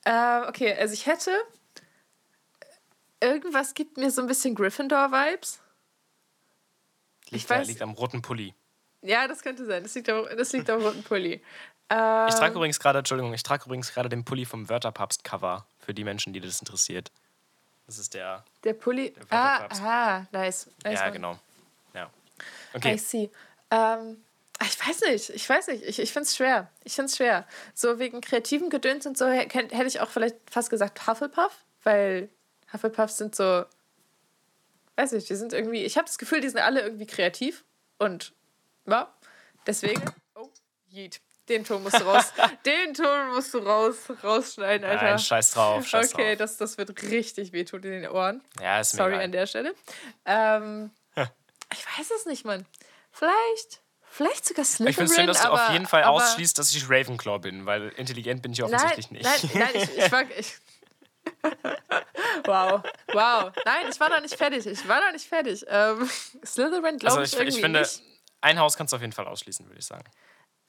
Äh, 0.05 0.49
okay, 0.49 0.75
also 0.75 0.95
ich 0.95 1.07
hätte. 1.07 1.31
Irgendwas 3.21 3.75
gibt 3.75 3.97
mir 3.99 4.11
so 4.11 4.21
ein 4.21 4.27
bisschen 4.27 4.55
Gryffindor-Vibes. 4.57 5.61
Liegt, 7.31 7.45
Ich 7.45 7.51
weiß- 7.51 7.67
liegt 7.67 7.83
am 7.83 7.93
roten 7.93 8.21
Pulli. 8.21 8.55
Ja, 9.03 9.27
das 9.29 9.43
könnte 9.43 9.65
sein. 9.65 9.83
Das 9.83 9.95
liegt 9.95 10.09
am, 10.09 10.27
das 10.37 10.53
liegt 10.53 10.69
am 10.71 10.81
roten 10.83 11.03
Pulli. 11.03 11.43
Ich 11.91 11.99
Ähm. 11.99 12.31
trage 12.31 12.55
übrigens 12.55 12.81
gerade, 12.81 13.01
Entschuldigung, 13.01 13.35
ich 13.35 13.43
trage 13.43 13.67
übrigens 13.67 13.93
gerade 13.93 14.09
den 14.09 14.25
Pulli 14.25 14.47
vom 14.47 14.71
Wörterpapst-Cover 14.71 15.67
für 15.79 15.93
die 15.93 16.05
Menschen, 16.05 16.33
die 16.33 16.41
das 16.41 16.59
interessiert. 16.61 17.13
Das 17.87 17.99
ist 17.99 18.15
der. 18.15 18.45
Der 18.65 18.73
Pulli. 18.73 19.11
Der 19.11 19.23
Ah, 19.29 19.53
Wörterpapst. 19.61 19.83
ah, 19.83 20.27
nice. 20.33 20.71
nice 20.85 20.99
ja, 20.99 21.03
one. 21.05 21.13
genau. 21.13 21.39
Ja. 21.93 22.11
I 22.73 22.77
Okay. 22.79 22.97
see. 22.97 23.31
Ähm, 23.71 24.25
ich 24.65 24.79
weiß 24.87 25.01
nicht, 25.03 25.31
ich 25.31 25.49
weiß 25.49 25.69
nicht. 25.69 25.85
Ich, 25.85 25.99
ich 25.99 26.13
finde 26.13 26.27
es 26.27 26.37
schwer. 26.37 26.71
Ich 26.85 26.95
finde 26.95 27.07
es 27.07 27.17
schwer. 27.17 27.47
So 27.75 27.99
wegen 27.99 28.21
kreativen 28.21 28.71
Gedöns 28.71 29.07
und 29.07 29.17
so 29.17 29.27
hätte 29.27 29.87
ich 29.87 30.01
auch 30.01 30.11
vielleicht 30.11 30.37
fast 30.51 30.71
gesagt 30.71 31.07
Hufflepuff, 31.07 31.53
weil 31.83 32.29
Hufflepuffs 32.73 33.19
sind 33.19 33.35
so, 33.35 33.65
weiß 34.97 35.13
nicht, 35.13 35.29
die 35.29 35.37
sind 35.37 35.53
irgendwie, 35.53 35.85
ich 35.85 35.97
habe 35.97 36.07
das 36.07 36.19
Gefühl, 36.19 36.41
die 36.41 36.49
sind 36.49 36.61
alle 36.61 36.81
irgendwie 36.81 37.07
kreativ 37.07 37.65
und 37.99 38.33
ja, 38.87 39.13
deswegen, 39.67 40.03
oh, 40.35 40.49
yeet. 40.91 41.21
Den 41.49 41.65
Ton 41.65 41.83
musst 41.83 41.99
du 41.99 42.05
raus, 42.05 42.33
den 42.65 42.95
Ton 42.95 43.31
musst 43.35 43.53
du 43.53 43.59
raus, 43.59 43.97
rausschneiden, 44.23 44.89
Alter. 44.89 45.03
Nein, 45.03 45.19
scheiß 45.19 45.51
drauf. 45.51 45.85
Scheiß 45.85 46.15
okay, 46.15 46.31
drauf. 46.31 46.39
das, 46.39 46.57
das 46.57 46.79
wird 46.79 47.03
richtig 47.03 47.53
wehtun 47.53 47.83
in 47.83 47.91
den 47.91 48.11
Ohren. 48.11 48.43
Ja, 48.61 48.81
ist 48.81 48.95
mir 48.95 48.99
Sorry 48.99 49.17
an 49.17 49.33
der 49.33 49.47
Stelle. 49.47 49.75
Ähm, 50.25 50.93
ich 51.17 51.99
weiß 51.99 52.13
es 52.17 52.27
nicht, 52.27 52.45
Mann. 52.45 52.65
Vielleicht, 53.11 53.82
vielleicht 54.13 54.45
sogar 54.47 54.65
Slytherin, 54.65 54.91
Ich 54.91 54.97
finde 54.97 55.15
schön, 55.15 55.27
dass 55.27 55.41
du 55.43 55.49
aber, 55.49 55.67
auf 55.67 55.73
jeden 55.73 55.87
Fall 55.87 56.03
aber, 56.05 56.17
ausschließt, 56.17 56.59
dass 56.59 56.75
ich 56.75 56.89
Ravenclaw 56.89 57.39
bin, 57.41 57.67
weil 57.67 57.89
intelligent 57.91 58.43
bin 58.43 58.53
ich 58.53 58.59
Nein, 58.61 58.75
offensichtlich 58.75 59.11
nicht. 59.11 59.25
nein, 59.25 59.51
nein, 59.55 59.71
ich, 59.75 59.99
ich 59.99 60.13
war... 60.13 60.23
Ich, 60.39 60.55
wow, 62.45 62.83
wow. 63.13 63.53
Nein, 63.65 63.87
ich 63.91 64.01
war 64.01 64.09
noch 64.09 64.21
nicht 64.21 64.35
fertig. 64.37 64.67
Ich 64.67 64.87
war 64.89 65.01
noch 65.05 65.13
nicht 65.13 65.27
fertig. 65.29 65.65
Ähm, 65.69 66.09
Slytherin 66.45 66.99
glaube 66.99 67.21
also 67.21 67.23
ich, 67.23 67.33
ich, 67.33 67.39
irgendwie 67.39 67.57
ich 67.57 67.63
finde, 67.63 67.81
nicht. 67.81 68.03
ein 68.41 68.59
Haus 68.59 68.77
kannst 68.77 68.93
du 68.93 68.97
auf 68.97 69.03
jeden 69.03 69.13
Fall 69.13 69.27
ausschließen, 69.27 69.67
würde 69.67 69.79
ich 69.79 69.87
sagen. 69.87 70.05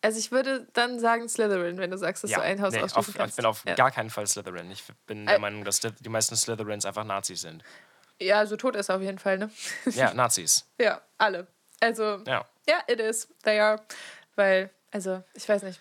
Also 0.01 0.19
ich 0.19 0.32
würde 0.32 0.67
dann 0.73 0.99
sagen 0.99 1.27
Slytherin, 1.29 1.77
wenn 1.77 1.89
du 1.89 1.97
sagst, 1.97 2.23
dass 2.23 2.32
du 2.32 2.41
ein 2.41 2.62
Haus 2.62 2.73
nee, 2.73 2.79
ausschließen 2.82 2.97
auf, 2.99 3.08
ich 3.08 3.15
kannst. 3.15 3.36
bin 3.38 3.45
auf 3.45 3.63
ja. 3.65 3.73
gar 3.75 3.89
keinen 3.89 4.10
Fall 4.10 4.27
Slytherin. 4.27 4.69
Ich 4.69 4.84
bin 5.06 5.25
der 5.25 5.38
Äh. 5.38 5.39
Meinung, 5.39 5.63
dass 5.63 5.79
die 5.79 6.10
meisten 6.10 6.36
Slytherins 6.36 6.86
einfach 6.86 7.06
Nazis 7.06 7.41
sind. 7.41 7.63
ja, 8.19 8.45
so 8.45 8.58
tot 8.58 8.75
ist 8.75 8.89
er 8.89 8.97
auf 8.97 9.01
jeden 9.01 9.17
Fall, 9.19 9.38
ne? 9.38 9.49
Ja, 9.91 10.13
Nazis. 10.13 10.65
ja, 10.79 11.01
alle. 11.17 11.47
Also, 11.79 12.19
Ja. 12.25 12.45
Ja, 12.67 12.77
it 12.88 12.99
is. 12.99 13.27
They 13.43 13.59
are. 13.59 13.81
Weil, 14.36 14.69
also, 14.91 15.21
ich 15.33 15.47
weiß 15.47 15.63
nicht. 15.63 15.79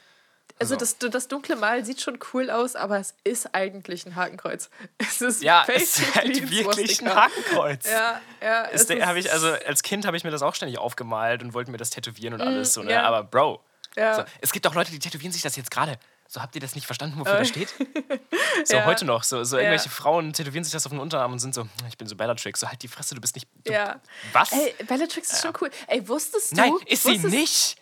Also, 0.59 0.75
Also. 0.75 0.97
das, 0.99 1.13
das 1.13 1.29
dunkle 1.29 1.57
Mal 1.57 1.85
sieht 1.85 2.01
schon 2.01 2.19
cool 2.33 2.51
aus, 2.51 2.77
aber 2.77 2.99
es 2.99 3.15
ist 3.25 3.55
eigentlich 3.55 4.05
ein 4.07 4.15
Hakenkreuz. 4.17 4.69
Es 4.99 5.21
ist 5.21 5.43
Ja, 5.43 5.65
es 5.69 5.99
ist 5.99 6.15
halt 6.15 6.51
wirklich 6.51 7.01
ein. 7.03 7.15
Hakenkreuz. 7.15 7.89
Ja, 7.89 8.21
ja. 8.43 8.65
Es 8.71 8.83
ist- 8.83 8.91
hab 9.05 9.17
ich, 9.17 9.33
also 9.33 9.49
als 9.67 9.83
Kind 9.83 10.07
habe 10.07 10.17
ich 10.17 10.25
mir 10.25 10.31
das 10.31 10.43
auch 10.43 10.55
ständig 10.55 10.79
aufgemalt 10.79 11.43
und 11.43 11.55
wollte 11.55 11.71
mir 11.71 11.79
das 11.79 11.91
tätowieren 11.91 12.35
und 12.35 12.41
alles. 12.43 12.75
So, 12.75 12.83
ne? 12.83 12.93
Ja. 12.93 13.03
Aber 13.05 13.25
Bro, 13.25 13.63
Ja. 13.97 14.15
so, 14.15 14.25
es 14.41 14.53
gibt 14.53 14.67
auch 14.67 14.75
Leute, 14.75 14.91
die 14.91 14.99
tätowieren 14.99 15.33
sich 15.33 15.43
das 15.43 15.57
jetzt 15.57 15.71
gerade. 15.71 15.99
So, 16.33 16.41
habt 16.41 16.55
ihr 16.55 16.63
das 16.63 16.75
nicht 16.75 16.87
verstanden, 16.87 17.19
wofür 17.21 17.39
das 17.41 17.49
steht? 17.49 17.75
So, 18.65 18.77
Äh. 18.77 18.79
Ja. 18.79 18.85
heute 18.87 19.05
noch. 19.05 19.23
So, 19.23 19.45
so 19.45 19.57
Ja. 19.57 19.65
irgendwelche 19.65 19.91
Frauen 19.91 20.33
tätowieren 20.33 20.65
sich 20.65 20.73
das 20.73 20.87
auf 20.87 20.91
den 20.93 20.99
Unterarm 20.99 21.33
und 21.33 21.41
sind 21.41 21.55
so, 21.55 21.69
ich 21.89 21.99
bin 21.99 22.07
so 22.09 22.17
Bellatrix. 22.17 22.61
So, 22.61 22.69
halt 22.69 22.83
die 22.83 22.89
Fresse, 22.89 23.15
du 23.15 23.21
bist 23.21 23.35
nicht. 23.35 23.47
Du, 23.65 23.71
Ja. 23.73 24.01
Was? 24.33 24.51
Ey, 24.53 24.75
Bellatrix 24.87 25.31
ist 25.31 25.43
schon 25.43 25.53
cool. 25.61 25.71
Ey, 25.89 26.09
wusstest 26.09 26.53
du? 26.53 26.57
Nein, 26.57 26.73
ist 26.87 27.03
sie 27.03 27.11
wusstest, 27.17 27.35
nicht. 27.35 27.77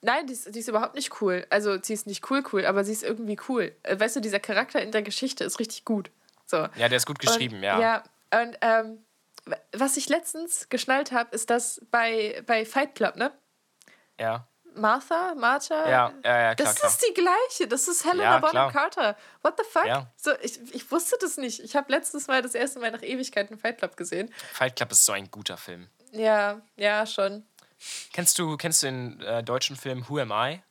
Nein, 0.00 0.26
die 0.26 0.32
ist, 0.32 0.52
die 0.52 0.58
ist 0.58 0.66
überhaupt 0.68 0.96
nicht 0.96 1.20
cool. 1.20 1.46
Also, 1.50 1.78
sie 1.80 1.92
ist 1.92 2.08
nicht 2.08 2.28
cool, 2.30 2.42
cool, 2.52 2.66
aber 2.66 2.82
sie 2.84 2.90
ist 2.92 3.04
irgendwie 3.04 3.38
cool. 3.48 3.72
Äh, 3.84 4.00
Weißt 4.00 4.16
du, 4.16 4.20
dieser 4.20 4.40
Charakter 4.40 4.82
in 4.82 4.90
der 4.90 5.02
Geschichte 5.02 5.44
ist 5.44 5.60
richtig 5.60 5.84
gut. 5.84 6.10
So. 6.46 6.56
Ja, 6.74 6.88
der 6.88 6.96
ist 6.96 7.06
gut 7.06 7.20
geschrieben, 7.20 7.56
und, 7.58 7.62
ja. 7.62 7.78
Ja, 7.80 8.02
und 8.42 8.56
ähm, 8.62 9.04
was 9.72 9.96
ich 9.96 10.08
letztens 10.08 10.68
geschnallt 10.70 11.12
habe, 11.12 11.32
ist, 11.36 11.50
dass 11.50 11.80
bei, 11.92 12.42
bei 12.46 12.64
Fight 12.64 12.96
Club, 12.96 13.14
ne? 13.16 13.32
Ja, 14.18 14.48
Martha, 14.74 15.34
Martha, 15.36 15.88
ja, 15.88 16.12
ja, 16.24 16.38
ja 16.40 16.54
klar, 16.54 16.68
das 16.68 16.76
klar. 16.76 16.90
ist 16.90 17.04
die 17.08 17.14
gleiche. 17.14 17.68
Das 17.68 17.88
ist 17.88 18.04
Helena 18.04 18.22
Ja, 18.22 18.38
Bonham. 18.38 18.72
Carter. 18.72 19.16
What 19.42 19.54
the 19.58 19.64
fuck? 19.70 19.86
Ja. 19.86 20.06
So, 20.16 20.32
ich, 20.42 20.58
ich 20.74 20.90
wusste 20.90 21.16
das 21.20 21.36
nicht. 21.36 21.60
Ich 21.60 21.76
habe 21.76 21.90
letztes 21.92 22.26
Mal 22.28 22.42
das 22.42 22.54
erste 22.54 22.78
Mal 22.78 22.90
nach 22.90 23.02
Ewigkeiten 23.02 23.58
Fight 23.58 23.78
Club 23.78 23.96
gesehen. 23.96 24.32
Fight 24.52 24.76
Club 24.76 24.92
ist 24.92 25.04
so 25.04 25.12
ein 25.12 25.30
guter 25.30 25.56
Film. 25.56 25.88
Ja, 26.12 26.60
ja, 26.76 27.06
schon. 27.06 27.44
Kennst 28.12 28.38
du, 28.38 28.56
kennst 28.56 28.82
du 28.82 28.86
den 28.86 29.20
äh, 29.22 29.42
deutschen 29.42 29.76
Film 29.76 30.08
Who 30.08 30.18
Am 30.18 30.32
I? 30.32 30.62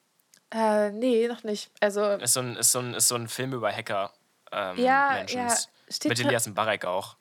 Äh, 0.51 0.91
nee, 0.91 1.27
noch 1.27 1.43
nicht. 1.43 1.71
Also. 1.79 2.03
Ist 2.15 2.33
so 2.33 2.39
ein, 2.41 2.55
ist 2.55 2.71
so 2.71 2.79
ein, 2.79 2.93
ist 2.93 3.07
so 3.07 3.15
ein 3.15 3.27
Film 3.27 3.53
über 3.53 3.71
Hacker. 3.71 4.13
Ähm, 4.51 4.77
Ja, 4.77 5.23
ja, 5.27 5.55
steht 5.89 6.09
Mit 6.09 6.19
Elias 6.19 6.47
Mbarek 6.47 6.85
auch. 6.85 7.15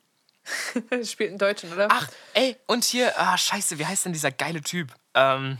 spielt 1.05 1.31
einen 1.31 1.38
Deutschen, 1.38 1.73
oder? 1.73 1.88
Ach, 1.91 2.09
ey, 2.35 2.57
und 2.67 2.85
hier, 2.85 3.12
ah, 3.19 3.37
scheiße, 3.37 3.79
wie 3.79 3.85
heißt 3.87 4.07
denn 4.07 4.12
dieser 4.14 4.31
geile 4.31 4.62
Typ? 4.62 4.95
Ähm, 5.14 5.59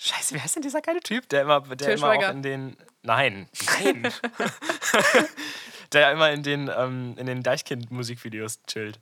scheiße, 0.00 0.34
wie 0.34 0.40
heißt 0.40 0.56
denn 0.56 0.62
dieser 0.62 0.80
geile 0.80 1.00
Typ, 1.00 1.28
der 1.28 1.42
immer, 1.42 1.60
der 1.60 1.94
immer 1.94 2.10
auch 2.10 2.30
in 2.30 2.42
den, 2.42 2.76
nein, 3.02 3.48
nein, 3.66 4.12
der 5.92 6.12
immer 6.12 6.30
in 6.30 6.42
den, 6.42 6.70
ähm, 6.74 7.14
in 7.18 7.26
den 7.26 7.42
Deichkind-Musikvideos 7.42 8.62
chillt. 8.66 8.98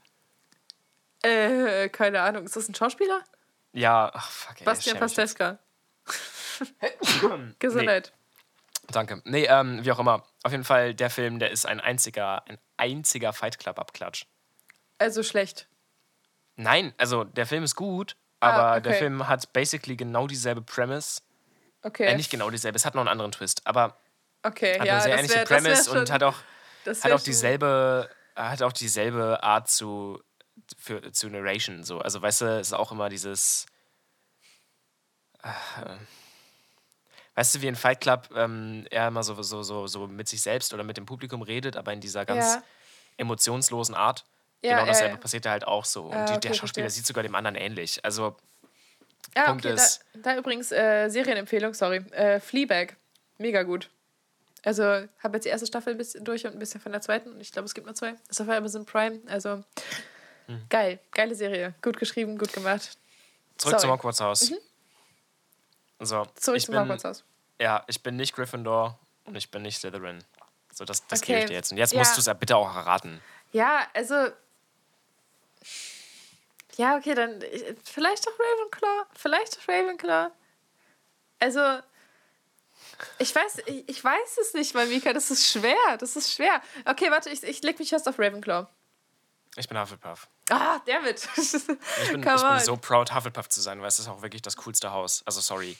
Äh, 1.22 1.88
keine 1.88 2.20
Ahnung. 2.20 2.44
Ist 2.44 2.56
das 2.56 2.68
ein 2.68 2.74
Schauspieler? 2.74 3.22
Ja, 3.72 4.11
ach, 4.12 4.30
fuck, 4.30 4.61
ey. 4.61 4.64
Bastian. 4.64 4.98
Pastewka. 4.98 5.58
Gesundheit. 7.58 8.12
Danke. 8.90 9.20
Nee, 9.24 9.44
ähm, 9.44 9.84
wie 9.84 9.92
auch 9.92 9.98
immer. 9.98 10.24
Auf 10.42 10.52
jeden 10.52 10.64
Fall, 10.64 10.94
der 10.94 11.11
Film, 11.11 11.38
der 11.38 11.50
ist 11.50 11.66
ein 11.66 11.80
einziger, 11.80 12.46
ein 12.48 12.58
einziger 12.76 13.32
Fight 13.32 13.58
Club-Abklatsch. 13.58 14.26
Also 14.98 15.22
schlecht. 15.22 15.68
Nein, 16.56 16.94
also 16.98 17.24
der 17.24 17.46
Film 17.46 17.62
ist 17.62 17.76
gut, 17.76 18.16
Ah, 18.40 18.51
aber 18.51 18.81
der 18.81 18.92
okay. 18.92 18.98
Film 19.01 19.27
hat 19.29 19.53
basically 19.53 19.96
genau 19.96 20.27
dieselbe 20.27 20.62
Premise. 20.62 21.20
Okay. 21.83 22.07
Äh, 22.07 22.16
nicht 22.16 22.31
genau 22.31 22.51
dieselbe, 22.51 22.77
es 22.77 22.85
hat 22.85 22.94
noch 22.94 23.03
einen 23.03 23.09
anderen 23.09 23.33
Twist, 23.33 23.66
aber 23.66 23.96
okay, 24.42 24.79
hat 24.79 24.87
ja, 24.87 24.94
eine 24.94 25.03
sehr 25.03 25.18
ähnliche 25.18 25.35
wär, 25.37 25.44
Premise 25.44 25.85
schon, 25.85 25.98
und 25.98 26.11
hat 26.11 26.22
auch, 26.22 26.37
hat 26.87 27.12
auch 27.12 27.20
dieselbe, 27.20 28.09
hat 28.35 28.62
auch 28.62 28.72
dieselbe 28.72 29.42
Art 29.42 29.68
zu, 29.68 30.22
für, 30.77 31.12
zu 31.12 31.29
Narration. 31.29 31.85
So. 31.85 32.01
Also 32.01 32.20
weißt 32.20 32.40
du, 32.42 32.44
es 32.61 32.68
ist 32.68 32.72
auch 32.72 32.92
immer 32.92 33.09
dieses. 33.09 33.66
Äh, 35.42 35.48
weißt 37.35 37.55
du, 37.55 37.62
wie 37.62 37.68
in 37.68 37.77
Fight 37.77 38.01
Club 38.01 38.29
ähm, 38.35 38.87
er 38.90 39.09
immer 39.09 39.22
so, 39.22 39.40
so, 39.42 39.62
so, 39.62 39.87
so 39.87 40.07
mit 40.09 40.29
sich 40.29 40.42
selbst 40.42 40.74
oder 40.74 40.83
mit 40.83 40.96
dem 40.96 41.07
Publikum 41.07 41.42
redet, 41.42 41.77
aber 41.77 41.92
in 41.92 42.01
dieser 42.01 42.24
ganz 42.24 42.55
Ja. 42.55 42.62
emotionslosen 43.18 43.94
Art. 43.94 44.24
Ja, 44.62 44.75
genau 44.77 44.87
dasselbe 44.87 45.14
ja. 45.14 45.21
passiert 45.21 45.44
da 45.47 45.51
halt 45.51 45.66
auch 45.66 45.85
so. 45.85 46.05
Und 46.07 46.14
Ah, 46.14 46.25
die, 46.25 46.33
okay, 46.33 46.40
der 46.49 46.49
Schauspieler 46.55 46.85
verstehe. 46.85 46.90
sieht 46.90 47.07
sogar 47.07 47.23
dem 47.23 47.35
anderen 47.35 47.55
ähnlich. 47.57 48.05
Also, 48.05 48.37
Ja, 49.37 49.47
Punkt 49.47 49.64
okay, 49.64 49.75
ist- 49.75 50.05
Da, 50.14 50.33
da 50.33 50.37
übrigens 50.38 50.73
äh, 50.73 51.09
Serienempfehlung, 51.09 51.75
sorry. 51.75 51.99
Äh, 52.12 52.40
Fleabag. 52.40 52.97
Mega 53.38 53.62
gut. 53.62 53.88
Also, 54.64 54.83
habe 54.83 55.37
jetzt 55.37 55.44
die 55.44 55.51
erste 55.51 55.66
Staffel 55.66 55.92
ein 55.94 55.99
bisschen 55.99 56.25
durch 56.25 56.44
und 56.44 56.53
ein 56.55 56.59
bisschen 56.59 56.81
von 56.81 56.90
der 56.90 57.01
zweiten. 57.01 57.31
Und 57.33 57.40
ich 57.40 57.53
glaube, 57.53 57.66
es 57.66 57.75
gibt 57.75 57.87
nur 57.87 57.94
zwei. 57.94 58.14
Ist 58.29 58.40
auf 58.40 58.49
Amazon 58.49 58.85
Prime. 58.85 59.21
Also, 59.29 59.62
Hm. 60.47 60.62
geil. 60.68 60.99
Geile 61.12 61.35
Serie. 61.37 61.75
Gut 61.83 61.97
geschrieben, 61.99 62.37
gut 62.38 62.53
gemacht. 62.53 62.99
zurück 63.59 63.73
Sorry. 63.73 63.81
zum 63.83 63.90
Hogwarts 63.92 64.21
Haus. 64.21 64.53
So, 66.01 66.27
Zurück 66.35 66.57
ich 66.59 66.64
zum 66.64 66.73
bin, 66.75 66.83
Hogwarts 66.83 67.05
Haus. 67.05 67.25
Ja, 67.61 67.85
ich 67.88 68.03
bin 68.03 68.16
nicht 68.16 68.35
Gryffindor 68.35 68.99
und 69.25 69.35
ich 69.37 69.51
bin 69.51 69.62
nicht 69.62 69.79
Slytherin. 69.79 70.23
So, 70.73 70.85
das, 70.85 71.07
das 71.09 71.21
Okay, 71.23 71.33
gebe 71.33 71.38
ich 71.40 71.47
dir 71.47 71.55
jetzt. 71.55 71.73
Und 71.73 71.79
jetzt 71.79 71.92
ja. 71.92 71.99
musst 71.99 72.16
du 72.16 72.21
es 72.21 72.27
ja 72.27 72.35
bitte 72.35 72.57
auch 72.57 72.75
erraten. 72.75 73.21
Ja, 73.53 73.87
also. 73.94 74.14
Ja, 76.77 76.97
okay, 76.97 77.14
dann. 77.14 77.40
ich- 77.42 77.64
Vielleicht 77.85 78.27
doch 78.27 78.33
Ravenclaw. 78.38 79.05
Vielleicht 79.14 79.57
doch 79.57 79.68
Ravenclaw. 79.68 80.31
Also. 81.40 81.61
Ich 83.18 83.35
weiß, 83.35 83.59
ich, 83.66 83.88
ich 83.88 84.03
weiß 84.05 84.38
es 84.40 84.55
nicht, 84.55 84.75
mal, 84.75 84.87
Mika. 84.87 85.12
Das 85.12 85.31
ist 85.31 85.47
schwer. 85.47 85.77
Das 85.99 86.16
ist 86.16 86.33
schwer. 86.33 86.61
Okay, 86.85 87.11
warte, 87.11 87.31
ich, 87.31 87.42
ich 87.42 87.62
leg 87.62 87.79
mich 87.79 87.90
fest 87.90 88.09
auf 88.09 88.18
Ravenclaw. 88.18 88.66
Ich 89.57 89.68
bin 89.68 89.79
Hufflepuff. 89.79 90.29
Ah, 90.51 90.79
David. 90.87 91.16
Ich 91.37 91.53
bin, 91.66 91.79
ich 92.05 92.12
bin 92.12 92.23
so 92.61 92.77
proud, 92.77 93.12
Hufflepuff 93.14 93.49
zu 93.49 93.61
sein, 93.61 93.81
weil 93.81 93.88
es 93.88 93.99
ist 93.99 94.09
auch 94.09 94.23
wirklich 94.23 94.42
das 94.42 94.57
coolste 94.57 94.92
Haus. 94.92 95.23
Also, 95.27 95.40
sorry. 95.40 95.77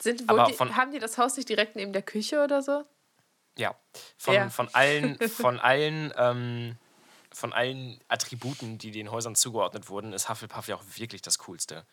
Sind, 0.00 0.28
aber 0.28 0.44
die, 0.44 0.58
haben 0.58 0.92
die 0.92 0.98
das 0.98 1.16
Haus 1.18 1.36
nicht 1.36 1.48
direkt 1.48 1.76
neben 1.76 1.92
der 1.92 2.02
Küche 2.02 2.42
oder 2.42 2.62
so? 2.62 2.84
Ja. 3.56 3.74
Von, 4.18 4.34
Ja. 4.34 4.50
von 4.50 4.68
allen, 4.74 5.18
von 5.30 5.58
allen, 5.60 6.12
ähm, 6.16 6.76
von 7.34 7.52
allen 7.52 8.00
Attributen, 8.08 8.78
die 8.78 8.90
den 8.92 9.10
Häusern 9.10 9.34
zugeordnet 9.34 9.88
wurden, 9.90 10.12
ist 10.12 10.28
Hufflepuff 10.30 10.68
ja 10.68 10.76
auch 10.76 10.84
wirklich 10.96 11.20
das 11.22 11.38
Coolste. 11.40 11.84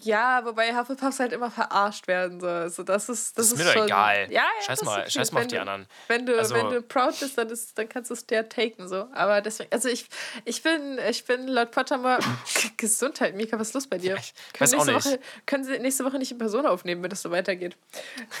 Ja, 0.00 0.42
wobei 0.46 0.74
Hufflepuffs 0.74 1.20
halt 1.20 1.32
immer 1.34 1.50
verarscht 1.50 2.06
werden. 2.08 2.40
So. 2.40 2.46
Also 2.48 2.82
das 2.84 3.10
ist, 3.10 3.36
das 3.36 3.46
ist 3.48 3.52
ist 3.52 3.58
mir 3.58 3.64
doch 3.66 3.72
schon, 3.74 3.84
egal. 3.84 4.32
Ja, 4.32 4.40
ja, 4.44 4.62
Scheiß 4.64 4.78
das 4.78 4.86
mal- 4.86 5.00
okay. 5.02 5.10
scheiß 5.10 5.32
mal 5.32 5.40
auf 5.42 5.46
die 5.48 5.58
anderen. 5.58 5.86
Wenn 6.08 6.24
du, 6.24 6.38
Also- 6.38 6.54
wenn 6.54 6.70
du 6.70 6.80
proud 6.80 7.20
bist, 7.20 7.36
dann, 7.36 7.50
ist, 7.50 7.76
dann 7.76 7.86
kannst 7.90 8.08
du 8.08 8.14
es 8.14 8.24
dir 8.26 8.48
taken. 8.48 8.88
So. 8.88 9.08
Aber 9.12 9.42
deswegen, 9.42 9.70
also 9.70 9.90
ich, 9.90 10.08
ich, 10.46 10.62
bin, 10.62 10.98
ich 11.10 11.26
bin 11.26 11.48
laut 11.48 11.70
Pottermore. 11.70 12.18
Gesundheit, 12.78 13.34
Mika, 13.36 13.58
was 13.58 13.68
ist 13.68 13.74
los 13.74 13.86
bei 13.86 13.98
dir? 13.98 14.16
Ich 14.16 14.32
Können, 14.54 14.72
weiß 14.72 14.80
auch 14.80 14.86
nächste 14.86 15.10
nicht. 15.10 15.20
Woche, 15.20 15.26
können 15.44 15.64
sie 15.64 15.78
nächste 15.78 16.04
Woche 16.06 16.16
nicht 16.18 16.32
in 16.32 16.38
Person 16.38 16.64
aufnehmen, 16.64 17.02
wenn 17.02 17.10
das 17.10 17.20
so 17.20 17.30
weitergeht? 17.30 17.76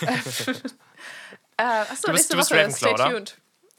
äh, 0.00 1.62
achso, 1.62 2.06
Du 2.06 2.12
bist- 2.12 2.32
nächste 2.32 2.32
du 2.32 2.36
bist 2.38 2.50
Woche. 2.52 2.60
Ravenclaw, 2.60 2.94
Stay 2.96 3.14
oder? 3.14 3.24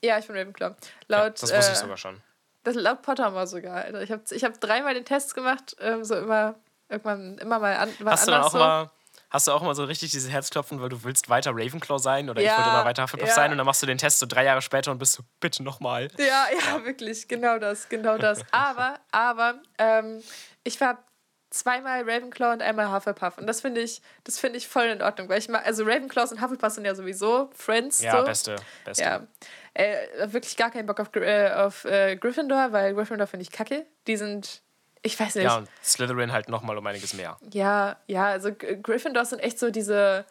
Ja, 0.06 0.18
ich 0.20 0.28
bin 0.28 0.36
Ravenclaw. 0.38 0.70
Ja, 0.70 0.76
Laut, 1.08 1.34
das 1.36 1.44
wusste 1.44 1.56
äh, 1.56 1.74
ich 1.74 1.78
sogar 1.80 1.98
schon. 1.98 2.22
das 2.64 2.76
laut 2.76 3.02
Pottermore 3.02 3.48
sogar. 3.48 3.84
Alter. 3.84 4.02
Ich 4.02 4.12
habe 4.12 4.24
ich 4.30 4.44
hab 4.44 4.60
dreimal 4.62 4.94
den 4.94 5.06
Test 5.06 5.36
gemacht, 5.36 5.76
ähm, 5.80 6.04
so 6.04 6.16
immer, 6.16 6.56
irgendwann 6.90 7.38
immer 7.40 7.60
mal 7.60 7.76
an, 7.76 7.90
Hast 8.06 8.28
du 8.28 8.32
dann 8.32 8.42
anders 8.42 8.48
auch 8.48 8.52
so. 8.52 8.58
immer. 8.58 8.92
Hast 9.32 9.48
du 9.48 9.52
auch 9.52 9.62
immer 9.62 9.76
so 9.76 9.84
richtig 9.84 10.12
dieses 10.12 10.30
Herzklopfen, 10.32 10.80
weil 10.82 10.88
du 10.88 11.04
willst 11.04 11.30
weiter 11.30 11.52
Ravenclaw 11.52 11.98
sein 12.00 12.30
oder 12.30 12.40
ich 12.42 12.48
Ja, 12.48 12.58
wollte 12.58 12.70
immer 12.70 12.86
weiter 12.86 13.04
Hufflepuff 13.04 13.28
ja. 13.28 13.34
sein 13.36 13.52
und 13.52 13.58
dann 13.58 13.66
machst 13.66 13.82
du 13.82 13.86
den 13.88 13.98
Test 13.98 14.20
so 14.20 14.26
drei 14.28 14.46
Jahre 14.46 14.62
später 14.62 14.92
und 14.92 14.98
bist 15.00 15.14
so, 15.14 15.24
bitte 15.42 15.62
nochmal. 15.64 16.08
Ja, 16.18 16.46
ja, 16.58 16.86
wirklich, 16.86 17.28
genau 17.28 17.58
das, 17.60 17.90
genau 17.90 18.18
das. 18.18 18.42
Aber, 18.52 19.00
aber, 19.12 19.56
ähm, 19.78 20.22
ich 20.64 20.80
war 20.80 21.04
zweimal 21.56 22.02
Ravenclaw 22.10 22.54
und 22.54 22.62
einmal 22.62 22.92
Hufflepuff. 22.92 23.38
Und 23.38 23.48
das 23.48 23.62
finde 23.62 23.82
ich, 23.82 24.02
das 24.24 24.40
finde 24.40 24.58
ich 24.58 24.68
voll 24.68 24.86
in 24.86 25.02
Ordnung, 25.02 25.30
weil 25.30 25.40
ich 25.40 25.50
mag, 25.50 25.66
also 25.66 25.84
Ravenclaws 25.84 26.32
und 26.32 26.42
Hufflepuff 26.42 26.74
sind 26.74 26.86
ja 26.86 26.94
sowieso 26.96 27.50
Friends. 27.56 28.02
Ja, 28.02 28.20
so. 28.20 28.26
beste, 28.26 28.56
beste. 28.84 29.04
Ja, 29.04 29.28
äh, 29.74 30.32
wirklich 30.32 30.56
gar 30.58 30.72
keinen 30.72 30.86
Bock 30.86 31.00
auf, 31.00 31.16
äh, 31.16 31.52
auf 31.52 31.86
äh, 31.86 32.16
Gryffindor, 32.16 32.72
weil 32.72 32.94
Gryffindor 32.94 33.28
finde 33.28 33.44
ich 33.44 33.52
kacke. 33.52 33.86
Die 34.08 34.18
sind, 34.18 34.62
ich 35.02 35.20
weiß 35.20 35.36
nicht. 35.36 35.44
Ja, 35.46 35.58
und 35.58 35.70
Slytherin 35.84 36.32
halt 36.32 36.50
nochmal 36.50 36.78
um 36.78 36.86
einiges 36.88 37.14
mehr. 37.14 37.38
Ja, 37.52 37.98
ja, 38.08 38.26
also 38.26 38.54
G- 38.54 38.78
Gryffindors 38.82 39.32
sind 39.32 39.40
echt 39.40 39.60
so 39.60 39.72
diese, 39.72 40.26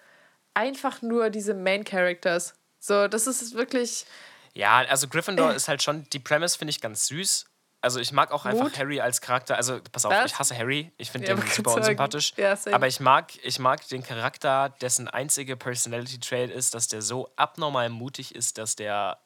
einfach 0.55 1.03
nur 1.03 1.31
diese 1.31 1.55
Main 1.55 1.85
Characters. 1.85 2.55
So, 2.79 3.09
das 3.09 3.27
ist 3.27 3.55
wirklich, 3.55 4.07
Ja, 4.53 4.79
also 4.89 5.09
Gryffindor 5.09 5.53
ist 5.55 5.69
halt 5.69 5.83
schon, 5.83 6.05
die 6.13 6.19
Premise 6.21 6.57
finde 6.59 6.71
ich 6.71 6.81
ganz 6.81 7.07
süß. 7.07 7.47
Also 7.85 8.01
ich 8.01 8.13
mag 8.13 8.33
auch 8.33 8.45
einfach 8.47 8.65
Mut? 8.65 8.79
Harry 8.79 9.01
als 9.01 9.21
Charakter. 9.21 9.57
Also 9.57 9.79
pass 9.93 10.05
auf, 10.07 10.13
Was? 10.13 10.33
ich 10.33 10.39
hasse 10.39 10.57
Harry. 10.57 10.91
Ich 10.97 11.11
finde 11.11 11.29
Ja, 11.29 11.35
den 11.35 11.47
super 11.49 11.71
sagen. 11.71 11.81
unsympathisch. 11.83 12.33
Ja, 12.37 12.57
aber 12.73 12.87
ich 12.87 12.99
mag, 12.99 13.33
ich 13.45 13.59
mag 13.59 13.87
den 13.89 14.03
Charakter, 14.03 14.71
dessen 14.81 15.07
einzige 15.07 15.57
Personality-Trait 15.57 16.51
ist, 16.51 16.75
dass 16.75 16.89
der 16.89 17.03
so 17.03 17.31
abnormal 17.37 17.91
mutig 17.91 18.35
ist, 18.35 18.59
dass 18.59 18.75
der 18.75 19.19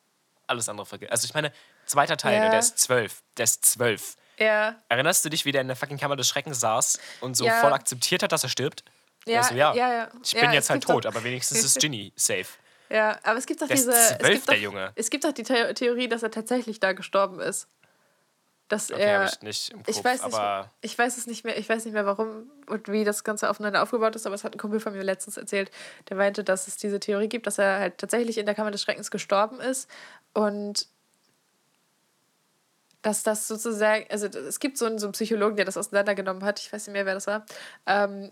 alles 0.49 0.68
andere 0.68 0.87
vergisst. 0.87 1.12
Also 1.12 1.25
ich 1.27 1.35
meine, 1.35 1.53
zweiter 1.87 2.16
Teil, 2.16 2.35
Ja. 2.35 2.44
ne, 2.44 2.51
der 2.51 2.59
ist 2.59 2.79
zwölf. 2.79 3.23
Der 3.37 3.44
ist 3.44 3.64
zwölf. 3.64 4.16
ja, 4.38 4.77
Erinnerst 4.88 5.25
du 5.25 5.29
dich, 5.31 5.44
wie 5.44 5.53
der 5.53 5.61
in 5.62 5.66
der 5.68 5.77
fucking 5.77 5.99
Kammer 5.99 6.16
des 6.16 6.29
Schreckens 6.29 6.61
saß 6.61 6.99
und 7.21 7.37
so 7.37 7.44
Ja. 7.47 7.61
voll 7.61 7.73
akzeptiert 7.73 8.23
hat, 8.23 8.33
dass 8.33 8.42
er 8.44 8.49
stirbt? 8.49 8.85
ja, 9.27 9.38
Also, 9.40 9.55
ja, 9.55 9.75
ja. 9.75 10.09
Ich 10.25 10.33
ja, 10.33 10.40
bin 10.40 10.51
es 10.51 10.55
jetzt 10.55 10.71
halt 10.71 10.83
tot, 10.85 11.05
doch- 11.05 11.11
aber 11.11 11.23
wenigstens 11.25 11.62
ist 11.64 11.79
Ginny 11.81 12.12
safe. 12.16 12.47
Ja, 12.90 13.18
aber 13.23 13.37
es 13.38 13.44
gibt 13.47 13.61
doch 13.61 13.66
Der 13.68 13.77
diese. 13.77 13.92
es 13.92 14.09
zwölf, 14.18 14.33
gibt 14.35 14.49
der 14.49 14.55
doch, 14.57 14.62
Junge. 14.62 14.92
Es 14.94 15.11
gibt 15.11 15.25
doch 15.25 15.33
die 15.33 15.44
The 15.44 15.75
Theorie, 15.75 16.09
dass 16.09 16.23
er 16.23 16.31
tatsächlich 16.31 16.81
da 16.81 16.92
gestorben 16.92 17.38
ist. 17.40 17.68
Dass 18.69 18.91
Okay, 18.91 19.03
er. 19.03 19.21
habe 19.21 19.31
ich 19.33 19.43
nicht 19.43 19.71
im 19.71 19.83
Kopf, 19.83 19.97
ich 19.97 20.05
weiß, 20.05 20.25
nicht, 20.25 20.39
ich 20.83 20.99
weiß 20.99 21.17
es 21.17 21.27
nicht 21.27 21.45
mehr, 21.45 21.59
ich 21.59 21.69
weiß 21.69 21.87
nicht 21.87 21.95
mehr, 21.95 22.05
warum 22.05 22.51
und 22.67 22.89
wie 22.89 23.05
das 23.05 23.25
Ganze 23.25 23.49
aufeinander 23.49 23.83
aufgebaut 23.83 24.15
ist, 24.15 24.27
aber 24.27 24.35
es 24.35 24.45
hat 24.45 24.55
ein 24.55 24.59
Kumpel 24.59 24.79
von 24.79 24.93
mir 24.93 25.03
letztens 25.03 25.39
erzählt, 25.39 25.71
der 26.11 26.19
meinte, 26.19 26.45
dass 26.45 26.69
es 26.69 26.77
diese 26.77 27.01
Theorie 27.01 27.29
gibt, 27.29 27.47
dass 27.47 27.59
er 27.59 27.79
halt 27.79 27.99
tatsächlich 27.99 28.37
in 28.37 28.45
der 28.45 28.55
Kammer 28.55 28.71
des 28.71 28.83
Schreckens 28.83 29.11
gestorben 29.11 29.61
ist 29.61 29.89
und 30.35 30.87
dass 33.01 33.23
das 33.23 33.49
sozusagen, 33.49 34.05
also 34.11 34.27
es 34.27 34.61
gibt 34.61 34.77
so 34.77 34.85
einen, 34.85 34.99
so 34.99 35.07
einen 35.07 35.13
Psychologen, 35.13 35.57
der 35.57 35.65
das 35.65 35.77
auseinandergenommen 35.77 36.45
hat, 36.45 36.61
ich 36.61 36.71
weiß 36.71 36.87
nicht 36.87 36.93
mehr, 36.93 37.07
wer 37.07 37.15
das 37.15 37.27
war, 37.27 37.47
ähm, 37.87 38.31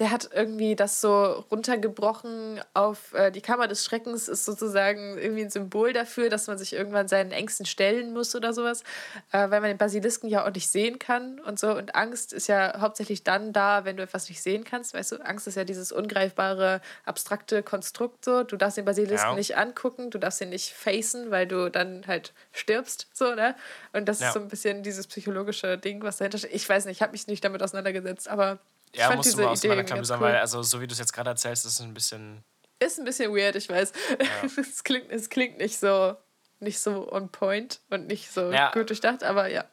der 0.00 0.10
hat 0.10 0.30
irgendwie 0.32 0.74
das 0.74 1.00
so 1.00 1.44
runtergebrochen 1.52 2.60
auf 2.74 3.12
äh, 3.14 3.30
die 3.30 3.40
Kammer 3.40 3.68
des 3.68 3.84
Schreckens 3.84 4.28
ist 4.28 4.44
sozusagen 4.44 5.16
irgendwie 5.18 5.42
ein 5.42 5.50
Symbol 5.50 5.92
dafür, 5.92 6.28
dass 6.30 6.48
man 6.48 6.58
sich 6.58 6.72
irgendwann 6.72 7.06
seinen 7.06 7.30
Ängsten 7.30 7.64
stellen 7.64 8.12
muss 8.12 8.34
oder 8.34 8.52
sowas, 8.52 8.82
äh, 9.30 9.38
weil 9.50 9.60
man 9.60 9.64
den 9.70 9.78
Basilisken 9.78 10.28
ja 10.28 10.44
auch 10.44 10.52
nicht 10.52 10.68
sehen 10.68 10.98
kann 10.98 11.38
und 11.40 11.60
so. 11.60 11.70
Und 11.76 11.94
Angst 11.94 12.32
ist 12.32 12.48
ja 12.48 12.80
hauptsächlich 12.80 13.22
dann 13.22 13.52
da, 13.52 13.84
wenn 13.84 13.96
du 13.96 14.02
etwas 14.02 14.28
nicht 14.28 14.42
sehen 14.42 14.64
kannst. 14.64 14.94
Weißt 14.94 15.12
du, 15.12 15.16
Angst 15.24 15.46
ist 15.46 15.54
ja 15.56 15.62
dieses 15.64 15.92
ungreifbare, 15.92 16.80
abstrakte 17.04 17.62
Konstrukt 17.62 18.24
so. 18.24 18.42
Du 18.42 18.56
darfst 18.56 18.76
den 18.76 18.84
Basilisken 18.84 19.30
Ja. 19.30 19.36
nicht 19.36 19.56
angucken, 19.56 20.10
du 20.10 20.18
darfst 20.18 20.40
ihn 20.40 20.48
nicht 20.48 20.72
facen, 20.72 21.30
weil 21.30 21.46
du 21.46 21.70
dann 21.70 22.04
halt 22.08 22.32
stirbst, 22.52 23.06
so, 23.12 23.34
ne? 23.34 23.54
Und 23.92 24.08
das 24.08 24.18
Ja. 24.20 24.28
ist 24.28 24.34
so 24.34 24.40
ein 24.40 24.48
bisschen 24.48 24.82
dieses 24.82 25.06
psychologische 25.06 25.78
Ding, 25.78 26.02
was 26.02 26.16
dahinter 26.16 26.38
steht. 26.38 26.52
Ich 26.52 26.68
weiß 26.68 26.86
nicht, 26.86 26.96
ich 26.96 27.02
habe 27.02 27.12
mich 27.12 27.28
nicht 27.28 27.44
damit 27.44 27.62
auseinandergesetzt, 27.62 28.28
aber 28.28 28.58
ja, 28.94 29.08
fand 29.08 29.24
diese 29.24 29.42
mal 29.42 29.54
Idee 29.56 29.82
ganz 29.82 30.10
cool. 30.10 30.20
weil 30.20 30.36
also 30.36 30.62
so 30.62 30.80
wie 30.80 30.86
du 30.86 30.92
es 30.92 30.98
jetzt 30.98 31.12
gerade 31.12 31.30
erzählst, 31.30 31.64
ist 31.66 31.74
es 31.74 31.80
ein 31.80 31.94
bisschen 31.94 32.44
Ist 32.78 32.98
ein 32.98 33.04
bisschen 33.04 33.32
weird, 33.34 33.56
ich 33.56 33.68
weiß. 33.68 33.92
es, 34.58 34.84
klingt, 34.84 35.10
es 35.10 35.28
klingt 35.30 35.58
nicht 35.58 35.78
so, 35.78 36.16
nicht 36.60 36.80
so 36.80 37.10
on 37.12 37.30
point 37.30 37.80
und 37.90 38.06
nicht 38.06 38.30
so 38.30 38.50
Ja. 38.52 38.70
gut 38.72 38.88
durchdacht, 38.90 39.22
aber 39.24 39.48
ja. 39.48 39.64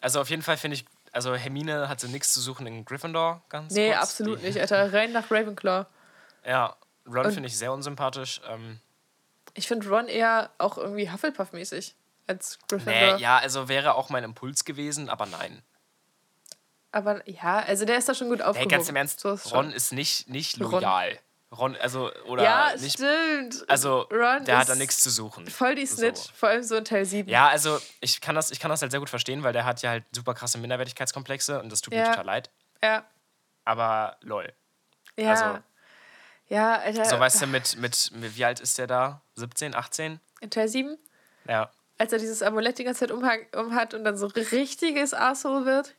Also 0.00 0.20
auf 0.20 0.30
jeden 0.30 0.42
Fall 0.42 0.56
finde 0.56 0.76
ich, 0.76 0.84
Also 1.12 1.34
Hermine 1.34 1.88
hatte 1.88 2.08
nichts 2.08 2.32
zu 2.32 2.40
suchen 2.40 2.66
in 2.66 2.84
Gryffindor, 2.84 3.42
ganz 3.48 3.74
Nee, 3.74 3.90
kurz. 3.90 4.02
absolut 4.02 4.40
Die- 4.40 4.46
nicht, 4.46 4.60
Alter. 4.60 4.92
Rein 4.92 5.12
nach 5.12 5.30
Ravenclaw. 5.30 5.86
Ja, 6.46 6.76
Ron 7.06 7.30
finde 7.32 7.48
ich 7.48 7.58
sehr 7.58 7.72
unsympathisch. 7.72 8.40
Ähm, 8.48 8.78
Ich 9.54 9.68
finde 9.68 9.88
Ron 9.88 10.08
eher 10.08 10.50
auch 10.58 10.78
irgendwie 10.78 11.10
Hufflepuff-mäßig 11.10 11.94
als 12.26 12.58
Gryffindor. 12.68 13.16
nee, 13.16 13.20
ja, 13.22 13.36
also 13.38 13.68
wäre 13.68 13.94
auch 13.94 14.08
mein 14.08 14.24
Impuls 14.24 14.64
gewesen, 14.64 15.10
aber 15.10 15.26
nein. 15.26 15.62
Aber 16.92 17.28
ja, 17.28 17.58
also 17.60 17.84
der 17.84 17.96
ist 17.98 18.08
da 18.08 18.14
schon 18.14 18.28
gut 18.28 18.38
Nee, 18.38 18.44
aufgehoben. 18.44 18.70
ganz 18.70 18.88
im 18.88 18.96
Ernst, 18.96 19.20
So 19.20 19.32
ist 19.32 19.48
schon. 19.48 19.58
Ron 19.66 19.72
ist 19.72 19.92
nicht, 19.92 20.28
nicht 20.28 20.58
loyal. 20.58 21.18
Ron, 21.50 21.76
also, 21.76 22.10
oder 22.26 22.42
ja, 22.44 22.72
nicht. 22.76 22.94
stimmt. 22.94 23.64
Also, 23.68 24.02
Ron 24.10 24.44
der 24.46 24.58
hat 24.58 24.68
da 24.70 24.74
nichts 24.74 25.02
zu 25.02 25.10
suchen. 25.10 25.46
Voll 25.48 25.74
die 25.74 25.84
Snitch, 25.84 26.18
So. 26.20 26.30
vor 26.34 26.48
allem 26.48 26.62
so 26.62 26.76
in 26.76 26.84
Teil 26.86 27.04
7. 27.04 27.28
Ja, 27.28 27.48
also 27.48 27.78
ich 28.00 28.20
kann, 28.22 28.34
das, 28.34 28.50
ich 28.50 28.58
kann 28.60 28.70
das 28.70 28.80
halt 28.80 28.90
sehr 28.90 29.00
gut 29.00 29.10
verstehen, 29.10 29.42
weil 29.42 29.52
der 29.52 29.66
hat 29.66 29.82
ja 29.82 29.90
halt 29.90 30.04
super 30.12 30.32
krasse 30.32 30.56
Minderwertigkeitskomplexe 30.58 31.60
und 31.60 31.70
das 31.70 31.82
tut 31.82 31.92
mir 31.92 32.00
Ja. 32.00 32.08
total 32.10 32.24
leid. 32.24 32.50
Ja. 32.82 33.04
Aber 33.66 34.16
lol. 34.22 34.50
Ja. 35.16 35.30
Also- 35.30 35.58
ja, 36.48 36.76
Alter. 36.80 37.04
So, 37.06 37.18
weißt 37.20 37.42
du, 37.42 37.46
mit, 37.46 37.76
mit, 37.76 38.10
mit 38.14 38.36
wie 38.36 38.44
alt 38.44 38.60
ist 38.60 38.76
der 38.78 38.86
da? 38.86 39.22
17, 39.36 39.74
18? 39.74 40.20
in 40.40 40.50
Teil 40.50 40.68
7, 40.68 40.98
Ja. 41.48 41.70
als 41.98 42.12
er 42.12 42.18
dieses 42.18 42.42
Amulett 42.42 42.78
die 42.78 42.84
ganze 42.84 43.00
Zeit 43.06 43.12
umha- 43.12 43.54
umhat 43.56 43.94
und 43.94 44.04
dann 44.04 44.16
so 44.18 44.26
richtiges 44.26 45.14
Asshole 45.14 45.64
wird. 45.66 45.94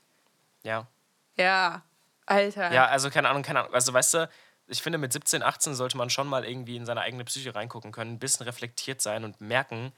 Ja. 0.63 0.87
Ja. 1.35 1.83
Alter. 2.25 2.71
Ja, 2.71 2.85
also 2.87 3.09
keine 3.09 3.29
Ahnung, 3.29 3.43
keine 3.43 3.59
Ahnung. 3.61 3.73
Also 3.73 3.93
weißt 3.93 4.13
du, 4.13 4.29
ich 4.67 4.81
finde, 4.81 4.97
mit 4.97 5.11
17, 5.11 5.43
18 5.43 5.75
sollte 5.75 5.97
man 5.97 6.09
schon 6.09 6.27
mal 6.27 6.45
irgendwie 6.45 6.77
in 6.77 6.85
seine 6.85 7.01
eigene 7.01 7.25
Psyche 7.25 7.53
reingucken 7.53 7.91
können, 7.91 8.13
ein 8.13 8.19
bisschen 8.19 8.45
reflektiert 8.45 9.01
sein 9.01 9.25
und 9.25 9.41
merken, 9.41 9.91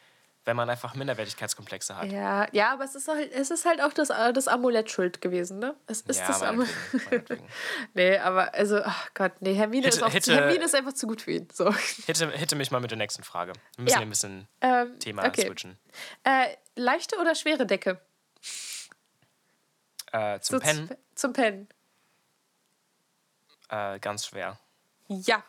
wenn 0.43 0.55
man 0.55 0.70
einfach 0.70 0.93
Minderwertigkeitskomplexe 0.95 1.95
hat. 1.97 2.11
Ja, 2.11 2.47
ja, 2.51 2.72
aber 2.74 2.84
es 2.84 2.93
ist 2.95 3.07
halt, 3.07 3.32
es 3.32 3.49
ist 3.51 3.66
halt 3.66 3.82
auch 3.82 3.93
das, 3.93 4.09
äh, 4.11 4.32
das 4.34 4.47
Amulett 4.47 4.89
schuld 4.91 5.20
gewesen, 5.22 5.57
ne? 5.59 5.76
Es 5.88 6.01
ist 6.01 6.20
Ja, 6.20 6.28
das 6.28 6.41
Amulett. 6.43 6.70
nee, 7.93 8.18
aber 8.18 8.53
also, 8.53 8.80
ach 8.84 9.09
Gott, 9.13 9.34
nee, 9.41 9.53
Hermine, 9.53 9.86
Hätte- 9.88 9.97
ist, 9.97 10.03
auch, 10.03 10.13
hätte- 10.13 10.36
Hermine 10.36 10.66
ist 10.66 10.76
einfach 10.76 10.93
zu 10.93 11.07
gut 11.07 11.22
für 11.24 11.32
ihn. 11.32 11.47
So. 11.51 11.74
Hitte, 12.05 12.30
hitte 12.32 12.55
mich 12.55 12.70
mal 12.72 12.80
mit 12.80 12.91
der 12.91 12.97
nächsten 12.97 13.24
Frage. 13.24 13.53
Wir 13.76 13.84
müssen 13.84 13.95
Ja. 13.95 14.01
ein 14.01 14.09
bisschen 14.09 14.47
Ähm, 14.61 14.99
Thema 14.99 15.26
okay. 15.26 15.47
switchen. 15.47 15.78
Äh, 16.24 16.47
leichte 16.76 17.18
oder 17.20 17.34
schwere 17.36 17.66
Decke? 17.66 17.99
Äh, 20.16 20.39
zum 20.39 20.59
So 20.59 20.66
Pennen, 20.66 20.89
Zum 21.16 21.34
Pennen. 21.34 21.68
äh, 23.70 23.99
ganz 23.99 24.28
schwer. 24.28 24.57
Ja, 25.07 25.43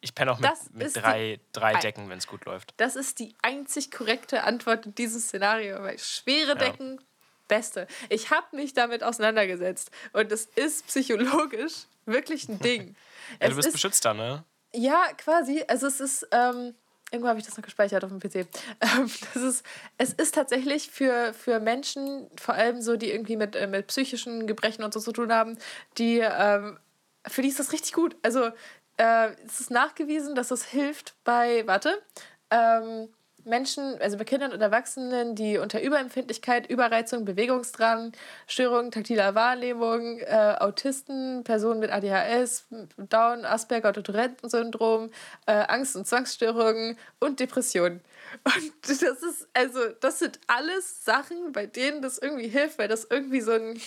Ich 0.00 0.14
penne 0.14 0.32
auch 0.32 0.38
mit, 0.38 0.50
mit 0.72 0.94
die- 0.94 1.00
drei, 1.00 1.40
drei 1.52 1.74
Ei. 1.76 1.80
Decken, 1.80 2.08
wenn 2.08 2.18
es 2.18 2.26
gut 2.26 2.44
läuft. 2.46 2.72
das 2.78 2.96
ist 2.96 3.18
die 3.18 3.34
einzig 3.42 3.90
korrekte 3.90 4.44
Antwort 4.44 4.86
in 4.86 4.94
diesem 4.94 5.20
Szenario, 5.20 5.82
weil 5.82 5.98
schwere 5.98 6.56
Decken, 6.56 7.00
beste. 7.48 7.86
Ich 8.08 8.30
habe 8.30 8.54
mich 8.56 8.72
damit 8.74 9.02
auseinandergesetzt 9.02 9.90
und 10.12 10.30
es 10.32 10.44
ist 10.46 10.86
psychologisch 10.86 11.86
wirklich 12.06 12.48
ein 12.48 12.58
Ding. 12.60 12.96
Ja, 13.32 13.36
es 13.46 13.50
du 13.50 13.56
bist 13.56 13.68
ist, 13.68 13.72
beschützter, 13.74 14.14
ne? 14.14 14.44
Ja, 14.72 15.12
quasi. 15.18 15.62
Also 15.68 15.86
es 15.86 16.00
ist, 16.00 16.26
ähm, 16.32 16.74
irgendwo 17.10 17.28
habe 17.28 17.38
ich 17.38 17.46
das 17.46 17.56
noch 17.56 17.64
gespeichert 17.64 18.04
auf 18.04 18.10
dem 18.10 18.20
PC. 18.20 18.46
Ähm, 18.80 19.10
das 19.34 19.42
ist, 19.42 19.66
es 19.98 20.12
ist 20.12 20.34
tatsächlich 20.34 20.90
für, 20.90 21.32
für 21.34 21.60
Menschen, 21.60 22.28
vor 22.40 22.54
allem 22.54 22.80
so, 22.80 22.96
die 22.96 23.10
irgendwie 23.10 23.36
mit, 23.36 23.56
äh, 23.56 23.66
mit 23.66 23.88
psychischen 23.88 24.46
Gebrechen 24.46 24.82
und 24.82 24.94
so 24.94 25.00
zu 25.00 25.12
tun 25.12 25.32
haben, 25.32 25.58
die, 25.98 26.18
ähm, 26.18 26.78
für 27.26 27.42
die 27.42 27.48
ist 27.48 27.58
das 27.58 27.72
richtig 27.72 27.92
gut. 27.92 28.16
Also 28.22 28.50
äh, 28.96 29.30
es 29.46 29.60
ist 29.60 29.70
nachgewiesen, 29.70 30.34
dass 30.34 30.50
es 30.50 30.64
hilft 30.64 31.14
bei, 31.24 31.66
warte, 31.66 32.02
ähm, 32.50 33.08
Menschen, 33.44 34.00
also 34.00 34.16
bei 34.16 34.24
Kindern 34.24 34.52
und 34.52 34.60
Erwachsenen, 34.60 35.34
die 35.34 35.58
unter 35.58 35.80
Überempfindlichkeit, 35.80 36.68
Überreizung, 36.68 37.24
Bewegungsdrang, 37.24 38.12
Störungen 38.46 38.90
taktiler 38.90 39.34
Wahrnehmung, 39.34 40.18
äh, 40.20 40.56
Autisten, 40.58 41.44
Personen 41.44 41.80
mit 41.80 41.90
ADHS, 41.90 42.66
Down, 42.96 43.44
Asperger 43.44 43.92
Tourette-Syndrom, 43.92 45.10
äh, 45.46 45.52
Angst- 45.52 45.96
und 45.96 46.06
Zwangsstörungen 46.06 46.96
und 47.18 47.40
Depressionen. 47.40 48.00
Und 48.44 48.72
das 48.82 49.02
ist, 49.02 49.48
also, 49.54 49.80
das 50.00 50.18
sind 50.18 50.38
alles 50.46 51.04
Sachen, 51.04 51.52
bei 51.52 51.66
denen 51.66 52.02
das 52.02 52.18
irgendwie 52.18 52.48
hilft, 52.48 52.78
weil 52.78 52.88
das 52.88 53.06
irgendwie 53.10 53.40
so 53.40 53.52
ein 53.52 53.80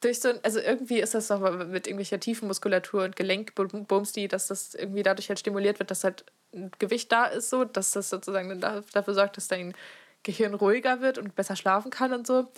durch 0.00 0.20
so 0.20 0.28
ein, 0.28 0.38
also 0.42 0.60
irgendwie 0.60 1.00
ist 1.00 1.14
das 1.14 1.28
noch 1.28 1.40
mit 1.40 1.86
irgendwelcher 1.86 2.20
tiefen 2.20 2.48
Muskulatur 2.48 3.04
und 3.04 3.16
Gelenkbums, 3.16 4.12
die, 4.12 4.28
dass 4.28 4.48
das 4.48 4.74
irgendwie 4.74 5.02
dadurch 5.02 5.28
halt 5.28 5.38
stimuliert 5.38 5.78
wird, 5.78 5.90
dass 5.90 6.04
halt 6.04 6.24
ein 6.52 6.70
Gewicht 6.78 7.10
da 7.12 7.26
ist, 7.26 7.50
so, 7.50 7.64
dass 7.64 7.92
das 7.92 8.10
sozusagen 8.10 8.60
dafür 8.60 9.14
sorgt, 9.14 9.36
dass 9.36 9.48
dein 9.48 9.74
Gehirn 10.22 10.54
ruhiger 10.54 11.00
wird 11.00 11.18
und 11.18 11.34
besser 11.34 11.56
schlafen 11.56 11.90
kann 11.90 12.12
und 12.12 12.26
so. 12.26 12.48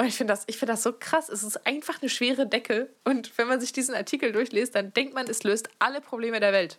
Und 0.00 0.06
ich 0.06 0.16
finde 0.16 0.32
das, 0.32 0.44
ich 0.46 0.56
find 0.56 0.70
das 0.70 0.82
so 0.82 0.94
krass. 0.98 1.28
Es 1.28 1.42
ist 1.42 1.66
einfach 1.66 2.00
eine 2.00 2.08
schwere 2.08 2.46
Decke. 2.46 2.88
Und 3.04 3.36
wenn 3.36 3.48
man 3.48 3.60
sich 3.60 3.72
diesen 3.72 3.94
Artikel 3.94 4.32
durchliest, 4.32 4.74
dann 4.74 4.94
denkt 4.94 5.14
man, 5.14 5.28
es 5.28 5.42
löst 5.42 5.68
alle 5.78 6.00
Probleme 6.00 6.40
der 6.40 6.54
Welt. 6.54 6.78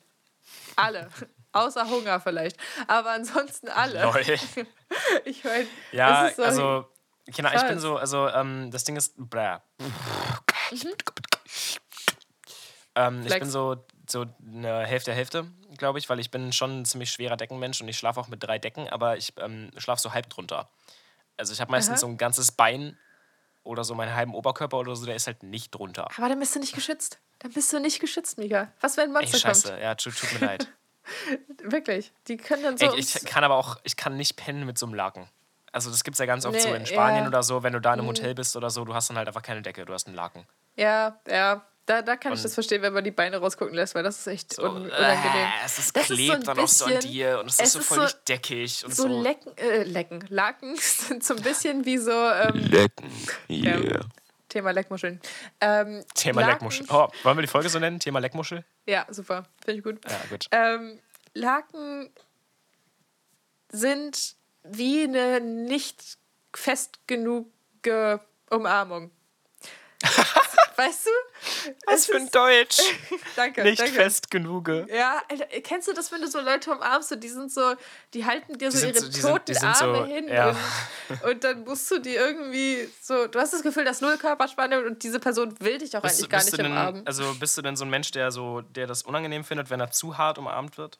Alle. 0.76 1.08
Außer 1.52 1.88
Hunger 1.88 2.20
vielleicht. 2.20 2.58
Aber 2.88 3.12
ansonsten 3.12 3.68
alle. 3.68 4.02
Lol. 4.02 4.24
Ich 5.26 5.44
meine, 5.44 5.68
Ja, 5.92 6.26
es 6.26 6.32
ist 6.32 6.38
so, 6.38 6.44
also, 6.44 6.86
genau, 7.26 7.52
ich 7.54 7.68
bin 7.68 7.80
so, 7.80 7.98
also, 7.98 8.28
ähm, 8.30 8.72
das 8.72 8.84
Ding 8.84 8.96
ist, 8.96 9.14
bläh. 9.18 9.58
ähm, 12.96 13.26
ich 13.26 13.40
bin 13.40 13.50
so, 13.50 13.86
so 14.08 14.26
eine 14.46 14.86
Hälfte, 14.86 15.14
Hälfte, 15.14 15.50
glaube 15.78 16.00
ich, 16.00 16.10
weil 16.10 16.20
ich 16.20 16.32
bin 16.32 16.52
schon 16.54 16.82
ein 16.82 16.86
ziemlich 16.86 17.12
schwerer 17.12 17.38
Deckenmensch 17.38 17.82
und 17.82 17.88
ich 17.88 17.98
schlafe 17.98 18.20
auch 18.20 18.28
mit 18.28 18.44
drei 18.44 18.60
Decken, 18.60 18.90
aber 18.90 19.18
ich 19.18 19.34
ähm, 19.38 19.72
schlafe 19.78 20.02
so 20.02 20.14
halb 20.14 20.30
drunter. 20.30 20.70
Also 21.38 21.54
ich 21.54 21.62
habe 21.62 21.72
meistens 21.72 21.94
Aha. 21.94 22.00
so 22.00 22.08
ein 22.08 22.18
ganzes 22.18 22.52
Bein 22.52 22.98
oder 23.64 23.84
so 23.84 23.96
meinen 23.96 24.16
halben 24.16 24.34
Oberkörper 24.34 24.78
oder 24.78 24.96
so, 24.96 25.06
der 25.06 25.16
ist 25.16 25.28
halt 25.28 25.44
nicht 25.44 25.74
drunter. 25.74 26.08
Aber 26.18 26.30
dann 26.30 26.40
bist 26.40 26.56
du 26.56 26.60
nicht 26.60 26.74
geschützt. 26.74 27.20
Dann 27.40 27.52
bist 27.52 27.72
du 27.74 27.80
nicht 27.80 28.00
geschützt, 28.00 28.38
Mika. 28.38 28.72
Was, 28.82 28.98
wenn 28.98 29.10
ein 29.10 29.16
Ey, 29.16 29.22
Monster 29.22 29.40
scheiße, 29.40 29.70
kommt? 29.70 29.82
ja, 29.82 29.96
tut, 29.96 30.18
tut 30.18 30.34
mir 30.34 30.46
leid. 30.46 30.68
Wirklich. 31.64 32.12
Die 32.28 32.38
können 32.38 32.64
dann 32.64 32.78
so. 32.78 32.86
Ey, 32.86 33.00
ich 33.00 33.14
kann 33.26 33.44
aber 33.44 33.56
auch, 33.56 33.78
ich 33.84 33.96
kann 33.96 34.18
nicht 34.18 34.36
pennen 34.36 34.66
mit 34.66 34.78
so 34.78 34.86
einem 34.86 34.94
Laken. 34.94 35.28
Also 35.72 35.90
das 35.90 36.04
gibt 36.04 36.16
es 36.16 36.20
ja 36.20 36.26
ganz 36.26 36.46
oft 36.46 36.60
so 36.60 36.70
Nee, 36.70 36.76
in 36.76 36.86
Spanien 36.86 37.18
ja. 37.18 37.22
Mhm. 37.24 37.28
oder 37.30 37.44
so, 37.44 37.64
wenn 37.64 37.74
du 37.74 37.80
da 37.80 37.94
in 37.94 38.00
einem 38.00 38.10
Hotel 38.10 38.34
bist 38.36 38.56
oder 38.58 38.70
so, 38.70 38.84
du 38.86 38.94
hast 38.94 39.10
dann 39.10 39.18
halt 39.18 39.28
einfach 39.28 39.42
keine 39.42 39.62
Decke, 39.62 39.86
du 39.86 39.94
hast 39.94 40.08
einen 40.08 40.16
Laken. 40.16 40.46
ja, 40.76 41.20
ja. 41.28 41.66
Da, 41.88 42.04
da 42.04 42.16
kann 42.16 42.32
ich 42.32 42.38
Und- 42.40 42.46
das 42.46 42.54
verstehen, 42.54 42.84
wenn 42.84 42.94
man 42.94 43.04
die 43.04 43.10
Beine 43.12 43.38
rausgucken 43.38 43.74
lässt, 43.74 43.96
weil 43.96 44.04
das 44.04 44.20
ist 44.20 44.28
echt 44.28 44.54
So, 44.54 44.62
un 44.64 44.84
unangenehm. 44.84 44.94
Äh, 45.02 45.66
es 45.66 45.80
ist 45.80 45.96
Das 45.96 46.10
ist 46.12 46.16
klebt 46.16 46.28
so 46.28 46.34
ein 46.34 46.44
dann 46.44 46.60
auch 46.60 46.68
so 46.68 46.86
an 46.86 46.92
bisschen- 46.94 47.12
dir 47.12 47.40
und 47.40 47.48
es, 47.50 47.56
es 47.56 47.62
ist 47.66 47.74
so 47.74 47.80
ist 47.80 47.86
voll 47.88 47.98
so- 47.98 48.04
nicht 48.04 48.30
deckig 48.30 48.86
und 48.86 48.96
So 48.96 49.04
so. 49.10 49.22
Lecken, 49.22 49.58
äh, 49.58 49.84
Lecken, 49.84 50.24
Laken 50.30 50.76
sind 50.80 51.24
so 51.24 51.36
ein 51.36 51.42
bisschen 51.42 51.84
wie 51.84 51.98
so 51.98 52.12
ähm, 52.12 52.54
Lecken. 52.54 53.10
Yeah. 53.50 54.02
Thema 54.48 54.72
Leckmuscheln. 54.72 55.20
Ähm, 55.60 56.06
Thema 56.14 56.42
Laken- 56.42 56.52
Leckmuschel. 56.70 56.86
Oh, 56.90 57.08
wollen 57.24 57.38
wir 57.38 57.42
die 57.42 57.48
Folge 57.48 57.68
so 57.68 57.80
nennen? 57.80 58.00
Thema 58.00 58.20
Leckmuschel? 58.20 58.64
Ja, 58.86 59.08
super. 59.10 59.46
Finde 59.66 59.80
ich 59.80 59.84
gut. 59.84 60.00
Ja, 60.08 60.20
gut. 60.30 60.48
Ähm, 60.52 61.00
Laken 61.34 62.12
sind 63.72 64.36
wie 64.64 65.04
eine 65.04 65.40
nicht 65.42 66.18
fest 66.56 67.00
genug 67.08 67.48
Umarmung. 68.50 69.12
weißt 70.76 71.06
du? 71.06 71.72
Was 71.86 72.06
für 72.08 72.16
ein 72.16 72.24
ist- 72.26 72.34
Deutsch. 72.36 72.80
Danke, 73.36 73.64
Nicht 73.64 73.80
danke. 73.80 73.94
fest 73.94 74.32
genug. 74.32 74.68
Ja, 74.90 75.22
Alter, 75.30 75.46
kennst 75.62 75.88
du 75.88 75.94
das, 75.94 76.12
wenn 76.12 76.22
du 76.22 76.28
so 76.28 76.40
Leute 76.42 76.72
umarmst 76.72 77.12
und 77.12 77.20
die 77.24 77.30
sind 77.30 77.52
so, 77.52 77.76
die 78.14 78.26
halten 78.26 78.58
dir 78.58 78.72
so 78.72 78.86
ihre 78.88 79.00
so- 79.00 79.10
die 79.10 79.20
toten 79.20 79.54
sind 79.54 79.64
Arme 79.66 79.98
so- 80.00 80.06
hin 80.06 80.28
ja. 80.28 80.56
und, 81.10 81.24
und 81.24 81.44
dann 81.44 81.64
musst 81.66 81.90
du 81.92 82.00
die 82.00 82.16
irgendwie 82.16 82.90
so, 83.02 83.28
du 83.28 83.40
hast 83.40 83.54
das 83.54 83.62
Gefühl, 83.62 83.86
dass 83.86 84.02
null 84.02 84.18
Körperspannung 84.18 84.86
und 84.86 85.04
diese 85.04 85.20
Person 85.20 85.54
will 85.60 85.78
dich 85.78 85.96
auch 85.96 86.02
Bist, 86.02 86.16
eigentlich 86.20 86.30
gar 86.30 86.44
nicht 86.44 86.58
denn, 86.58 86.66
umarmen. 86.68 87.06
also 87.06 87.34
bist 87.36 87.58
du 87.58 87.62
denn 87.62 87.76
so 87.76 87.86
ein 87.86 87.90
Mensch, 87.92 88.10
der 88.12 88.32
so, 88.32 88.62
der 88.62 88.88
das 88.88 89.04
unangenehm 89.04 89.44
findet, 89.44 89.70
wenn 89.70 89.80
er 89.80 89.92
zu 89.92 90.18
hart 90.18 90.38
umarmt 90.40 90.78
wird? 90.80 90.98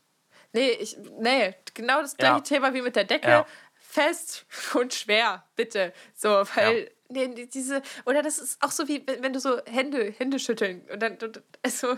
Nee, 0.54 0.72
ich, 0.72 0.98
nee, 1.20 1.56
genau 1.74 2.02
das 2.02 2.12
Ja. 2.14 2.18
gleiche 2.38 2.44
Thema 2.44 2.74
wie 2.74 2.82
mit 2.82 2.96
der 2.96 3.06
Decke. 3.06 3.30
Ja. 3.30 3.46
Fest 3.76 4.46
und 4.74 4.94
schwer, 4.94 5.44
bitte. 5.56 5.94
So, 6.16 6.30
weil, 6.56 6.92
nee, 7.10 7.28
die- 7.30 7.50
diese, 7.50 7.82
oder 8.06 8.22
das 8.22 8.38
ist 8.38 8.62
auch 8.64 8.72
so 8.72 8.88
wie, 8.88 9.06
wenn 9.06 9.34
du 9.34 9.40
so 9.40 9.60
Hände, 9.66 10.14
Hände 10.18 10.40
schütteln 10.40 10.88
und 10.92 11.02
dann, 11.02 11.18
also, 11.64 11.98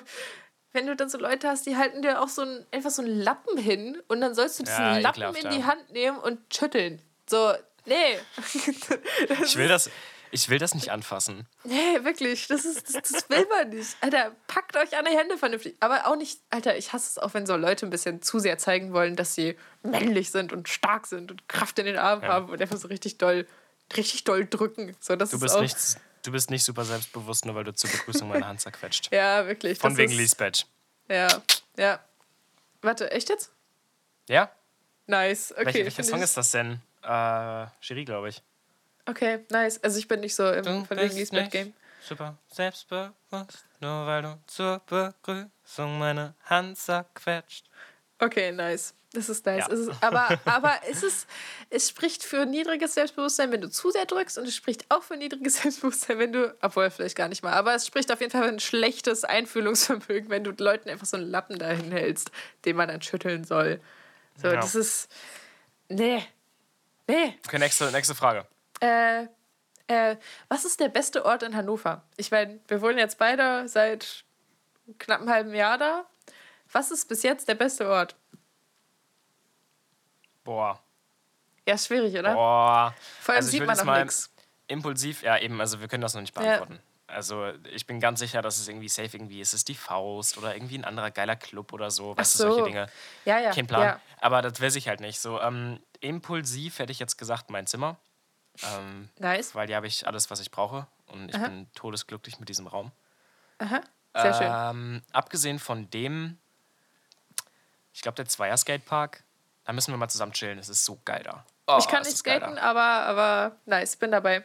wenn 0.72 0.88
du 0.88 0.95
dann 0.95 1.08
so 1.10 1.20
Leute 1.20 1.47
hast, 1.49 1.68
die 1.68 1.78
halten 1.78 2.01
dir 2.01 2.20
auch 2.22 2.30
so 2.30 2.41
ein, 2.41 2.66
einfach 2.72 2.89
so 2.89 3.04
einen 3.04 3.20
Lappen 3.22 3.58
hin 3.60 4.01
und 4.08 4.22
dann 4.22 4.34
sollst 4.34 4.60
du 4.60 4.64
diesen 4.64 4.80
Ja, 4.84 4.97
Lappen 4.97 5.36
in 5.36 5.43
ja. 5.45 5.49
die 5.51 5.64
Hand 5.66 5.91
nehmen 5.91 6.18
und 6.18 6.39
schütteln. 6.51 6.99
So, 7.30 7.54
nee. 7.86 8.18
Ich 9.43 9.56
will 9.56 9.68
das, 9.68 9.89
ich 10.34 10.50
will 10.50 10.58
das 10.58 10.74
nicht 10.74 10.90
anfassen. 10.90 11.48
Nee, 11.64 12.04
wirklich. 12.04 12.48
Das, 12.48 12.66
ist, 12.66 12.96
das, 12.96 13.12
das 13.12 13.30
will 13.30 13.48
man 13.50 13.70
nicht. 13.70 13.96
Alter, 14.02 14.36
packt 14.48 14.76
euch 14.76 14.98
an 14.98 15.06
die 15.06 15.16
Hände 15.16 15.38
vernünftig. 15.38 15.76
Aber 15.80 16.08
auch 16.08 16.16
nicht, 16.16 16.42
Alter, 16.50 16.76
ich 16.76 16.92
hasse 16.92 17.08
es 17.12 17.18
auch, 17.20 17.34
wenn 17.36 17.46
so 17.46 17.56
Leute 17.56 17.86
ein 17.86 17.92
bisschen 17.92 18.22
zu 18.22 18.40
sehr 18.40 18.58
zeigen 18.58 18.94
wollen, 18.94 19.16
dass 19.16 19.36
sie 19.36 19.56
männlich 19.84 20.32
sind 20.32 20.52
und 20.52 20.68
stark 20.68 21.06
sind 21.06 21.32
und 21.32 21.48
Kraft 21.48 21.78
in 21.78 21.86
den 21.86 21.98
Armen 21.98 22.24
haben 22.24 22.50
und 22.50 22.60
einfach 22.62 22.78
so 22.78 22.88
richtig 22.88 23.20
doll, 23.20 23.48
richtig 23.96 24.24
doll 24.24 24.46
drücken. 24.46 24.96
So, 25.00 25.16
das 25.16 25.30
Du 25.30 25.36
ist 25.38 25.42
bist, 25.44 25.56
auch, 25.56 25.62
nicht, 25.62 25.78
du 26.24 26.32
bist 26.32 26.50
nicht 26.50 26.64
super 26.64 26.84
selbstbewusst, 26.84 27.46
nur 27.46 27.54
weil 27.54 27.64
du 27.64 27.74
zur 27.74 27.92
Begrüßung 27.92 28.28
meine 28.28 28.48
Hand 28.48 28.60
zerquetscht. 28.60 29.10
Ja, 29.12 29.46
wirklich. 29.46 29.78
Von 29.78 29.96
wegen 29.98 30.12
ist, 30.12 30.18
Lisbeth. 30.18 30.66
Ja, 31.10 31.28
ja. 31.78 32.00
Warte, 32.82 33.12
echt 33.12 33.30
jetzt? 33.30 33.52
Ja? 34.28 34.52
Nice. 35.06 35.52
Okay. 35.52 35.66
Welcher, 35.66 35.86
welcher 35.86 36.04
Song 36.04 36.22
ist 36.22 36.36
das 36.36 36.52
denn? 36.52 36.82
Äh, 37.04 37.68
Cherie, 37.82 38.06
glaube 38.06 38.30
ich. 38.30 38.42
Okay, 39.06 39.45
nice. 39.49 39.84
Also 39.84 39.99
ich 39.99 40.08
bin 40.08 40.22
nicht 40.22 40.36
so 40.36 40.49
im 40.49 40.64
Du 40.64 40.95
nicht 40.95 41.51
Game. 41.51 41.74
super 42.01 42.38
selbstbewusst, 42.47 43.66
nur 43.80 44.06
weil 44.08 44.22
du 44.22 44.39
zur 44.47 44.82
Begrüßung 44.86 45.99
meine 45.99 46.36
Hand 46.45 46.78
zerquetscht. 46.78 47.66
Okay, 48.20 48.51
nice. 48.51 48.93
Das 49.12 49.30
ist 49.30 49.45
nice. 49.45 49.68
Ja. 49.68 49.74
Es 49.74 49.80
ist, 49.82 49.91
aber 50.01 50.39
aber 50.45 50.74
es, 50.89 51.04
ist, 51.04 51.28
es 51.70 51.89
spricht 51.89 52.24
für 52.24 52.45
niedriges 52.47 52.95
Selbstbewusstsein, 52.95 53.51
wenn 53.51 53.62
du 53.62 53.70
zu 53.70 53.91
sehr 53.91 54.06
drückst 54.06 54.39
und 54.39 54.47
es 54.47 54.56
spricht 54.56 54.86
auch 54.89 55.04
für 55.04 55.18
niedriges 55.18 55.58
Selbstbewusstsein, 55.62 56.18
wenn 56.18 56.32
du, 56.34 56.56
obwohl 56.62 56.89
vielleicht 56.89 57.16
gar 57.16 57.28
nicht 57.28 57.43
mal, 57.43 57.54
aber 57.54 57.76
es 57.76 57.86
spricht 57.86 58.12
auf 58.12 58.22
jeden 58.22 58.32
Fall 58.32 58.43
für 58.43 58.49
ein 58.49 58.60
schlechtes 58.60 59.24
Einfühlungsvermögen, 59.24 60.30
wenn 60.30 60.43
du 60.43 60.51
Leuten 60.51 60.89
einfach 60.89 61.06
so 61.06 61.18
einen 61.18 61.30
Lappen 61.30 61.60
dahin 61.60 61.91
hältst, 61.91 62.32
den 62.66 62.76
man 62.76 62.88
dann 62.88 63.01
schütteln 63.04 63.43
soll. 63.43 63.80
So, 64.41 64.47
Ja. 64.47 64.56
das 64.56 64.74
ist, 64.74 65.12
nee, 65.89 66.26
nee. 67.08 67.38
Okay, 67.45 67.60
nächste, 67.60 67.91
nächste 67.91 68.16
Frage. 68.16 68.47
Äh, 68.84 69.28
äh, 69.88 70.18
was 70.50 70.66
ist 70.66 70.80
der 70.80 70.90
beste 70.90 71.26
Ort 71.26 71.44
in 71.44 71.56
Hannover? 71.56 72.04
Ich 72.18 72.32
meine, 72.32 72.60
wir 72.68 72.82
wohnen 72.82 72.98
jetzt 72.98 73.18
beide 73.18 73.68
seit 73.68 74.24
knapp 75.00 75.22
einem 75.22 75.30
halben 75.30 75.54
Jahr 75.54 75.78
da. 75.78 76.06
Was 76.72 76.92
ist 76.92 77.08
bis 77.08 77.24
jetzt 77.24 77.48
der 77.48 77.56
beste 77.56 77.88
Ort? 77.88 78.16
Boah. 80.44 80.80
Ja, 81.68 81.78
schwierig, 81.78 82.14
oder? 82.18 82.34
Boah. 82.34 82.94
Vor 83.22 83.34
allem 83.34 83.40
Also 83.40 83.52
sieht 83.52 83.66
man 83.66 83.80
auch 83.80 83.84
mal 83.86 84.04
nichts. 84.04 84.30
impulsiv, 84.68 85.24
ja 85.24 85.38
eben, 85.38 85.62
also 85.62 85.80
wir 85.80 85.88
können 85.88 86.02
das 86.02 86.14
noch 86.14 86.22
nicht 86.22 86.36
Ja. 86.36 86.42
beantworten. 86.42 86.80
Also 87.08 87.52
ich 87.72 87.86
bin 87.86 88.00
ganz 88.00 88.20
sicher, 88.20 88.42
dass 88.42 88.58
es 88.58 88.68
irgendwie 88.68 88.90
safe 88.90 89.16
irgendwie 89.16 89.40
ist. 89.40 89.50
Es 89.50 89.60
ist 89.60 89.68
die 89.68 89.76
Faust 89.76 90.38
oder 90.38 90.56
irgendwie 90.56 90.78
ein 90.78 90.84
anderer 90.84 91.12
geiler 91.12 91.36
Club 91.36 91.72
oder 91.72 91.92
so. 91.92 92.18
Weißt 92.18 92.36
du, 92.36 92.38
so. 92.40 92.50
solche 92.50 92.64
Dinge. 92.66 92.90
Ja, 93.24 93.40
ja. 93.40 93.52
Kein 93.52 93.68
Plan. 93.68 93.82
Ja. 93.84 94.00
Aber 94.20 94.42
das 94.42 94.60
weiß 94.60 94.76
ich 94.78 94.88
halt 94.88 95.00
nicht. 95.00 95.20
So 95.20 95.40
ähm, 95.40 95.80
impulsiv 96.00 96.80
hätte 96.80 96.92
ich 96.92 97.00
jetzt 97.00 97.18
gesagt, 97.18 97.52
mein 97.52 97.68
Zimmer. 97.68 97.98
Ähm, 98.62 99.10
Nice. 99.18 99.56
weil 99.56 99.68
hier 99.68 99.76
habe 99.76 99.88
ich 99.88 100.06
alles, 100.08 100.30
was 100.30 100.39
ich 100.39 100.51
brauche. 100.51 100.88
Und 101.08 101.30
ich 101.30 101.36
Aha. 101.36 101.47
bin 101.47 101.68
todesglücklich 101.74 102.39
mit 102.39 102.49
diesem 102.49 102.68
Raum. 102.68 102.91
Aha. 103.60 103.82
Sehr 104.16 104.34
schön. 104.34 104.51
Ähm, 104.51 105.01
abgesehen 105.12 105.60
von 105.60 105.89
dem, 105.89 106.38
ich 107.93 108.01
glaube, 108.01 108.16
der 108.16 108.26
Zweier 108.26 108.56
Skatepark, 108.58 109.24
da 109.66 109.74
müssen 109.74 109.91
wir 109.91 109.97
mal 109.97 110.10
zusammen 110.10 110.34
chillen. 110.34 110.60
Es 110.60 110.70
ist 110.70 110.86
so 110.86 110.99
geil 111.04 111.24
da. 111.24 111.45
Oh, 111.68 111.78
ich 111.80 111.88
kann 111.88 112.04
nicht 112.04 112.18
skaten, 112.18 112.58
aber, 112.58 112.82
aber 112.82 113.56
nice, 113.66 113.95
bin 113.95 114.12
dabei. 114.12 114.43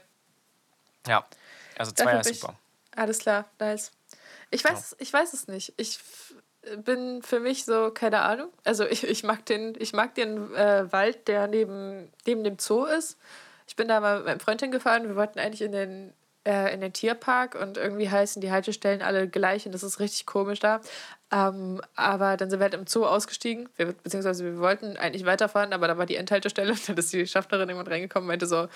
Ja, 1.06 1.26
also 1.76 1.92
Zweier 1.92 2.20
ist 2.20 2.30
ich- 2.30 2.40
super. 2.40 2.54
Alles 2.96 3.18
klar, 3.18 3.44
nice. 3.59 3.92
Ich 4.50 4.64
weiß, 4.64 4.96
ich 4.98 5.12
weiß 5.12 5.34
es 5.34 5.46
nicht. 5.46 5.74
Ich 5.76 6.00
bin 6.78 7.22
für 7.22 7.38
mich 7.40 7.64
so, 7.64 7.90
keine 7.92 8.22
Ahnung. 8.22 8.50
Also 8.64 8.84
ich, 8.88 9.04
ich 9.04 9.22
mag 9.22 9.44
den, 9.46 9.74
ich 9.78 9.92
mag 9.92 10.14
den 10.14 10.54
äh, 10.54 10.90
Wald, 10.92 11.28
der 11.28 11.46
neben, 11.46 12.11
neben 12.26 12.42
dem 12.44 12.59
Zoo 12.59 12.84
ist. 12.86 13.18
Ich 13.68 13.76
bin 13.76 13.86
da 13.86 14.00
mal 14.00 14.16
mit 14.16 14.26
meinem 14.26 14.40
Freund 14.40 14.60
hingefahren. 14.60 15.06
Wir 15.06 15.14
wollten 15.14 15.38
eigentlich 15.38 15.62
in 15.62 15.72
den, 15.72 16.14
äh, 16.44 16.72
in 16.72 16.80
den 16.80 16.94
Tierpark 16.94 17.54
und 17.54 17.76
irgendwie 17.76 18.10
heißen 18.10 18.40
die 18.40 18.50
Haltestellen 18.50 19.02
alle 19.02 19.28
gleich 19.28 19.66
und 19.66 19.72
das 19.72 19.82
ist 19.82 20.00
richtig 20.00 20.24
komisch 20.24 20.58
da. 20.58 20.80
Ähm, 21.30 21.82
aber 21.94 22.38
dann 22.38 22.48
sind 22.48 22.60
wir 22.60 22.64
halt 22.64 22.74
im 22.74 22.86
Zoo 22.86 23.04
ausgestiegen, 23.04 23.68
wir, 23.76 23.92
beziehungsweise 23.92 24.42
wir 24.42 24.58
wollten 24.58 24.96
eigentlich 24.96 25.26
weiterfahren, 25.26 25.74
aber 25.74 25.86
da 25.86 25.98
war 25.98 26.06
die 26.06 26.16
Endhaltestelle 26.16 26.72
und 26.72 26.88
dann 26.88 26.96
ist 26.96 27.12
die 27.12 27.26
Schaffnerin 27.26 27.68
irgendwann 27.68 27.92
reingekommen 27.92 28.24
und 28.24 28.28
meinte 28.28 28.46
so, 28.46 28.68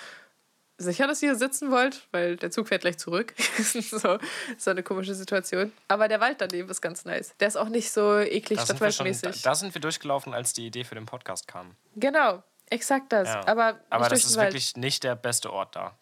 sicher, 0.77 1.07
dass 1.07 1.23
ihr 1.23 1.29
hier 1.29 1.37
sitzen 1.37 1.71
wollt, 1.71 2.07
weil 2.11 2.35
der 2.37 2.51
Zug 2.51 2.67
fährt 2.67 2.81
gleich 2.81 2.99
zurück. 2.99 3.33
so, 3.57 4.19
so 4.57 4.71
eine 4.71 4.83
komische 4.83 5.15
Situation. 5.15 5.71
Aber 5.87 6.07
der 6.07 6.19
Wald 6.19 6.41
daneben 6.41 6.69
ist 6.69 6.81
ganz 6.81 7.05
nice. 7.05 7.35
Der 7.39 7.47
ist 7.47 7.55
auch 7.55 7.69
nicht 7.69 7.91
so 7.91 8.19
eklig 8.19 8.59
schon, 8.59 8.67
da, 8.67 8.75
stadtwaldmäßig. 8.75 9.41
da 9.41 9.55
sind 9.55 9.73
wir 9.73 9.81
durchgelaufen, 9.81 10.33
als 10.33 10.53
die 10.53 10.67
Idee 10.67 10.83
für 10.83 10.95
den 10.95 11.05
Podcast 11.05 11.47
kam. 11.47 11.75
Genau, 11.95 12.43
exakt 12.73 13.11
das. 13.11 13.27
Ja. 13.27 13.47
Aber, 13.47 13.79
Aber 13.89 14.09
das 14.09 14.25
ist 14.25 14.35
wirklich 14.37 14.75
nicht 14.75 15.03
der 15.03 15.15
beste 15.15 15.51
Ort 15.53 15.75
da. 15.75 15.95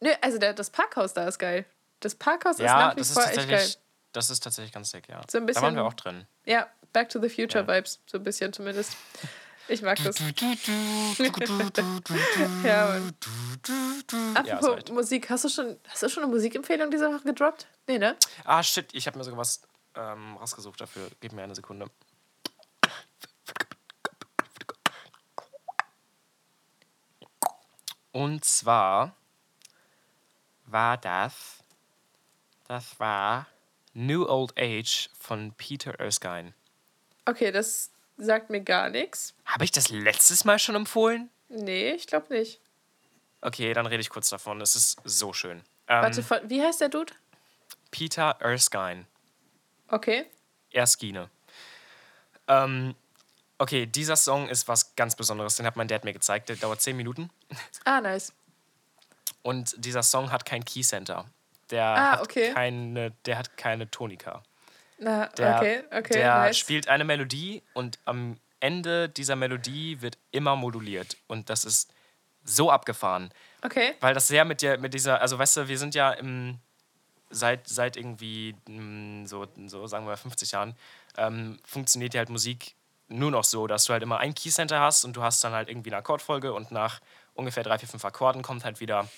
Nö, 0.00 0.10
also 0.20 0.38
der, 0.38 0.52
das 0.52 0.70
Parkhaus 0.70 1.14
da 1.14 1.26
ist 1.26 1.38
geil. 1.38 1.64
Das 2.00 2.14
Parkhaus 2.14 2.56
ist 2.56 2.60
Ja, 2.66 2.88
nach 2.88 2.92
wie 2.96 2.98
das 3.00 3.08
ist, 3.10 3.14
vor 3.14 3.24
echt 3.26 3.48
geil. 3.48 3.68
das 4.12 4.28
ist 4.30 4.40
tatsächlich 4.40 4.72
ganz 4.72 4.90
sick, 4.90 5.08
ja. 5.08 5.22
So 5.30 5.38
ein 5.38 5.46
da 5.46 5.54
waren 5.54 5.62
wir 5.62 5.70
bisschen- 5.70 5.86
auch 5.86 5.94
drin. 5.94 6.26
Ja, 6.44 6.66
Back 6.92 7.08
to 7.08 7.20
the 7.20 7.28
Future 7.28 7.64
Ja. 7.64 7.74
Vibes, 7.74 8.00
so 8.06 8.18
ein 8.18 8.22
bisschen 8.24 8.52
zumindest. 8.52 8.96
Ich 9.68 9.82
mag 9.82 9.98
das. 10.04 10.16
ja, 12.62 12.86
Mann. 12.88 13.14
Ja, 14.46 14.54
Apropos 14.58 14.68
ist 14.68 14.78
echt. 14.78 14.92
Musik, 14.92 15.30
hast 15.30 15.44
du 15.44 15.48
schon, 15.48 15.76
hast 15.88 16.02
du 16.02 16.08
schon 16.08 16.22
eine 16.22 16.32
Musikempfehlung 16.32 16.90
diese 16.90 17.08
Woche 17.12 17.24
gedroppt? 17.24 17.66
Nee, 17.86 17.98
ne? 17.98 18.16
Ah, 18.44 18.62
shit, 18.62 18.88
ich 18.94 19.06
habe 19.06 19.18
mir 19.18 19.24
sogar 19.24 19.38
was 19.40 19.62
ähm, 19.94 20.36
rausgesucht 20.36 20.80
dafür. 20.80 21.08
Gib 21.20 21.32
mir 21.32 21.42
eine 21.42 21.54
Sekunde. 21.54 21.86
Und 28.16 28.46
zwar 28.46 29.14
war 30.64 30.96
das, 30.96 31.62
das 32.66 32.98
war 32.98 33.46
New 33.92 34.26
Old 34.26 34.54
Age 34.58 35.10
von 35.18 35.52
Peter 35.52 36.00
Erskine. 36.00 36.54
Okay, 37.26 37.52
das 37.52 37.90
sagt 38.16 38.48
mir 38.48 38.62
gar 38.62 38.88
nichts. 38.88 39.34
Habe 39.44 39.64
ich 39.64 39.70
das 39.70 39.90
letztes 39.90 40.46
Mal 40.46 40.58
schon 40.58 40.76
empfohlen? 40.76 41.28
Nee, 41.50 41.90
ich 41.90 42.06
glaube 42.06 42.32
nicht. 42.32 42.58
Okay, 43.42 43.74
dann 43.74 43.84
rede 43.84 44.00
ich 44.00 44.08
kurz 44.08 44.30
davon. 44.30 44.62
Es 44.62 44.76
ist 44.76 44.98
so 45.04 45.34
schön. 45.34 45.58
Ähm, 45.86 46.02
Warte, 46.02 46.22
von, 46.22 46.38
wie 46.48 46.62
heißt 46.62 46.80
der 46.80 46.88
Dude? 46.88 47.12
Peter 47.90 48.34
Erskine. 48.40 49.04
Okay. 49.88 50.24
Erskine. 50.70 51.28
Ähm, 52.48 52.94
okay, 53.58 53.86
dieser 53.86 54.16
Song 54.16 54.48
ist 54.48 54.68
was 54.68 54.94
ganz 54.96 55.16
Besonderes. 55.16 55.56
Den 55.56 55.66
hat 55.66 55.76
mein 55.76 55.88
Dad 55.88 56.04
mir 56.04 56.12
gezeigt. 56.12 56.48
Der 56.48 56.56
dauert 56.56 56.80
10 56.80 56.96
Minuten. 56.96 57.30
Ah, 57.84 58.00
nice. 58.00 58.32
Und 59.42 59.74
dieser 59.84 60.02
Song 60.02 60.32
hat 60.32 60.44
kein 60.44 60.64
Keycenter. 60.64 61.24
Der, 61.70 61.84
Ah, 61.84 62.10
hat, 62.12 62.22
okay. 62.22 62.52
keine, 62.52 63.10
der 63.24 63.38
hat 63.38 63.56
keine 63.56 63.90
Tonika. 63.90 64.42
Na, 64.98 65.26
Der, 65.28 65.56
okay, 65.56 65.82
okay, 65.90 66.12
der 66.14 66.34
nice. 66.38 66.58
spielt 66.58 66.88
eine 66.88 67.04
Melodie 67.04 67.62
und 67.74 67.98
am 68.04 68.38
Ende 68.60 69.08
dieser 69.08 69.36
Melodie 69.36 70.00
wird 70.00 70.16
immer 70.30 70.56
moduliert. 70.56 71.16
Und 71.26 71.50
das 71.50 71.64
ist 71.64 71.92
so 72.44 72.70
abgefahren. 72.70 73.30
Okay. 73.62 73.94
Weil 74.00 74.14
das 74.14 74.28
sehr 74.28 74.44
mit, 74.44 74.62
der, 74.62 74.78
mit 74.78 74.94
dieser, 74.94 75.20
also 75.20 75.38
weißt 75.38 75.56
du, 75.58 75.68
wir 75.68 75.78
sind 75.78 75.94
ja 75.94 76.12
im, 76.12 76.58
seit, 77.30 77.68
seit 77.68 77.96
irgendwie 77.96 78.54
mm, 78.68 79.26
so, 79.26 79.46
so, 79.66 79.86
sagen 79.86 80.06
wir 80.06 80.16
50 80.16 80.52
Jahren, 80.52 80.74
ähm, 81.18 81.58
funktioniert 81.64 82.14
ja 82.14 82.20
halt 82.20 82.30
Musik 82.30 82.74
nur 83.08 83.30
noch 83.30 83.44
so, 83.44 83.66
dass 83.66 83.84
du 83.84 83.92
halt 83.92 84.02
immer 84.02 84.18
ein 84.18 84.34
Keycenter 84.34 84.80
hast 84.80 85.04
und 85.04 85.16
du 85.16 85.22
hast 85.22 85.42
dann 85.44 85.52
halt 85.52 85.68
irgendwie 85.68 85.90
eine 85.90 85.98
Akkordfolge 85.98 86.52
und 86.52 86.70
nach 86.70 87.00
ungefähr 87.34 87.62
drei, 87.62 87.78
vier, 87.78 87.88
fünf 87.88 88.04
Akkorden 88.04 88.42
kommt 88.42 88.64
halt 88.64 88.80
wieder 88.80 89.08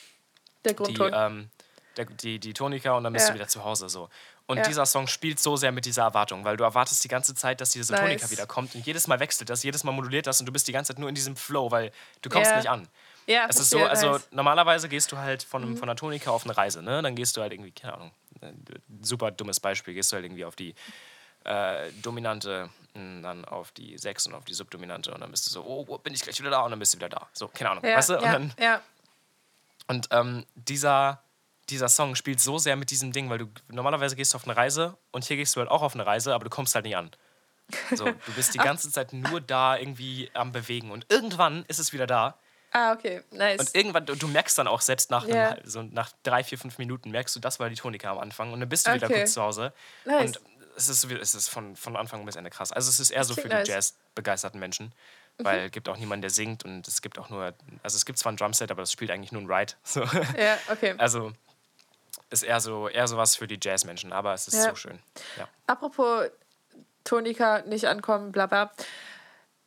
Der 0.64 0.72
die, 0.72 0.76
Grundton. 0.76 1.10
ähm, 1.14 1.50
der, 1.96 2.04
die, 2.04 2.38
die 2.38 2.52
Tonika 2.52 2.92
und 2.92 3.04
dann 3.04 3.12
bist 3.12 3.26
Ja. 3.28 3.32
du 3.32 3.34
wieder 3.38 3.48
zu 3.48 3.64
Hause 3.64 3.88
so. 3.88 4.08
Und 4.46 4.58
Ja. 4.58 4.62
dieser 4.64 4.86
Song 4.86 5.06
spielt 5.08 5.38
so 5.40 5.56
sehr 5.56 5.72
mit 5.72 5.84
dieser 5.84 6.02
Erwartung, 6.02 6.44
weil 6.44 6.56
du 6.56 6.64
erwartest 6.64 7.02
die 7.04 7.08
ganze 7.08 7.34
Zeit, 7.34 7.60
dass 7.60 7.70
diese 7.70 7.92
Nice. 7.92 8.00
Tonika 8.02 8.30
wieder 8.30 8.46
kommt 8.46 8.74
und 8.74 8.86
jedes 8.86 9.06
Mal 9.06 9.20
wechselt 9.20 9.50
das, 9.50 9.62
jedes 9.62 9.84
Mal 9.84 9.92
moduliert 9.92 10.26
das 10.26 10.40
und 10.40 10.46
du 10.46 10.52
bist 10.52 10.68
die 10.68 10.72
ganze 10.72 10.92
Zeit 10.94 10.98
nur 10.98 11.08
in 11.08 11.14
diesem 11.14 11.36
Flow, 11.36 11.70
weil 11.70 11.92
du 12.22 12.28
kommst 12.30 12.50
Ja. 12.52 12.56
nicht 12.56 12.70
an. 12.70 12.88
ja, 13.26 13.46
Es 13.48 13.58
ist 13.60 13.70
so, 13.70 13.84
also 13.84 14.12
nice. 14.12 14.28
Mhm. 14.30 14.36
normalerweise 14.36 14.88
gehst 14.88 15.12
du 15.12 15.18
halt 15.18 15.42
von, 15.42 15.76
von 15.76 15.86
der 15.86 15.96
Tonika 15.96 16.30
auf 16.30 16.44
eine 16.44 16.56
Reise, 16.56 16.82
ne? 16.82 17.02
Dann 17.02 17.14
gehst 17.14 17.36
du 17.36 17.40
halt 17.42 17.52
irgendwie, 17.52 17.72
keine 17.72 17.94
Ahnung, 17.94 18.12
super 19.02 19.30
dummes 19.30 19.60
Beispiel, 19.60 19.92
gehst 19.94 20.12
du 20.12 20.16
halt 20.16 20.24
irgendwie 20.24 20.44
auf 20.44 20.56
die 20.56 20.74
äh, 21.44 21.92
Dominante, 22.02 22.70
dann 22.94 23.44
auf 23.44 23.70
die 23.72 23.96
Sechs 23.98 24.26
und 24.26 24.34
auf 24.34 24.44
die 24.44 24.54
Subdominante 24.54 25.12
und 25.14 25.20
dann 25.20 25.30
bist 25.30 25.46
du 25.46 25.50
so, 25.50 25.64
oh, 25.64 25.98
bin 25.98 26.14
ich 26.14 26.22
gleich 26.22 26.38
wieder 26.40 26.50
da 26.50 26.60
und 26.62 26.70
dann 26.70 26.78
bist 26.80 26.94
du 26.94 26.98
wieder 26.98 27.08
da. 27.08 27.28
So, 27.32 27.46
keine 27.48 27.70
Ahnung, 27.70 27.84
Ja, 27.84 27.96
weißt 27.96 28.08
du? 28.10 28.16
Und 28.16 28.22
ja, 28.24 28.32
dann, 28.32 28.52
ja. 28.60 28.80
und 29.86 30.08
ähm, 30.10 30.44
dieser, 30.54 31.22
dieser 31.70 31.88
Song 31.88 32.14
spielt 32.14 32.40
so 32.40 32.58
sehr 32.58 32.76
mit 32.76 32.90
diesem 32.90 33.12
Ding, 33.12 33.30
weil 33.30 33.38
du 33.38 33.46
normalerweise 33.68 34.16
gehst 34.16 34.32
du 34.34 34.36
auf 34.36 34.44
eine 34.44 34.56
Reise 34.56 34.96
und 35.12 35.24
hier 35.24 35.36
gehst 35.36 35.54
du 35.54 35.60
halt 35.60 35.70
auch 35.70 35.82
auf 35.82 35.94
eine 35.94 36.06
Reise, 36.06 36.34
aber 36.34 36.44
du 36.44 36.50
kommst 36.50 36.74
halt 36.74 36.84
nicht 36.84 36.96
an. 36.96 37.10
So, 37.94 38.04
du 38.26 38.32
bist 38.34 38.54
die 38.54 38.58
ganze 38.58 38.90
Zeit 38.90 39.12
nur 39.12 39.40
da 39.40 39.76
irgendwie 39.76 40.30
am 40.34 40.52
Bewegen 40.52 40.90
und 40.90 41.06
irgendwann 41.08 41.64
ist 41.68 41.78
es 41.78 41.92
wieder 41.92 42.06
da 42.06 42.38
Ah, 42.70 42.92
okay, 42.92 43.22
nice. 43.30 43.60
und 43.60 43.74
irgendwann, 43.74 44.04
du, 44.04 44.14
du 44.14 44.28
merkst 44.28 44.58
dann 44.58 44.66
auch 44.68 44.82
selbst 44.82 45.10
nach, 45.10 45.26
Ja. 45.26 45.50
einem, 45.52 45.60
so 45.64 45.82
nach 45.82 46.10
drei, 46.22 46.44
vier, 46.44 46.58
fünf 46.58 46.76
Minuten, 46.76 47.10
merkst 47.10 47.34
du, 47.34 47.40
das 47.40 47.58
war 47.60 47.70
die 47.70 47.76
Tonika 47.76 48.10
am 48.10 48.18
Anfang 48.18 48.52
und 48.52 48.60
dann 48.60 48.68
bist 48.68 48.86
du 48.86 48.92
wieder 48.92 49.06
Okay. 49.06 49.20
kurz 49.20 49.32
zu 49.32 49.40
Hause. 49.42 49.72
Nice. 50.04 50.36
Und 50.36 50.40
es 50.78 50.88
ist, 50.88 51.04
es 51.10 51.34
ist 51.34 51.48
von, 51.48 51.76
von 51.76 51.96
Anfang 51.96 52.24
bis 52.24 52.36
Ende 52.36 52.50
krass. 52.50 52.72
Also 52.72 52.88
es 52.88 53.00
ist 53.00 53.10
eher 53.10 53.24
so 53.24 53.34
für 53.34 53.42
klingt 53.42 53.52
die 53.52 53.56
nice. 53.58 53.68
Mhm. 53.68 53.72
Jazz-begeisterten 53.74 54.58
Menschen, 54.60 54.92
weil 55.38 55.66
es 55.66 55.72
gibt 55.72 55.88
auch 55.88 55.96
niemanden, 55.96 56.22
der 56.22 56.30
singt 56.30 56.64
und 56.64 56.86
es 56.88 57.02
gibt 57.02 57.18
auch 57.18 57.28
nur, 57.30 57.54
also 57.82 57.96
es 57.96 58.04
gibt 58.06 58.18
zwar 58.18 58.32
ein 58.32 58.36
Drumset, 58.36 58.70
aber 58.70 58.82
das 58.82 58.92
spielt 58.92 59.10
eigentlich 59.10 59.32
nur 59.32 59.42
ein 59.42 59.50
Ride. 59.52 59.74
So. 59.84 60.02
ja, 60.02 60.58
okay. 60.70 60.94
Also 60.98 61.32
ist 62.30 62.42
eher 62.42 62.60
so, 62.60 62.88
eher 62.88 63.06
so 63.08 63.16
was 63.16 63.36
für 63.36 63.46
die 63.46 63.58
Jazzmenschen, 63.62 64.12
aber 64.12 64.34
es 64.34 64.48
ist 64.48 64.54
Ja. 64.54 64.70
so 64.70 64.74
schön. 64.76 64.98
Ja. 65.36 65.48
Apropos 65.66 66.26
Tonika 67.04 67.60
nicht 67.62 67.86
ankommen, 67.86 68.32
bla 68.32 68.46
bla. 68.46 68.70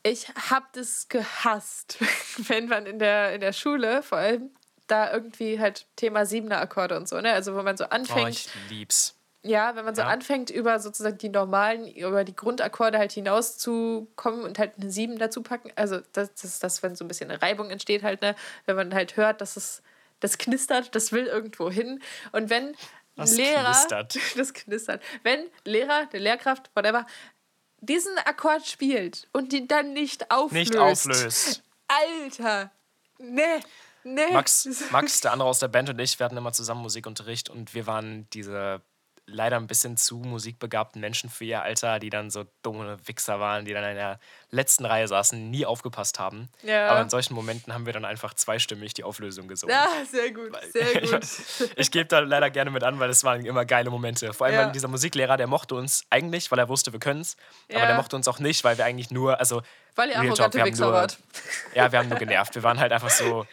Ich 0.03 0.30
hab 0.49 0.72
das 0.74 1.07
gehasst, 1.09 1.97
wenn 2.47 2.68
man 2.68 2.86
in 2.86 2.99
der, 2.99 3.34
in 3.34 3.41
der 3.41 3.53
Schule 3.53 4.03
vor 4.03 4.18
allem 4.18 4.51
da 4.88 5.12
irgendwie 5.14 5.59
halt 5.59 5.86
Thema 5.95 6.26
siebener 6.26 6.59
Akkorde 6.59 6.97
und 6.97 7.07
so, 7.07 7.22
ne? 7.22 7.32
Also 7.34 7.55
wo 7.55 7.62
man 7.64 7.78
so 7.78 7.86
Oh, 7.86 7.89
anfängt, 7.89 8.30
ich 8.32 8.49
lieb's. 8.70 9.16
Ja, 9.44 9.76
wenn 9.76 9.86
man 9.86 9.96
so 9.96 10.02
Ja. 10.02 10.08
anfängt, 10.08 10.50
über 10.50 10.80
sozusagen 10.80 11.18
die 11.18 11.30
normalen, 11.30 11.88
über 11.88 12.24
die 12.24 12.36
Grundakkorde 12.36 12.98
halt 12.98 13.12
hinauszukommen 13.12 14.44
und 14.44 14.60
halt 14.60 14.74
eine 14.80 14.92
Sieben 14.92 15.18
dazu 15.18 15.42
packen. 15.42 15.72
Also 15.76 16.00
das, 16.14 16.34
das 16.34 16.44
ist 16.44 16.64
das, 16.64 16.84
wenn 16.84 16.96
so 16.96 17.04
ein 17.04 17.08
bisschen 17.08 17.32
eine 17.32 17.42
Reibung 17.42 17.70
entsteht 17.70 18.04
halt, 18.04 18.22
ne? 18.22 18.36
Wenn 18.66 18.76
man 18.76 18.94
halt 18.94 19.18
hört, 19.18 19.42
dass 19.42 19.58
es 19.58 19.82
das 20.20 20.38
knistert, 20.38 20.94
das 20.96 21.12
will 21.12 21.26
irgendwo 21.26 21.72
hin. 21.72 22.02
Und 22.32 22.50
wenn 22.50 22.76
das 23.16 23.36
Lehrer, 23.36 23.64
knistert. 23.72 24.18
das 24.38 24.54
knistert, 24.54 25.02
wenn 25.24 25.46
Lehrer, 25.66 26.06
der 26.12 26.20
Lehrkraft, 26.20 26.70
whatever, 26.76 27.06
diesen 27.80 28.16
Akkord 28.26 28.66
spielt 28.68 29.28
und 29.34 29.52
die 29.52 29.68
dann 29.68 29.94
nicht 29.94 30.30
auflöst. 30.30 30.70
Nicht 30.70 30.78
auflöst. 30.78 31.64
Alter, 31.88 32.72
nee. 33.18 33.42
Nee. 34.04 34.32
Max, 34.34 34.68
Max, 34.92 35.22
der 35.22 35.32
andere 35.32 35.48
aus 35.50 35.60
der 35.60 35.68
Band 35.68 35.89
und 35.89 36.00
ich, 36.00 36.18
wir 36.18 36.26
hatten 36.26 36.38
immer 36.38 36.54
zusammen 36.54 36.82
Musikunterricht 36.82 37.50
und 37.50 37.74
wir 37.74 37.86
waren 37.88 38.28
diese 38.34 38.82
leider 39.32 39.58
ein 39.58 39.68
bisschen 39.68 39.98
zu 39.98 40.18
musikbegabten 40.18 41.02
Menschen 41.02 41.30
für 41.30 41.46
ihr 41.46 41.62
Alter, 41.62 42.00
die 42.00 42.10
dann 42.10 42.30
so 42.30 42.46
dumme 42.62 42.98
Wichser 43.06 43.40
waren, 43.40 43.66
die 43.66 43.74
dann 43.74 43.84
in 43.84 43.96
der 43.96 44.20
letzten 44.50 44.86
Reihe 44.86 45.08
saßen, 45.08 45.50
nie 45.50 45.66
aufgepasst 45.66 46.20
haben. 46.20 46.50
Ja. 46.64 46.90
Aber 46.90 47.02
in 47.02 47.10
solchen 47.10 47.34
Momenten 47.34 47.74
haben 47.74 47.86
wir 47.86 47.94
dann 47.94 48.06
einfach 48.06 48.34
zweistimmig 48.34 48.94
die 48.94 49.04
Auflösung 49.04 49.48
gesungen. 49.48 49.76
Ja, 49.76 49.88
sehr 50.10 50.32
gut, 50.32 50.52
sehr 50.72 51.02
gut. 51.02 51.24
ich, 51.24 51.78
ich 51.78 51.92
gebe 51.92 52.06
da 52.06 52.20
leider 52.20 52.50
gerne 52.50 52.72
mit 52.72 52.84
an, 52.84 53.00
weil 53.00 53.10
es 53.10 53.24
waren 53.24 53.46
immer 53.46 53.66
geile 53.66 53.90
Momente. 53.90 54.34
Vor 54.34 54.48
allem, 54.48 54.56
ja. 54.56 54.70
dieser 54.70 54.88
Musiklehrer, 54.88 55.38
der 55.38 55.48
mochte 55.48 55.76
uns 55.76 56.06
eigentlich, 56.10 56.52
weil 56.52 56.60
er 56.60 56.70
wusste, 56.70 56.92
wir 56.92 57.00
können 57.00 57.22
es, 57.22 57.38
ja. 57.70 57.78
aber 57.78 57.88
der 57.88 57.96
mochte 57.96 58.16
uns 58.16 58.28
auch 58.28 58.40
nicht, 58.40 58.64
weil 58.64 58.78
wir 58.78 58.86
eigentlich 58.86 59.12
nur, 59.12 59.40
also 59.40 59.62
weil 59.96 60.10
ihr 60.10 60.18
arrogante 60.18 60.64
Wichser 60.64 60.92
wart. 60.92 61.18
Ja, 61.74 61.92
wir 61.92 62.00
haben 62.00 62.10
nur 62.10 62.18
genervt. 62.18 62.56
Wir 62.56 62.64
waren 62.64 62.80
halt 62.80 62.92
einfach 62.92 63.10
so, 63.10 63.46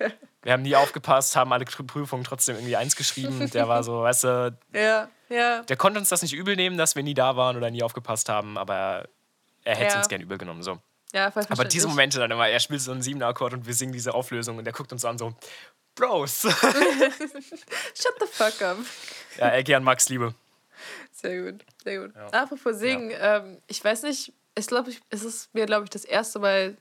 wir 0.42 0.52
haben 0.52 0.62
nie 0.62 0.74
aufgepasst, 0.74 1.36
haben 1.36 1.52
alle 1.52 1.64
Prüfungen 1.64 2.24
trotzdem 2.24 2.56
irgendwie 2.56 2.76
eins 2.76 2.96
geschrieben. 2.96 3.48
Der 3.50 3.68
war 3.68 3.84
so, 3.84 4.02
weißt 4.02 4.24
du, 4.24 4.58
ja, 4.72 5.08
ja. 5.28 5.62
der 5.62 5.76
konnte 5.76 6.00
uns 6.00 6.08
das 6.08 6.22
nicht 6.22 6.34
übel 6.34 6.56
nehmen, 6.56 6.76
dass 6.76 6.96
wir 6.96 7.02
nie 7.02 7.14
da 7.14 7.36
waren 7.36 7.56
oder 7.56 7.70
nie 7.70 7.82
aufgepasst 7.82 8.28
haben, 8.28 8.58
aber 8.58 9.08
er 9.64 9.76
hätte 9.76 9.86
es 9.86 9.92
ja. 9.94 9.98
uns 10.00 10.08
gern 10.08 10.20
übel 10.20 10.38
genommen. 10.38 10.62
So. 10.62 10.78
Ja, 11.12 11.30
voll 11.30 11.44
Aber 11.48 11.64
diese 11.64 11.88
Momente 11.88 12.18
dann 12.18 12.30
immer, 12.30 12.48
er 12.48 12.60
spielt 12.60 12.80
so 12.80 12.92
einen 12.92 13.02
siebener 13.02 13.26
Akkord 13.26 13.54
und 13.54 13.66
wir 13.66 13.74
singen 13.74 13.92
diese 13.92 14.14
Auflösung 14.14 14.58
und 14.58 14.66
er 14.66 14.72
guckt 14.72 14.92
uns 14.92 15.04
an 15.04 15.18
so, 15.18 15.34
Bros. 15.94 16.42
Shut 16.42 18.14
the 18.20 18.26
fuck 18.30 18.62
up. 18.62 18.76
Ja, 19.38 19.48
er 19.48 19.62
gern 19.64 19.82
Max 19.82 20.08
Liebe. 20.08 20.34
Sehr 21.12 21.42
gut, 21.42 21.64
sehr 21.82 22.00
gut. 22.00 22.14
Ja. 22.14 22.42
Apropos 22.42 22.78
singen, 22.78 23.10
ja. 23.10 23.38
ähm, 23.38 23.58
ich 23.66 23.82
weiß 23.82 24.02
nicht, 24.04 24.32
ich 24.58 24.66
glaube, 24.66 24.92
es 25.10 25.24
ist 25.24 25.54
mir, 25.54 25.66
glaube 25.66 25.84
ich, 25.84 25.90
das 25.90 26.04
erste 26.04 26.38
Mal 26.38 26.76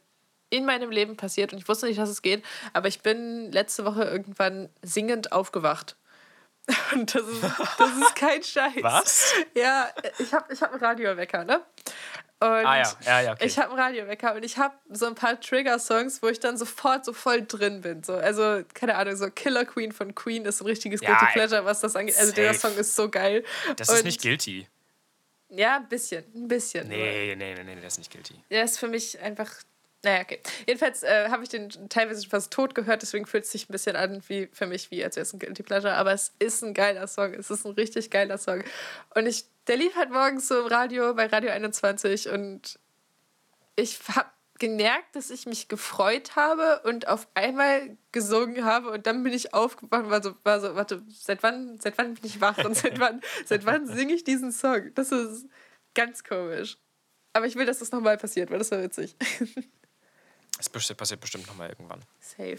in 0.50 0.66
meinem 0.66 0.92
Leben 0.92 1.18
passiert 1.18 1.52
und 1.52 1.60
ich 1.60 1.68
wusste 1.68 1.88
nicht, 1.88 2.00
dass 2.00 2.10
es 2.10 2.22
geht, 2.22 2.44
aber 2.74 2.88
ich 2.88 3.02
bin 3.02 3.52
letzte 3.52 3.86
Woche 3.86 4.04
irgendwann 4.04 4.70
singend 4.82 5.32
aufgewacht. 5.32 5.98
Und 6.94 7.16
das 7.16 7.22
ist, 7.26 7.44
das 7.44 7.98
ist 7.98 8.16
kein 8.18 8.44
Scheiß. 8.44 8.82
Was? 8.82 9.34
Ja, 9.56 9.90
ich 10.20 10.34
habe 10.34 10.52
ich 10.54 10.62
hab 10.62 10.74
einen 10.74 10.84
Radiowecker, 10.84 11.46
ne? 11.46 11.62
Und 12.40 12.48
ah 12.50 12.78
ja, 12.78 12.94
ja, 13.06 13.22
ja. 13.22 13.32
Okay. 13.32 13.48
Ich 13.48 13.58
habe 13.58 13.70
einen 13.70 13.80
Radiowecker 13.80 14.36
und 14.36 14.44
ich 14.44 14.58
habe 14.58 14.76
so 14.90 15.08
ein 15.08 15.16
paar 15.16 15.40
Trigger-Songs, 15.40 16.22
wo 16.22 16.28
ich 16.28 16.40
dann 16.40 16.56
sofort 16.56 17.04
so 17.04 17.14
voll 17.14 17.44
drin 17.48 17.82
bin. 17.82 18.04
So, 18.04 18.14
also, 18.14 18.62
keine 18.76 18.96
Ahnung, 18.96 19.16
so 19.16 19.32
Killer 19.32 19.66
Queen 19.66 19.92
von 19.92 20.14
Queen 20.14 20.46
ist 20.46 20.62
ein 20.62 20.68
richtiges 20.68 21.02
ja, 21.02 21.18
Guilty 21.18 21.34
Pleasure, 21.34 21.66
was 21.66 21.80
das 21.80 21.96
angeht. 21.96 22.16
Also, 22.20 22.34
der 22.34 22.54
Song 22.54 22.76
ist 22.76 22.96
so 22.96 23.10
geil. 23.10 23.44
Das 23.78 23.90
und 23.90 23.96
ist 23.96 24.04
nicht 24.04 24.22
guilty. 24.22 24.68
Ja, 25.50 25.78
ein 25.78 25.88
bisschen. 25.88 26.26
Ein 26.36 26.48
bisschen. 26.48 26.88
Nee, 26.88 27.36
nee, 27.36 27.54
nee, 27.56 27.64
nee, 27.64 27.76
der 27.76 27.88
ist 27.88 27.98
nicht 27.98 28.12
guilty. 28.12 28.36
Der 28.50 28.64
ist 28.64 28.80
für 28.80 28.88
mich 28.88 29.20
einfach. 29.20 29.52
Naja, 30.04 30.22
okay. 30.22 30.40
Jedenfalls 30.68 31.04
äh, 31.04 31.30
habe 31.30 31.44
ich 31.44 31.50
den 31.50 31.70
teilweise 31.90 32.28
fast 32.28 32.54
tot 32.54 32.76
gehört, 32.76 33.02
deswegen 33.02 33.26
fühlt 33.26 33.46
es 33.46 33.52
sich 33.52 33.68
ein 33.68 33.72
bisschen 33.72 33.96
an 33.96 34.22
wie 34.28 34.48
für 34.54 34.68
mich, 34.68 34.92
wie 34.92 35.04
als 35.04 35.16
wäre 35.16 35.24
es 35.24 35.34
ein 35.34 35.40
Guilty 35.40 35.64
Pleasure. 35.64 35.96
Aber 35.96 36.12
es 36.12 36.34
ist 36.40 36.64
ein 36.64 36.74
geiler 36.74 37.08
Song. 37.08 37.34
Es 37.34 37.50
ist 37.50 37.66
ein 37.66 37.72
richtig 37.72 38.12
geiler 38.12 38.38
Song. 38.38 38.64
Und 39.16 39.26
ich, 39.26 39.46
der 39.66 39.78
lief 39.78 39.96
halt 39.96 40.12
morgens 40.12 40.48
so 40.48 40.60
im 40.62 40.68
Radio 40.68 41.14
bei 41.14 41.26
Radio 41.26 41.52
21 41.52 42.30
und 42.30 42.80
ich 43.76 44.00
habe 44.10 44.30
gemerkt, 44.60 45.16
dass 45.16 45.30
ich 45.30 45.46
mich 45.46 45.68
gefreut 45.68 46.36
habe 46.36 46.82
und 46.84 47.08
auf 47.08 47.28
einmal 47.34 47.98
gesungen 48.12 48.66
habe 48.66 48.90
und 48.92 49.08
dann 49.08 49.24
bin 49.24 49.34
ich 49.34 49.54
aufgewacht 49.54 50.04
und 50.06 50.10
war 50.10 50.24
so, 50.24 50.36
war 50.44 50.60
so 50.60 50.76
warte, 50.76 51.04
seit 51.10 51.44
wann, 51.44 51.80
seit 51.80 51.98
wann 51.98 52.16
bin 52.16 52.26
ich 52.26 52.42
wach 52.42 52.58
und 52.66 52.76
seit 52.76 53.00
wann, 53.00 53.22
seit 53.46 53.66
wann 53.66 53.88
singe 53.88 54.14
ich 54.14 54.24
diesen 54.24 54.52
Song? 54.52 54.94
Das 54.96 55.12
ist 55.12 55.48
ganz 55.94 56.24
komisch. 56.24 56.78
Aber 57.34 57.46
ich 57.46 57.56
will, 57.56 57.66
dass 57.66 57.80
das 57.80 57.92
nochmal 57.92 58.18
passiert, 58.18 58.50
weil 58.50 58.60
das 58.60 58.72
war 58.72 58.82
witzig. 58.82 59.16
Es 60.60 60.70
passiert 60.70 61.22
bestimmt 61.22 61.46
nochmal 61.46 61.70
irgendwann. 61.70 62.02
Safe. 62.20 62.58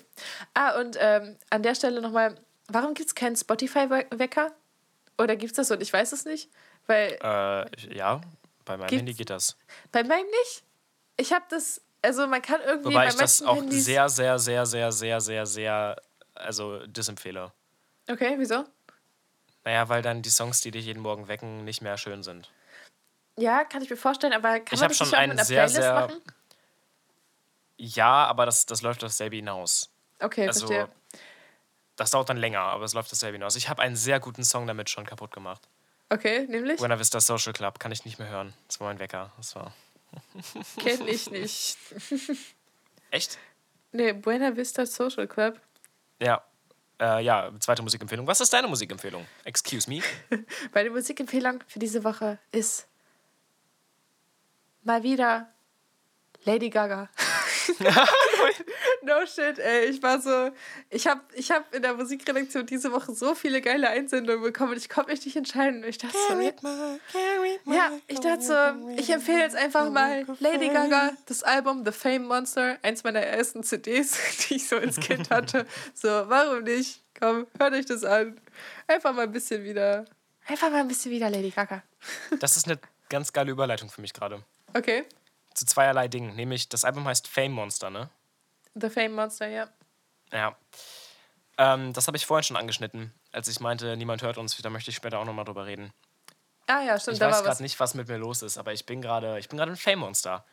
Ah, 0.54 0.78
und 0.78 0.96
ähm, 1.00 1.36
an 1.50 1.64
der 1.64 1.74
Stelle 1.74 2.00
nochmal, 2.00 2.36
warum 2.68 2.94
gibt 2.94 3.08
es 3.08 3.14
keinen 3.16 3.34
Spotify-Wecker? 3.34 4.54
Oder 5.18 5.34
gibt 5.34 5.50
es 5.50 5.56
das 5.56 5.70
und 5.72 5.82
ich 5.82 5.92
weiß 5.92 6.12
es 6.12 6.24
nicht? 6.24 6.48
Weil. 6.86 7.18
Äh, 7.20 7.96
ja, 7.96 8.20
bei 8.64 8.76
meinem 8.76 8.88
Handy 8.88 9.14
geht 9.14 9.30
das. 9.30 9.56
Bei 9.90 10.04
meinem 10.04 10.26
nicht? 10.26 10.62
Ich 11.16 11.32
habe 11.32 11.44
das 11.50 11.80
also 12.02 12.26
man 12.26 12.42
kann 12.42 12.60
irgendwie. 12.60 12.90
Wobei 12.90 13.08
ich 13.08 13.14
das 13.14 13.42
auch 13.42 13.56
Handys 13.56 13.84
sehr, 13.84 14.08
sehr, 14.08 14.38
sehr, 14.38 14.66
sehr, 14.66 14.92
sehr, 14.92 15.20
sehr, 15.20 15.46
sehr, 15.46 15.96
also 16.34 16.86
disempfehle. 16.86 17.52
Okay, 18.08 18.34
wieso? 18.38 18.64
Naja, 19.64 19.88
weil 19.88 20.02
dann 20.02 20.22
die 20.22 20.30
Songs, 20.30 20.60
die 20.60 20.70
dich 20.70 20.86
jeden 20.86 21.02
Morgen 21.02 21.28
wecken, 21.28 21.64
nicht 21.64 21.82
mehr 21.82 21.96
schön 21.98 22.22
sind. 22.22 22.50
Ja, 23.36 23.64
kann 23.64 23.82
ich 23.82 23.90
mir 23.90 23.96
vorstellen, 23.96 24.32
aber 24.32 24.60
kann 24.60 24.74
ich 24.74 24.80
man 24.80 24.88
das 24.88 24.96
schon 24.96 25.14
einen 25.14 25.38
sehr, 25.44 25.64
Playlist 25.64 25.74
sehr, 25.74 25.94
machen? 25.94 26.22
Ja, 27.76 28.26
aber 28.26 28.46
das, 28.46 28.66
das 28.66 28.82
läuft 28.82 29.02
dasselbe 29.02 29.36
hinaus. 29.36 29.90
Okay, 30.20 30.46
also, 30.46 30.66
verstehe. 30.66 30.88
Das 31.96 32.10
dauert 32.10 32.28
dann 32.28 32.36
länger, 32.36 32.60
aber 32.60 32.84
es 32.84 32.94
läuft 32.94 33.12
dasselbe 33.12 33.36
hinaus. 33.36 33.56
Ich 33.56 33.68
habe 33.68 33.82
einen 33.82 33.96
sehr 33.96 34.20
guten 34.20 34.42
Song 34.42 34.66
damit 34.66 34.90
schon 34.90 35.04
kaputt 35.06 35.32
gemacht. 35.32 35.68
Okay, 36.10 36.46
nämlich? 36.48 36.78
Buena 36.78 36.98
Vista 36.98 37.20
Social 37.20 37.52
Club, 37.52 37.78
kann 37.78 37.92
ich 37.92 38.04
nicht 38.04 38.18
mehr 38.18 38.28
hören. 38.28 38.54
Das 38.66 38.80
war 38.80 38.88
mein 38.88 38.98
Wecker. 38.98 39.32
Das 39.36 39.54
war. 39.54 39.72
Kenn 40.78 41.06
ich 41.06 41.30
nicht. 41.30 41.78
Echt? 43.10 43.38
Nee, 43.92 44.12
Buena 44.12 44.56
Vista 44.56 44.84
Social 44.86 45.26
Club. 45.26 45.60
Ja. 46.20 46.42
Äh, 47.00 47.22
ja, 47.24 47.50
zweite 47.60 47.82
Musikempfehlung. 47.82 48.26
Was 48.26 48.40
ist 48.40 48.52
deine 48.52 48.66
Musikempfehlung? 48.66 49.26
Excuse 49.44 49.88
me. 49.88 50.02
Meine 50.74 50.90
Musikempfehlung 50.90 51.62
für 51.66 51.78
diese 51.78 52.02
Woche 52.02 52.38
ist 52.50 52.88
mal 54.82 55.02
wieder 55.02 55.48
Lady 56.44 56.70
Gaga. 56.70 57.08
no 59.08 59.26
shit, 59.26 59.58
ey. 59.58 59.86
Ich 59.86 60.02
war 60.02 60.20
so. 60.20 60.50
Ich 60.90 61.06
habe 61.06 61.20
ich 61.34 61.50
hab 61.50 61.74
in 61.74 61.82
der 61.82 61.94
Musikredaktion 61.94 62.66
diese 62.66 62.92
Woche 62.92 63.14
so 63.14 63.34
viele 63.34 63.60
geile 63.60 63.88
Einsendungen 63.88 64.42
bekommen 64.42 64.72
und 64.72 64.78
ich 64.78 64.88
konnte 64.88 65.10
mich 65.10 65.24
nicht 65.24 65.36
entscheiden. 65.36 65.82
Ich 65.84 65.98
dachte 65.98 66.16
so. 66.28 66.40
Ja, 67.72 67.90
ich 68.06 68.20
dachte 68.20 68.42
so, 68.42 68.90
ich 68.96 69.10
empfehle 69.10 69.40
jetzt 69.40 69.56
einfach 69.56 69.90
mal 69.90 70.24
Lady 70.38 70.68
Gaga, 70.68 71.12
das 71.26 71.42
Album 71.42 71.84
The 71.84 71.92
Fame 71.92 72.26
Monster, 72.26 72.78
eins 72.82 73.02
meiner 73.02 73.20
ersten 73.20 73.62
CDs, 73.62 74.16
die 74.48 74.56
ich 74.56 74.68
so 74.68 74.76
ins 74.76 75.00
Kind 75.00 75.30
hatte. 75.30 75.66
So, 75.94 76.08
warum 76.08 76.62
nicht? 76.64 77.02
Komm, 77.18 77.46
hört 77.58 77.74
euch 77.74 77.86
das 77.86 78.04
an. 78.04 78.40
Einfach 78.86 79.12
mal 79.12 79.22
ein 79.22 79.32
bisschen 79.32 79.64
wieder. 79.64 80.04
Einfach 80.46 80.70
mal 80.70 80.80
ein 80.80 80.88
bisschen 80.88 81.10
wieder 81.10 81.28
Lady 81.28 81.50
Gaga. 81.50 81.82
Das 82.38 82.56
ist 82.56 82.66
eine 82.66 82.78
ganz 83.08 83.32
geile 83.32 83.50
Überleitung 83.50 83.90
für 83.90 84.00
mich 84.00 84.12
gerade. 84.12 84.42
Okay 84.74 85.04
zu 85.58 85.66
zweierlei 85.66 86.08
Dingen. 86.08 86.34
Nämlich, 86.36 86.68
das 86.68 86.84
Album 86.84 87.06
heißt 87.06 87.28
Fame 87.28 87.52
Monster, 87.52 87.90
ne? 87.90 88.08
The 88.80 88.90
Fame 88.90 89.12
Monster, 89.12 89.48
ja. 89.48 89.68
Ja. 90.32 90.56
Ähm, 91.56 91.92
das 91.92 92.06
habe 92.06 92.16
ich 92.16 92.26
vorhin 92.26 92.44
schon 92.44 92.56
angeschnitten, 92.56 93.12
als 93.32 93.48
ich 93.48 93.60
meinte, 93.60 93.96
niemand 93.96 94.22
hört 94.22 94.38
uns. 94.38 94.56
Da 94.56 94.70
möchte 94.70 94.90
ich 94.90 94.96
später 94.96 95.18
auch 95.18 95.24
nochmal 95.24 95.44
drüber 95.44 95.66
reden. 95.66 95.92
Ah 96.66 96.82
ja, 96.82 97.00
stimmt. 97.00 97.16
Ich 97.16 97.20
weiß 97.20 97.42
gerade 97.42 97.62
nicht, 97.62 97.80
was 97.80 97.94
mit 97.94 98.08
mir 98.08 98.18
los 98.18 98.42
ist, 98.42 98.58
aber 98.58 98.72
ich 98.72 98.84
bin 98.86 99.00
gerade, 99.00 99.38
ich 99.38 99.48
bin 99.48 99.56
gerade 99.56 99.72
ein 99.72 99.76
Fame 99.76 100.00
Monster. 100.00 100.44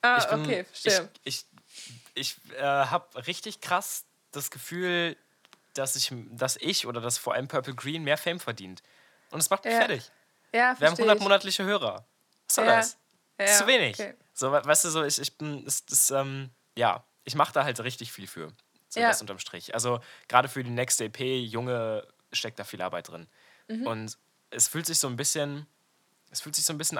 Ah, 0.00 0.18
ich 0.18 0.26
bin, 0.26 0.42
okay, 0.42 0.64
verstehe. 0.64 1.08
Ich, 1.22 1.46
ich, 2.14 2.36
ich 2.46 2.54
äh, 2.56 2.62
habe 2.62 3.26
richtig 3.26 3.60
krass 3.60 4.04
das 4.32 4.50
Gefühl, 4.50 5.16
dass 5.74 5.96
ich, 5.96 6.12
dass 6.30 6.56
ich 6.56 6.86
oder 6.86 7.00
dass 7.00 7.18
vor 7.18 7.34
allem 7.34 7.48
Purple 7.48 7.74
Green 7.74 8.02
mehr 8.04 8.16
Fame 8.16 8.40
verdient. 8.40 8.82
Und 9.30 9.40
es 9.40 9.50
macht 9.50 9.64
mich 9.64 9.72
ja. 9.72 9.80
fertig. 9.80 10.10
Ja, 10.52 10.78
Wir 10.78 10.88
haben 10.88 10.96
100 10.96 11.20
monatliche 11.20 11.64
Hörer. 11.64 12.04
Was 12.46 12.54
soll 12.54 12.66
ja. 12.66 12.76
das? 12.76 12.96
Ja, 13.38 13.46
zu 13.46 13.66
wenig. 13.66 13.98
Okay. 13.98 14.14
So, 14.32 14.52
weißt 14.52 14.84
du, 14.84 14.90
so, 14.90 15.04
ich, 15.04 15.20
ich 15.20 15.36
bin, 15.36 15.64
das, 15.64 15.84
das, 15.84 16.10
ähm, 16.10 16.50
ja, 16.76 17.04
ich 17.24 17.34
mache 17.34 17.52
da 17.52 17.64
halt 17.64 17.80
richtig 17.80 18.12
viel 18.12 18.26
für. 18.26 18.52
So 18.88 19.00
ja. 19.00 19.08
das 19.08 19.20
unterm 19.20 19.38
Strich. 19.38 19.74
Also, 19.74 20.00
gerade 20.28 20.48
für 20.48 20.62
die 20.62 20.70
nächste 20.70 21.04
EP, 21.04 21.20
Junge, 21.20 22.06
steckt 22.32 22.58
da 22.58 22.64
viel 22.64 22.82
Arbeit 22.82 23.08
drin. 23.08 23.26
Mhm. 23.68 23.86
Und 23.86 24.18
es 24.50 24.68
fühlt 24.68 24.86
sich 24.86 24.98
so 24.98 25.08
ein 25.08 25.16
bisschen, 25.16 25.66
es 26.30 26.40
fühlt 26.40 26.54
sich 26.54 26.64
so 26.64 26.72
ein 26.72 26.78
bisschen 26.78 26.98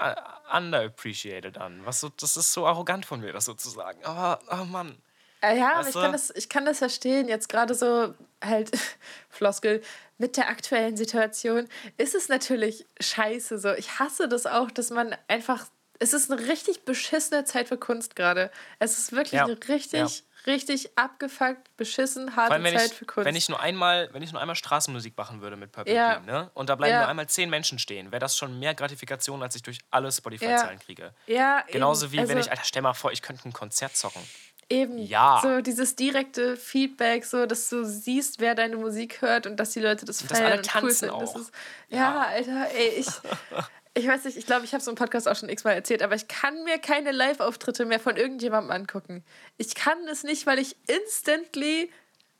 underappreciated 0.52 1.58
an. 1.58 1.84
Was 1.84 2.00
so, 2.00 2.08
das 2.08 2.36
ist 2.36 2.52
so 2.52 2.66
arrogant 2.66 3.06
von 3.06 3.20
mir, 3.20 3.32
das 3.32 3.44
sozusagen. 3.44 4.04
Aber, 4.04 4.40
oh 4.50 4.64
Mann. 4.64 4.96
Äh, 5.40 5.58
ja, 5.58 5.74
aber 5.74 5.88
ich 5.88 5.94
kann, 5.94 6.12
das, 6.12 6.30
ich 6.30 6.48
kann 6.48 6.64
das 6.64 6.78
verstehen. 6.78 7.28
Jetzt 7.28 7.48
gerade 7.48 7.74
so 7.74 8.14
halt, 8.42 8.70
Floskel, 9.28 9.82
mit 10.16 10.36
der 10.36 10.48
aktuellen 10.48 10.96
Situation 10.96 11.68
ist 11.96 12.14
es 12.14 12.28
natürlich 12.28 12.86
scheiße. 13.00 13.58
So. 13.58 13.72
Ich 13.74 13.98
hasse 13.98 14.28
das 14.28 14.46
auch, 14.46 14.70
dass 14.70 14.90
man 14.90 15.14
einfach 15.28 15.66
es 16.04 16.12
ist 16.12 16.30
eine 16.30 16.46
richtig 16.48 16.84
beschissene 16.84 17.44
Zeit 17.44 17.68
für 17.68 17.78
Kunst 17.78 18.14
gerade. 18.14 18.50
Es 18.78 18.98
ist 18.98 19.12
wirklich 19.12 19.32
ja. 19.32 19.44
eine 19.44 19.56
richtig, 19.68 20.18
ja. 20.18 20.24
richtig 20.46 20.98
abgefuckt, 20.98 21.74
beschissen, 21.78 22.36
harte 22.36 22.62
Zeit 22.62 22.90
ich, 22.90 22.92
für 22.92 23.06
Kunst. 23.06 23.26
Wenn 23.26 23.36
ich 23.36 23.48
nur 23.48 23.58
einmal, 23.58 24.10
wenn 24.12 24.22
ich 24.22 24.30
nur 24.30 24.40
einmal 24.40 24.54
Straßenmusik 24.54 25.16
machen 25.16 25.40
würde 25.40 25.56
mit 25.56 25.72
Purple 25.72 25.94
ja. 25.94 26.16
Beam, 26.16 26.26
ne? 26.26 26.50
Und 26.52 26.68
da 26.68 26.76
bleiben 26.76 26.98
nur 26.98 27.08
einmal 27.08 27.26
zehn 27.28 27.48
Menschen 27.48 27.78
stehen, 27.78 28.12
wäre 28.12 28.20
das 28.20 28.36
schon 28.36 28.58
mehr 28.58 28.74
Gratifikation, 28.74 29.42
als 29.42 29.56
ich 29.56 29.62
durch 29.62 29.78
alle 29.90 30.12
Spotify-Zahlen 30.12 30.78
kriege. 30.78 31.14
Ja. 31.26 31.64
Genauso 31.70 32.06
eben. 32.06 32.12
wie 32.12 32.18
also, 32.20 32.32
wenn 32.32 32.38
ich, 32.38 32.50
Alter, 32.50 32.64
stell 32.64 32.82
mal 32.82 32.92
vor, 32.92 33.10
ich 33.10 33.22
könnte 33.22 33.48
ein 33.48 33.54
Konzert 33.54 33.96
zocken. 33.96 34.22
Eben. 34.68 34.98
Ja. 34.98 35.40
So 35.42 35.60
dieses 35.60 35.96
direkte 35.96 36.56
Feedback, 36.56 37.24
so 37.24 37.46
dass 37.46 37.68
du 37.68 37.84
siehst, 37.84 38.40
wer 38.40 38.54
deine 38.54 38.76
Musik 38.76 39.22
hört 39.22 39.46
und 39.46 39.56
dass 39.56 39.70
die 39.70 39.80
Leute 39.80 40.04
das 40.04 40.22
Und 40.22 40.30
dass 40.30 40.38
feiern 40.38 40.52
alle 40.52 40.60
und 40.60 40.82
cool. 40.82 40.88
Das 40.88 41.02
auch. 41.10 41.36
ist, 41.36 41.52
ja, 41.88 42.20
Alter, 42.20 42.66
ey, 42.74 42.88
ich. 42.98 43.06
Ich 43.96 44.08
weiß 44.08 44.24
nicht, 44.24 44.36
ich 44.36 44.46
glaube, 44.46 44.64
ich 44.64 44.72
habe 44.72 44.82
so 44.82 44.90
im 44.90 44.96
Podcast 44.96 45.28
auch 45.28 45.36
schon 45.36 45.48
x-mal 45.48 45.72
erzählt, 45.72 46.02
aber 46.02 46.16
ich 46.16 46.26
kann 46.26 46.64
mir 46.64 46.78
keine 46.78 47.12
Live-Auftritte 47.12 47.84
mehr 47.84 48.00
von 48.00 48.16
irgendjemandem 48.16 48.72
angucken. 48.72 49.24
Ich 49.56 49.74
kann 49.76 49.98
es 50.08 50.24
nicht, 50.24 50.46
weil 50.46 50.58
ich 50.58 50.76
instantly 50.88 51.92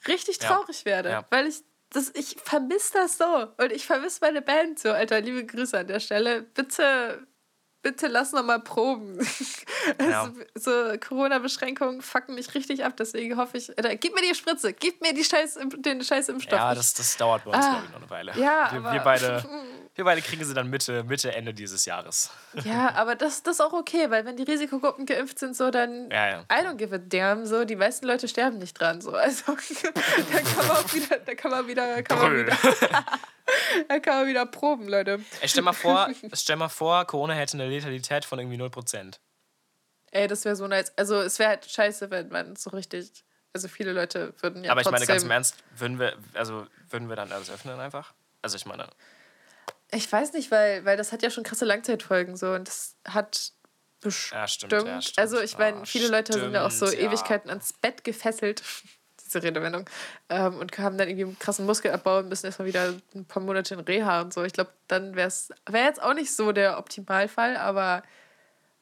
richtig 0.09 0.43
Ja. 0.43 0.49
traurig 0.49 0.85
werde. 0.85 1.11
Ja. 1.11 1.27
Weil 1.31 1.47
ich 1.47 1.63
das, 1.91 2.11
ich 2.17 2.37
vermisse 2.43 2.95
das 2.95 3.19
so. 3.19 3.47
Und 3.57 3.71
ich 3.71 3.87
vermisse 3.87 4.19
meine 4.21 4.43
Band 4.43 4.81
so. 4.81 4.91
Alter, 4.91 5.21
liebe 5.21 5.47
Grüße 5.47 5.79
an 5.79 5.87
der 5.87 6.01
Stelle. 6.01 6.43
Bitte, 6.43 7.25
bitte 7.85 8.09
lass 8.09 8.33
noch 8.33 8.43
mal 8.45 8.59
proben. 8.61 9.19
Ja. 10.01 10.31
So 10.55 10.71
Corona-Beschränkungen 10.99 12.01
fucken 12.01 12.35
mich 12.37 12.55
richtig 12.55 12.85
ab. 12.87 12.95
Deswegen 12.97 13.37
hoffe 13.37 13.59
ich, 13.59 13.69
Alter, 13.77 13.95
gib 13.97 14.15
mir 14.15 14.23
die 14.23 14.35
Spritze, 14.35 14.73
gib 14.73 15.03
mir 15.03 15.13
die 15.13 15.23
scheiß, 15.25 15.59
den 15.77 16.03
scheiß 16.03 16.31
Impfstoff. 16.31 16.59
Ja, 16.59 16.75
das, 16.75 16.95
das 16.95 17.17
dauert 17.19 17.45
bei 17.45 17.51
uns, 17.51 17.65
Ah. 17.65 17.69
glaube 17.71 17.85
ich, 17.85 17.91
noch 17.93 18.01
eine 18.01 18.11
Weile. 18.11 18.33
Ja, 18.41 18.71
wir, 18.73 18.83
wir, 18.93 19.01
beide, 19.01 19.45
wir 19.95 20.05
beide 20.05 20.23
kriegen 20.23 20.43
sie 20.43 20.55
dann 20.55 20.71
Mitte, 20.71 21.05
Mitte, 21.05 21.35
Ende 21.35 21.53
dieses 21.53 21.85
Jahres. 21.85 22.31
Ja, 22.65 22.95
aber 22.95 23.15
das, 23.15 23.43
das 23.43 23.57
ist 23.57 23.61
auch 23.61 23.75
okay, 23.75 24.11
weil 24.11 24.25
wenn 24.25 24.37
die 24.39 24.45
Risikogruppen 24.45 25.05
geimpft 25.05 25.39
sind, 25.39 25.55
so 25.55 25.71
dann. 25.71 26.11
Ja, 26.11 26.29
ja. 26.29 26.41
I 26.51 26.65
don't 26.67 26.77
give 26.77 26.95
a 26.95 26.99
damn, 26.99 27.45
so. 27.45 27.67
Die 27.67 27.77
meisten 27.77 28.07
Leute 28.07 28.27
sterben 28.27 28.57
nicht 28.57 28.81
dran, 28.81 29.03
so. 29.03 29.13
Also, 29.13 29.53
da 30.33 30.39
kann 30.41 30.67
man 30.67 30.71
auch 30.71 30.95
wieder, 30.95 31.19
da 31.19 31.35
kann 31.35 31.51
man 31.51 31.67
wieder, 31.69 32.03
kann 32.03 32.19
man 32.19 32.37
wieder, 32.39 32.57
da 33.89 33.99
kann 33.99 34.21
man 34.21 34.27
wieder 34.27 34.47
proben, 34.47 34.89
Leute. 34.89 35.21
Ey, 35.41 35.49
stell 35.49 35.63
mal 35.63 35.73
vor, 35.73 36.09
stell 36.33 36.57
mal 36.57 36.69
vor, 36.69 37.05
Corona 37.07 37.35
hätte 37.35 37.55
eine 37.55 37.69
Letalität 37.69 38.25
von 38.25 38.39
irgendwie 38.39 38.57
0%. 38.61 39.19
Ey, 40.11 40.29
das 40.29 40.45
wäre 40.45 40.57
so 40.57 40.67
nice. 40.67 40.93
Also, 40.97 41.21
es 41.21 41.39
wäre 41.39 41.51
halt 41.51 41.65
scheiße, 41.67 42.11
wenn 42.11 42.29
man 42.29 42.57
so 42.57 42.71
richtig. 42.71 43.25
Also, 43.53 43.69
viele 43.69 43.93
Leute 43.93 44.33
würden 44.41 44.65
ja. 44.65 44.71
Aber 44.73 44.81
ich 44.81 44.91
meine, 44.91 45.07
ganz 45.07 45.23
im 45.23 45.31
Ernst, 45.31 45.57
würden 45.77 45.99
wir, 45.99 46.17
also, 46.35 46.67
würden 46.91 47.09
wir 47.09 47.17
dann 47.17 47.33
alles 47.33 47.51
öffnen 47.51 47.79
einfach? 47.81 48.13
Also 48.43 48.57
ich 48.57 48.67
meine, 48.67 48.87
Ich 49.91 50.11
weiß 50.11 50.35
nicht, 50.35 50.51
weil, 50.51 50.85
weil 50.85 50.97
das 50.97 51.13
hat 51.13 51.23
ja 51.23 51.31
schon 51.31 51.45
krasse 51.45 51.65
Langzeitfolgen, 51.65 52.37
so. 52.37 52.53
Und 52.53 52.69
das 52.69 52.97
hat 53.09 53.53
bestimmt. 54.01 54.33
Ja, 54.41 54.49
stimmt, 54.49 54.73
ja, 54.73 55.01
stimmt. 55.01 55.19
Also, 55.19 55.41
ich 55.41 55.57
meine, 55.57 55.79
Ah, 55.79 55.85
viele 55.85 56.09
Leute 56.09 56.35
sind 56.35 56.53
ja 56.53 56.67
auch 56.67 56.71
so 56.71 56.87
stimmt. 56.87 57.03
Ewigkeiten 57.03 57.49
ans 57.49 57.73
Bett 57.73 58.05
gefesselt. 58.05 58.63
Diese 59.35 59.43
Redewendung. 59.43 59.89
Ähm, 60.29 60.59
und 60.59 60.77
haben 60.79 60.97
dann 60.97 61.09
irgendwie 61.09 61.25
einen 61.25 61.39
krassen 61.39 61.67
Muskelabbau 61.67 62.19
und 62.19 62.29
müssen 62.29 62.47
erstmal 62.47 62.69
wieder 62.69 62.95
ein 63.15 63.25
paar 63.25 63.43
Monate 63.43 63.75
in 63.75 63.81
Reha 63.81 64.21
und 64.23 64.33
so. 64.33 64.45
Ich 64.45 64.53
glaube, 64.53 64.71
dann 64.89 65.17
wäre 65.17 65.29
es. 65.29 65.51
Wäre 65.69 65.87
jetzt 65.87 66.03
auch 66.03 66.15
nicht 66.15 66.35
so 66.35 66.53
der 66.53 66.79
Optimalfall, 66.79 67.57
aber 67.57 68.03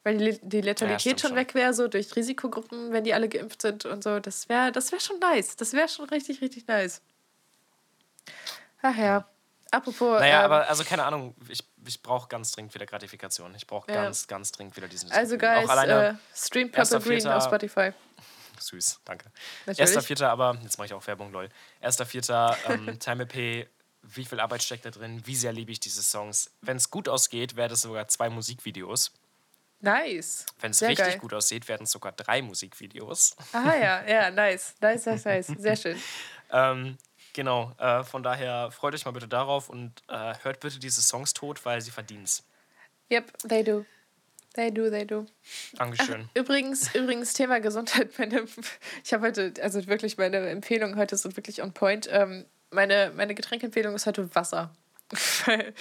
weil 0.03 0.17
die, 0.17 0.39
die 0.41 0.61
Letalität 0.61 1.01
stimmt 1.01 1.21
schon 1.21 1.35
weg 1.35 1.55
wäre, 1.55 1.73
so 1.73 1.87
durch 1.87 2.15
Risikogruppen, 2.15 2.91
wenn 2.91 3.03
die 3.03 3.13
alle 3.13 3.29
geimpft 3.29 3.61
sind 3.61 3.85
und 3.85 4.03
so, 4.03 4.19
das 4.19 4.49
wäre 4.49 4.71
das 4.71 4.91
wär 4.91 4.99
schon 4.99 5.17
nice. 5.19 5.55
Das 5.55 5.73
wäre 5.73 5.87
schon 5.87 6.09
richtig, 6.09 6.41
richtig 6.41 6.67
nice. 6.67 7.01
Ach 8.81 8.97
ja. 8.97 9.25
Apropos. 9.71 10.19
naja, 10.19 10.39
ähm, 10.39 10.45
aber 10.45 10.69
also 10.69 10.83
keine 10.83 11.03
Ahnung, 11.03 11.33
ich, 11.49 11.63
ich 11.87 12.03
brauche 12.03 12.27
ganz 12.27 12.51
dringend 12.51 12.75
wieder 12.75 12.85
Gratifikation. 12.85 13.55
Ich 13.55 13.65
brauche 13.65 13.91
Ja. 13.91 14.03
ganz, 14.03 14.27
ganz 14.27 14.51
dringend 14.51 14.75
wieder 14.77 14.87
diesen 14.87 15.11
Also, 15.11 15.37
guys, 15.37 15.65
Auch 15.65 15.69
alleine, 15.69 16.07
äh, 16.09 16.13
stream 16.37 16.69
Purple 16.69 16.99
Green 16.99 17.21
1.4. 17.21 17.35
auf 17.35 17.43
Spotify. 17.45 17.91
Süß, 18.63 19.01
danke. 19.05 19.31
Erster 19.65 20.01
Vierter, 20.01 20.29
aber, 20.29 20.57
jetzt 20.63 20.77
mache 20.77 20.87
ich 20.87 20.93
auch 20.93 21.05
Werbung, 21.07 21.31
lol. 21.31 21.49
Erster 21.81 22.05
Vierter, 22.05 22.57
ähm, 22.67 22.99
Time 22.99 23.23
EP, 23.23 23.67
wie 24.03 24.25
viel 24.25 24.39
Arbeit 24.39 24.63
steckt 24.63 24.85
da 24.85 24.91
drin? 24.91 25.21
Wie 25.25 25.35
sehr 25.35 25.53
liebe 25.53 25.71
ich 25.71 25.79
diese 25.79 26.03
Songs? 26.03 26.51
Wenn 26.61 26.77
es 26.77 26.89
gut 26.89 27.07
ausgeht, 27.07 27.55
werden 27.55 27.73
es 27.73 27.81
sogar 27.81 28.07
zwei 28.07 28.29
Musikvideos. 28.29 29.11
Nice. 29.79 30.45
Wenn 30.61 30.71
es 30.71 30.81
richtig 30.81 31.05
geil. 31.05 31.17
gut 31.17 31.33
aussieht, 31.33 31.67
werden 31.67 31.83
es 31.83 31.91
sogar 31.91 32.13
drei 32.13 32.41
Musikvideos. 32.41 33.35
Ah 33.51 33.75
ja, 33.75 34.03
ja, 34.07 34.31
nice. 34.31 34.75
Nice, 34.79 35.05
nice, 35.05 35.25
nice. 35.25 35.47
Sehr 35.47 35.75
schön. 35.75 36.01
Ähm, 36.55 36.99
genau, 37.33 37.71
äh, 37.79 38.03
von 38.03 38.21
daher 38.21 38.69
freut 38.69 38.93
euch 38.93 39.05
mal 39.05 39.11
bitte 39.11 39.27
darauf 39.27 39.69
und 39.69 40.03
äh, 40.07 40.35
hört 40.43 40.59
bitte 40.59 40.77
diese 40.77 41.01
Songs 41.01 41.33
tot, 41.33 41.65
weil 41.65 41.81
sie 41.81 41.89
verdienen's. 41.89 42.43
Yep, 43.11 43.39
they 43.49 43.63
do. 43.63 43.85
They 44.53 44.71
do, 44.71 44.89
they 44.89 45.05
do. 45.05 45.25
Dankeschön. 45.73 46.29
Übrigens, 46.35 46.93
übrigens 46.93 47.33
Thema 47.33 47.59
Gesundheit. 47.59 48.11
Meine, 48.19 48.45
ich 49.03 49.13
habe 49.13 49.25
heute, 49.27 49.53
also 49.61 49.85
wirklich 49.87 50.17
meine 50.17 50.37
Empfehlungen 50.49 50.95
heute 50.97 51.17
sind 51.17 51.35
wirklich 51.35 51.61
on 51.63 51.73
point. 51.73 52.07
Ähm, 52.11 52.45
meine, 52.69 53.11
meine 53.15 53.33
Getränkempfehlung 53.33 53.95
ist 53.95 54.05
heute 54.05 54.33
Wasser. 54.35 54.71
weil, 55.45 55.73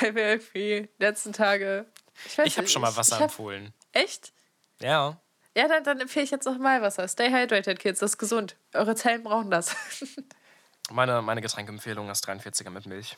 weil 0.00 0.14
wir 0.14 0.28
irgendwie 0.30 0.88
die 0.98 1.02
letzten 1.04 1.32
Tage. 1.32 1.86
Ich, 2.26 2.38
Ich 2.38 2.56
habe 2.58 2.68
schon 2.68 2.82
mal 2.82 2.96
Wasser 2.96 3.16
hab, 3.16 3.22
empfohlen. 3.24 3.72
Echt? 3.92 4.32
Ja. 4.80 5.20
Ja, 5.56 5.68
dann, 5.68 5.84
dann 5.84 6.00
empfehle 6.00 6.24
ich 6.24 6.30
jetzt 6.30 6.44
noch 6.44 6.58
mal 6.58 6.82
Wasser. 6.82 7.06
Stay 7.08 7.30
hydrated, 7.30 7.78
Kids. 7.78 8.00
Das 8.00 8.12
ist 8.12 8.18
gesund. 8.18 8.56
Eure 8.74 8.94
Zellen 8.94 9.22
brauchen 9.22 9.50
das. 9.50 9.74
Meine, 10.90 11.20
meine 11.20 11.40
Getränkempfehlung 11.40 12.08
ist 12.10 12.28
43er 12.28 12.70
mit 12.70 12.86
Milch. 12.86 13.16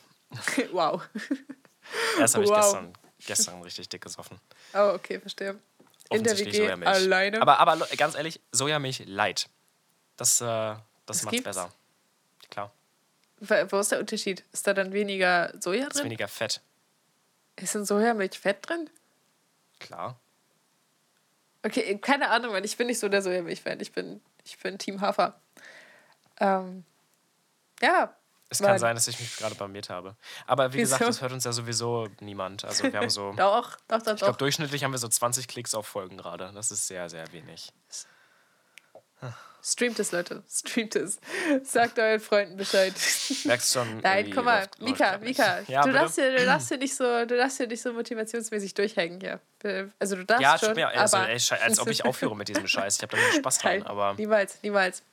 wow. 0.71 1.07
Erst 2.19 2.33
habe 2.33 2.43
ich 2.45 2.49
Wow. 2.49 2.57
gestern, 2.61 2.93
gestern 3.25 3.61
richtig 3.61 3.89
dick 3.89 4.01
gesoffen. 4.01 4.39
Oh, 4.73 4.91
okay, 4.95 5.19
verstehe. 5.19 5.59
In 6.11 6.23
der 6.23 6.37
WG 6.37 6.51
Sojamilch. 6.57 6.89
alleine. 6.89 7.41
Aber, 7.41 7.59
aber 7.59 7.77
ganz 7.97 8.15
ehrlich, 8.15 8.39
Sojamilch 8.51 9.03
light. 9.05 9.47
Das, 10.17 10.41
äh, 10.41 10.45
das 10.45 10.81
Das 11.05 11.23
macht 11.23 11.33
gibt's? 11.33 11.45
besser. 11.45 11.69
Klar. 12.49 12.71
Wo 13.39 13.79
ist 13.79 13.91
der 13.91 13.99
Unterschied? 13.99 14.43
Ist 14.51 14.67
da 14.67 14.73
dann 14.73 14.91
weniger 14.91 15.53
Soja 15.61 15.87
Ist 15.87 15.95
drin? 15.97 16.05
weniger 16.05 16.27
Fett. 16.27 16.61
Ist 17.55 17.75
in 17.75 17.85
Sojamilch 17.85 18.37
Fett 18.39 18.67
drin? 18.67 18.89
Klar. 19.79 20.19
Okay, 21.63 21.97
keine 21.99 22.29
Ahnung, 22.31 22.53
weil 22.53 22.65
ich 22.65 22.75
bin 22.77 22.87
nicht 22.87 22.99
so 22.99 23.07
der 23.09 23.21
Sojamilch-Fan. 23.21 23.79
Ich 23.81 23.91
bin, 23.91 24.21
ich 24.45 24.57
bin 24.59 24.77
Team 24.77 25.01
Hafer. 25.01 25.39
Ähm, 26.39 26.83
ja. 27.81 28.15
Es 28.51 28.59
kann 28.59 28.79
sein, 28.79 28.95
dass 28.95 29.07
ich 29.07 29.19
mich 29.19 29.35
gerade 29.37 29.53
blamiert 29.55 29.89
habe. 29.89 30.15
Aber 30.47 30.73
wie 30.73 30.77
gesagt, 30.79 31.01
Wieso? 31.01 31.09
das 31.09 31.21
hört 31.21 31.31
uns 31.33 31.43
ja 31.43 31.51
sowieso 31.51 32.07
niemand. 32.19 32.65
Also 32.65 32.83
wir 32.91 32.99
haben 32.99 33.09
so, 33.09 33.31
Doch, 33.37 33.77
doch, 33.87 34.01
doch, 34.01 34.13
ich 34.13 34.19
glaube, 34.19 34.37
durchschnittlich 34.37 34.83
haben 34.83 34.91
wir 34.91 34.97
so 34.97 35.07
20 35.07 35.47
Klicks 35.47 35.75
auf 35.75 35.85
Folgen 35.85 36.17
gerade. 36.17 36.51
Das 36.55 36.71
ist 36.71 36.87
sehr, 36.87 37.09
sehr 37.09 37.31
wenig. 37.31 37.71
Streamt 39.61 39.99
es, 39.99 40.13
Leute. 40.13 40.41
Streamt 40.49 40.95
es. 40.95 41.19
Sagt 41.63 41.99
euren 41.99 42.21
Freunden 42.21 42.55
Bescheid. 42.55 42.93
Merkst 43.43 43.73
schon. 43.73 43.99
Nein, 43.99 44.31
guck 44.33 44.45
mal, 44.45 44.59
läuft- 44.61 44.79
läuft 44.79 44.91
Mika, 44.91 45.17
nicht. 45.17 45.37
Mika, 45.37 45.59
Ja, 45.67 45.81
du, 45.81 45.91
darfst 45.91 46.15
hier, 46.15 46.31
du, 46.37 46.45
darfst 46.45 46.69
hier 46.69 46.77
nicht 46.77 46.95
so, 46.95 47.03
du 47.25 47.35
darfst 47.35 47.57
hier 47.57 47.67
nicht 47.67 47.81
so 47.81 47.91
motivationsmäßig 47.91 48.73
durchhängen 48.73 49.19
hier. 49.19 49.41
Also 49.99 50.15
du 50.15 50.23
darfst 50.25 50.41
Ja, 50.41 50.57
schon, 50.57 50.73
mir, 50.75 50.87
also, 50.87 51.17
aber 51.17 51.27
ey, 51.29 51.41
als 51.61 51.79
ob 51.79 51.89
ich 51.89 52.05
aufhöre 52.05 52.37
mit 52.37 52.47
diesem 52.47 52.67
Scheiß. 52.67 52.95
Ich 52.95 53.01
habe 53.03 53.17
da 53.17 53.21
nur 53.21 53.33
Spaß 53.33 53.57
dran, 53.57 53.71
Nein, 53.79 53.85
aber 53.87 54.13
niemals, 54.13 54.57
niemals. 54.63 55.03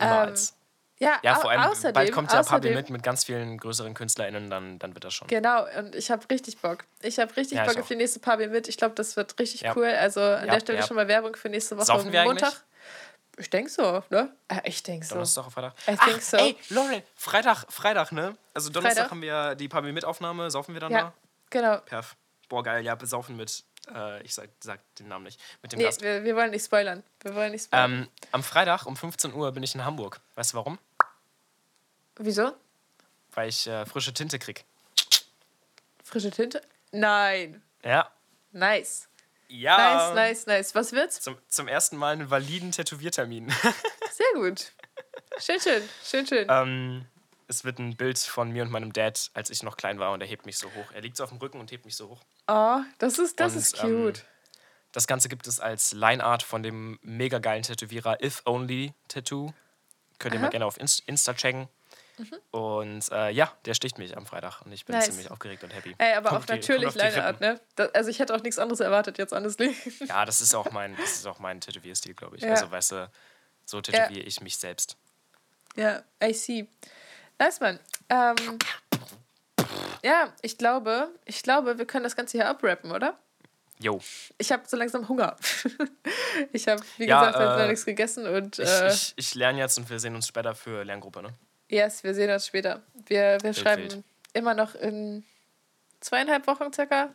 niemals. 0.00 0.48
Ähm, 0.50 0.56
ja, 1.02 1.18
ja, 1.22 1.34
vor 1.34 1.50
allem, 1.50 1.62
außerdem, 1.64 1.92
bald 1.94 2.12
kommt 2.12 2.32
ja 2.32 2.40
außerdem, 2.40 2.74
mit, 2.74 2.90
mit 2.90 3.02
ganz 3.02 3.24
vielen 3.24 3.58
größeren 3.58 3.92
KünstlerInnen, 3.94 4.48
dann, 4.50 4.78
dann 4.78 4.94
wird 4.94 5.04
das 5.04 5.14
schon. 5.14 5.28
Genau, 5.28 5.66
und 5.78 5.94
ich 5.94 6.10
habe 6.10 6.28
richtig 6.30 6.58
Bock. 6.58 6.84
Ich 7.02 7.18
habe 7.18 7.34
richtig 7.36 7.56
Ja, 7.58 7.64
ich 7.64 7.70
Bock 7.72 7.80
auf 7.82 7.88
die 7.88 7.96
nächste 7.96 8.20
Pabi 8.20 8.46
mit. 8.46 8.68
Ich 8.68 8.76
glaube, 8.76 8.94
das 8.94 9.16
wird 9.16 9.38
richtig 9.38 9.62
Ja. 9.62 9.74
cool. 9.76 9.86
Also 9.86 10.20
an 10.20 10.48
der 10.48 10.60
Stelle 10.60 10.82
schon 10.82 10.96
mal 10.96 11.08
Werbung 11.08 11.34
für 11.36 11.48
nächste 11.48 11.76
Woche 11.76 11.86
Saufen 11.86 12.12
wir 12.12 12.22
Montag. 12.24 12.48
eigentlich? 12.52 12.60
Ich 13.38 13.48
denke 13.50 13.70
so, 13.70 14.02
ne? 14.10 14.30
Äh, 14.48 14.60
Ich 14.64 14.82
denke 14.82 15.06
so. 15.06 15.14
Donnerstag 15.14 15.46
auf 15.46 15.54
Freitag? 15.54 15.72
I 15.88 15.96
Ach, 15.98 16.04
think 16.04 16.20
so. 16.22 16.36
ey, 16.36 16.56
Lorel, 16.68 17.02
Freitag, 17.16 17.64
Freitag, 17.70 18.12
ne? 18.12 18.36
Also 18.54 18.68
Donnerstag 18.70 18.96
Freitag? 19.08 19.10
haben 19.10 19.22
wir 19.22 19.54
die 19.54 19.68
Papi 19.68 19.90
mit 19.90 20.04
Aufnahme, 20.04 20.50
saufen 20.50 20.74
wir 20.74 20.80
dann 20.80 20.92
Ja, 20.92 21.00
da? 21.00 21.12
genau. 21.50 21.78
Perf. 21.78 22.14
Boah, 22.50 22.62
geil, 22.62 22.84
ja, 22.84 22.94
besaufen 22.94 23.34
mit, 23.36 23.64
äh, 23.94 24.22
ich 24.22 24.34
sag, 24.34 24.50
sag 24.62 24.80
den 24.96 25.08
Namen 25.08 25.24
nicht, 25.24 25.40
mit 25.62 25.72
dem 25.72 25.78
Nee, 25.78 25.86
Gast. 25.86 26.02
wir, 26.02 26.22
wir 26.24 26.36
wollen 26.36 26.50
nicht 26.50 26.66
spoilern. 26.66 27.02
Wir 27.22 27.34
wollen 27.34 27.52
nicht 27.52 27.64
spoilern. 27.64 27.92
Ähm, 28.02 28.08
am 28.32 28.42
Freitag 28.42 28.84
um 28.84 28.94
15 28.96 29.32
Uhr 29.32 29.50
bin 29.52 29.62
ich 29.62 29.74
in 29.74 29.82
Hamburg. 29.86 30.20
Weißt 30.34 30.52
du 30.52 30.58
warum? 30.58 30.78
Wieso? 32.24 32.52
Weil 33.32 33.48
ich 33.48 33.66
äh, 33.66 33.84
frische 33.84 34.14
Tinte 34.14 34.38
krieg. 34.38 34.64
Frische 36.04 36.30
Tinte? 36.30 36.62
Nein. 36.92 37.62
Ja. 37.84 38.12
Nice. 38.52 39.08
Ja. 39.48 40.12
Nice, 40.12 40.14
nice, 40.14 40.46
nice. 40.46 40.74
Was 40.74 40.92
wird's? 40.92 41.20
Zum, 41.20 41.36
zum 41.48 41.66
ersten 41.66 41.96
Mal 41.96 42.12
einen 42.12 42.30
validen 42.30 42.70
Tätowiertermin. 42.70 43.48
Sehr 44.12 44.32
gut. 44.34 44.72
Schön, 45.38 45.60
schön. 45.60 45.88
Schön, 46.04 46.26
schön. 46.26 46.46
ähm, 46.48 47.06
es 47.48 47.64
wird 47.64 47.78
ein 47.78 47.96
Bild 47.96 48.18
von 48.18 48.50
mir 48.50 48.62
und 48.62 48.70
meinem 48.70 48.92
Dad, 48.92 49.30
als 49.34 49.50
ich 49.50 49.62
noch 49.62 49.76
klein 49.76 49.98
war, 49.98 50.12
und 50.12 50.20
er 50.20 50.26
hebt 50.26 50.46
mich 50.46 50.58
so 50.58 50.68
hoch. 50.74 50.92
Er 50.92 51.00
liegt 51.00 51.16
so 51.16 51.24
auf 51.24 51.30
dem 51.30 51.38
Rücken 51.38 51.58
und 51.58 51.70
hebt 51.72 51.84
mich 51.84 51.96
so 51.96 52.08
hoch. 52.08 52.20
Oh, 52.46 52.78
das 52.98 53.18
ist, 53.18 53.40
das 53.40 53.52
und, 53.52 53.58
ist 53.58 53.82
ähm, 53.82 54.04
cute. 54.04 54.24
Das 54.92 55.06
Ganze 55.06 55.28
gibt 55.28 55.46
es 55.46 55.58
als 55.58 55.92
Lineart 55.92 56.42
von 56.42 56.62
dem 56.62 56.98
mega 57.02 57.38
geilen 57.38 57.62
Tätowierer 57.62 58.22
If 58.22 58.42
Only 58.44 58.92
Tattoo. 59.08 59.52
Könnt 60.18 60.34
ihr 60.34 60.38
Aha. 60.38 60.46
mal 60.46 60.50
gerne 60.50 60.66
auf 60.66 60.78
Inst 60.78 61.02
Insta 61.06 61.34
checken. 61.34 61.68
Und 62.50 63.10
äh, 63.10 63.30
ja, 63.30 63.52
der 63.64 63.74
sticht 63.74 63.98
mich 63.98 64.16
am 64.16 64.26
Freitag 64.26 64.62
und 64.62 64.72
ich 64.72 64.84
bin 64.84 64.94
Nice. 64.94 65.06
ziemlich 65.06 65.30
aufgeregt 65.30 65.64
und 65.64 65.70
happy. 65.70 65.94
Ey, 65.98 66.14
aber 66.14 66.28
Kommt 66.28 66.32
auch 66.32 66.38
auf 66.40 66.46
die- 66.46 66.52
natürlich 66.52 66.86
auf 66.86 66.92
die 66.94 67.00
Lineart, 67.00 67.40
ne? 67.40 67.60
Da, 67.74 67.86
also 67.86 68.10
ich 68.10 68.18
hätte 68.18 68.34
auch 68.34 68.42
nichts 68.42 68.58
anderes 68.58 68.80
erwartet 68.80 69.18
jetzt, 69.18 69.32
honestly. 69.32 69.74
Ja, 70.08 70.24
das 70.24 70.40
ist 70.40 70.54
auch 70.54 70.70
mein, 70.72 70.96
das 70.96 71.12
ist 71.12 71.26
auch 71.26 71.38
mein 71.38 71.60
Tätowierstil, 71.60 72.14
glaube 72.14 72.36
ich. 72.36 72.42
Ja. 72.42 72.50
Also, 72.50 72.70
weißt 72.70 72.92
du, 72.92 73.10
so 73.64 73.80
tätowiere 73.80 74.20
ich 74.20 74.40
mich 74.40 74.56
selbst. 74.56 74.96
Ja, 75.76 76.02
I 76.22 76.34
see. 76.34 76.68
Nice, 77.38 77.60
Mann. 77.60 77.80
Ähm, 78.08 78.58
ja, 80.02 80.32
ich 80.42 80.58
glaube, 80.58 81.08
ich 81.24 81.42
glaube, 81.42 81.78
wir 81.78 81.86
können 81.86 82.04
das 82.04 82.14
Ganze 82.16 82.38
hier 82.38 82.48
abrappen, 82.48 82.92
oder? 82.92 83.18
Jo. 83.78 84.00
Ich 84.38 84.52
habe 84.52 84.62
so 84.66 84.76
langsam 84.76 85.08
Hunger. 85.08 85.36
ich 86.52 86.68
habe, 86.68 86.82
wie 86.98 87.06
ja, 87.06 87.26
gesagt, 87.26 87.42
äh, 87.42 87.62
noch 87.62 87.68
nichts 87.68 87.84
gegessen 87.84 88.26
und. 88.26 88.58
Äh, 88.58 88.88
ich, 88.88 88.94
ich, 88.94 89.14
ich, 89.16 89.34
lerne 89.34 89.58
jetzt 89.58 89.78
und 89.78 89.88
wir 89.90 89.98
sehen 89.98 90.14
uns 90.14 90.28
später 90.28 90.54
für 90.54 90.84
Lerngruppe, 90.84 91.22
ne? 91.22 91.34
Yes, 91.72 92.04
wir 92.04 92.14
sehen 92.14 92.30
uns 92.30 92.46
später. 92.46 92.82
Wir, 93.06 93.38
wir 93.40 93.54
schreiben 93.54 94.04
immer 94.34 94.52
noch 94.52 94.74
in 94.74 95.24
zweieinhalb 96.00 96.46
Wochen 96.46 96.70
circa 96.70 97.14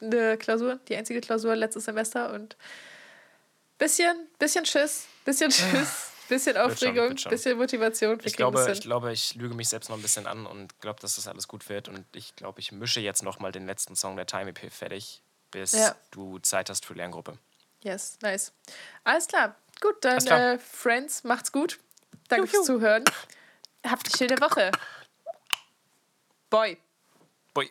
eine 0.00 0.38
Klausur, 0.38 0.80
die 0.88 0.96
einzige 0.96 1.20
Klausur 1.20 1.54
letztes 1.54 1.84
Semester 1.84 2.32
und 2.32 2.56
bisschen, 3.76 4.26
bisschen 4.38 4.64
Schiss, 4.64 5.06
bisschen 5.26 5.50
Schiss, 5.50 6.12
bisschen 6.30 6.56
Aufregung, 6.56 7.18
schon, 7.18 7.28
bisschen 7.28 7.58
Motivation. 7.58 8.18
Ich 8.24 8.36
glaube, 8.36 8.66
ich 8.72 8.80
glaube, 8.80 9.12
ich 9.12 9.34
lüge 9.34 9.54
mich 9.54 9.68
selbst 9.68 9.90
noch 9.90 9.96
ein 9.96 10.02
bisschen 10.02 10.26
an 10.26 10.46
und 10.46 10.80
glaube, 10.80 11.00
dass 11.02 11.16
das 11.16 11.28
alles 11.28 11.46
gut 11.46 11.68
wird 11.68 11.88
und 11.88 12.06
ich 12.14 12.34
glaube, 12.36 12.60
ich 12.60 12.72
mische 12.72 13.00
jetzt 13.00 13.22
noch 13.22 13.38
mal 13.38 13.52
den 13.52 13.66
letzten 13.66 13.96
Song 13.96 14.16
der 14.16 14.24
Time 14.24 14.48
EP 14.48 14.72
fertig 14.72 15.20
bis 15.50 15.72
ja. 15.72 15.94
du 16.10 16.38
Zeit 16.38 16.70
hast 16.70 16.86
für 16.86 16.94
Lerngruppe. 16.94 17.36
Yes, 17.82 18.16
nice. 18.22 18.52
Alles 19.04 19.26
klar. 19.26 19.56
Gut, 19.82 19.96
dann 20.02 20.18
klar. 20.20 20.54
Äh, 20.54 20.58
Friends, 20.58 21.22
macht's 21.24 21.52
gut. 21.52 21.78
Danke 22.28 22.46
fürs 22.46 22.64
Zuhören. 22.64 23.04
Habt 23.86 24.06
eine 24.06 24.16
schöne 24.16 24.40
Woche. 24.40 24.70
Boy. 26.50 26.76
Boy. 27.54 27.70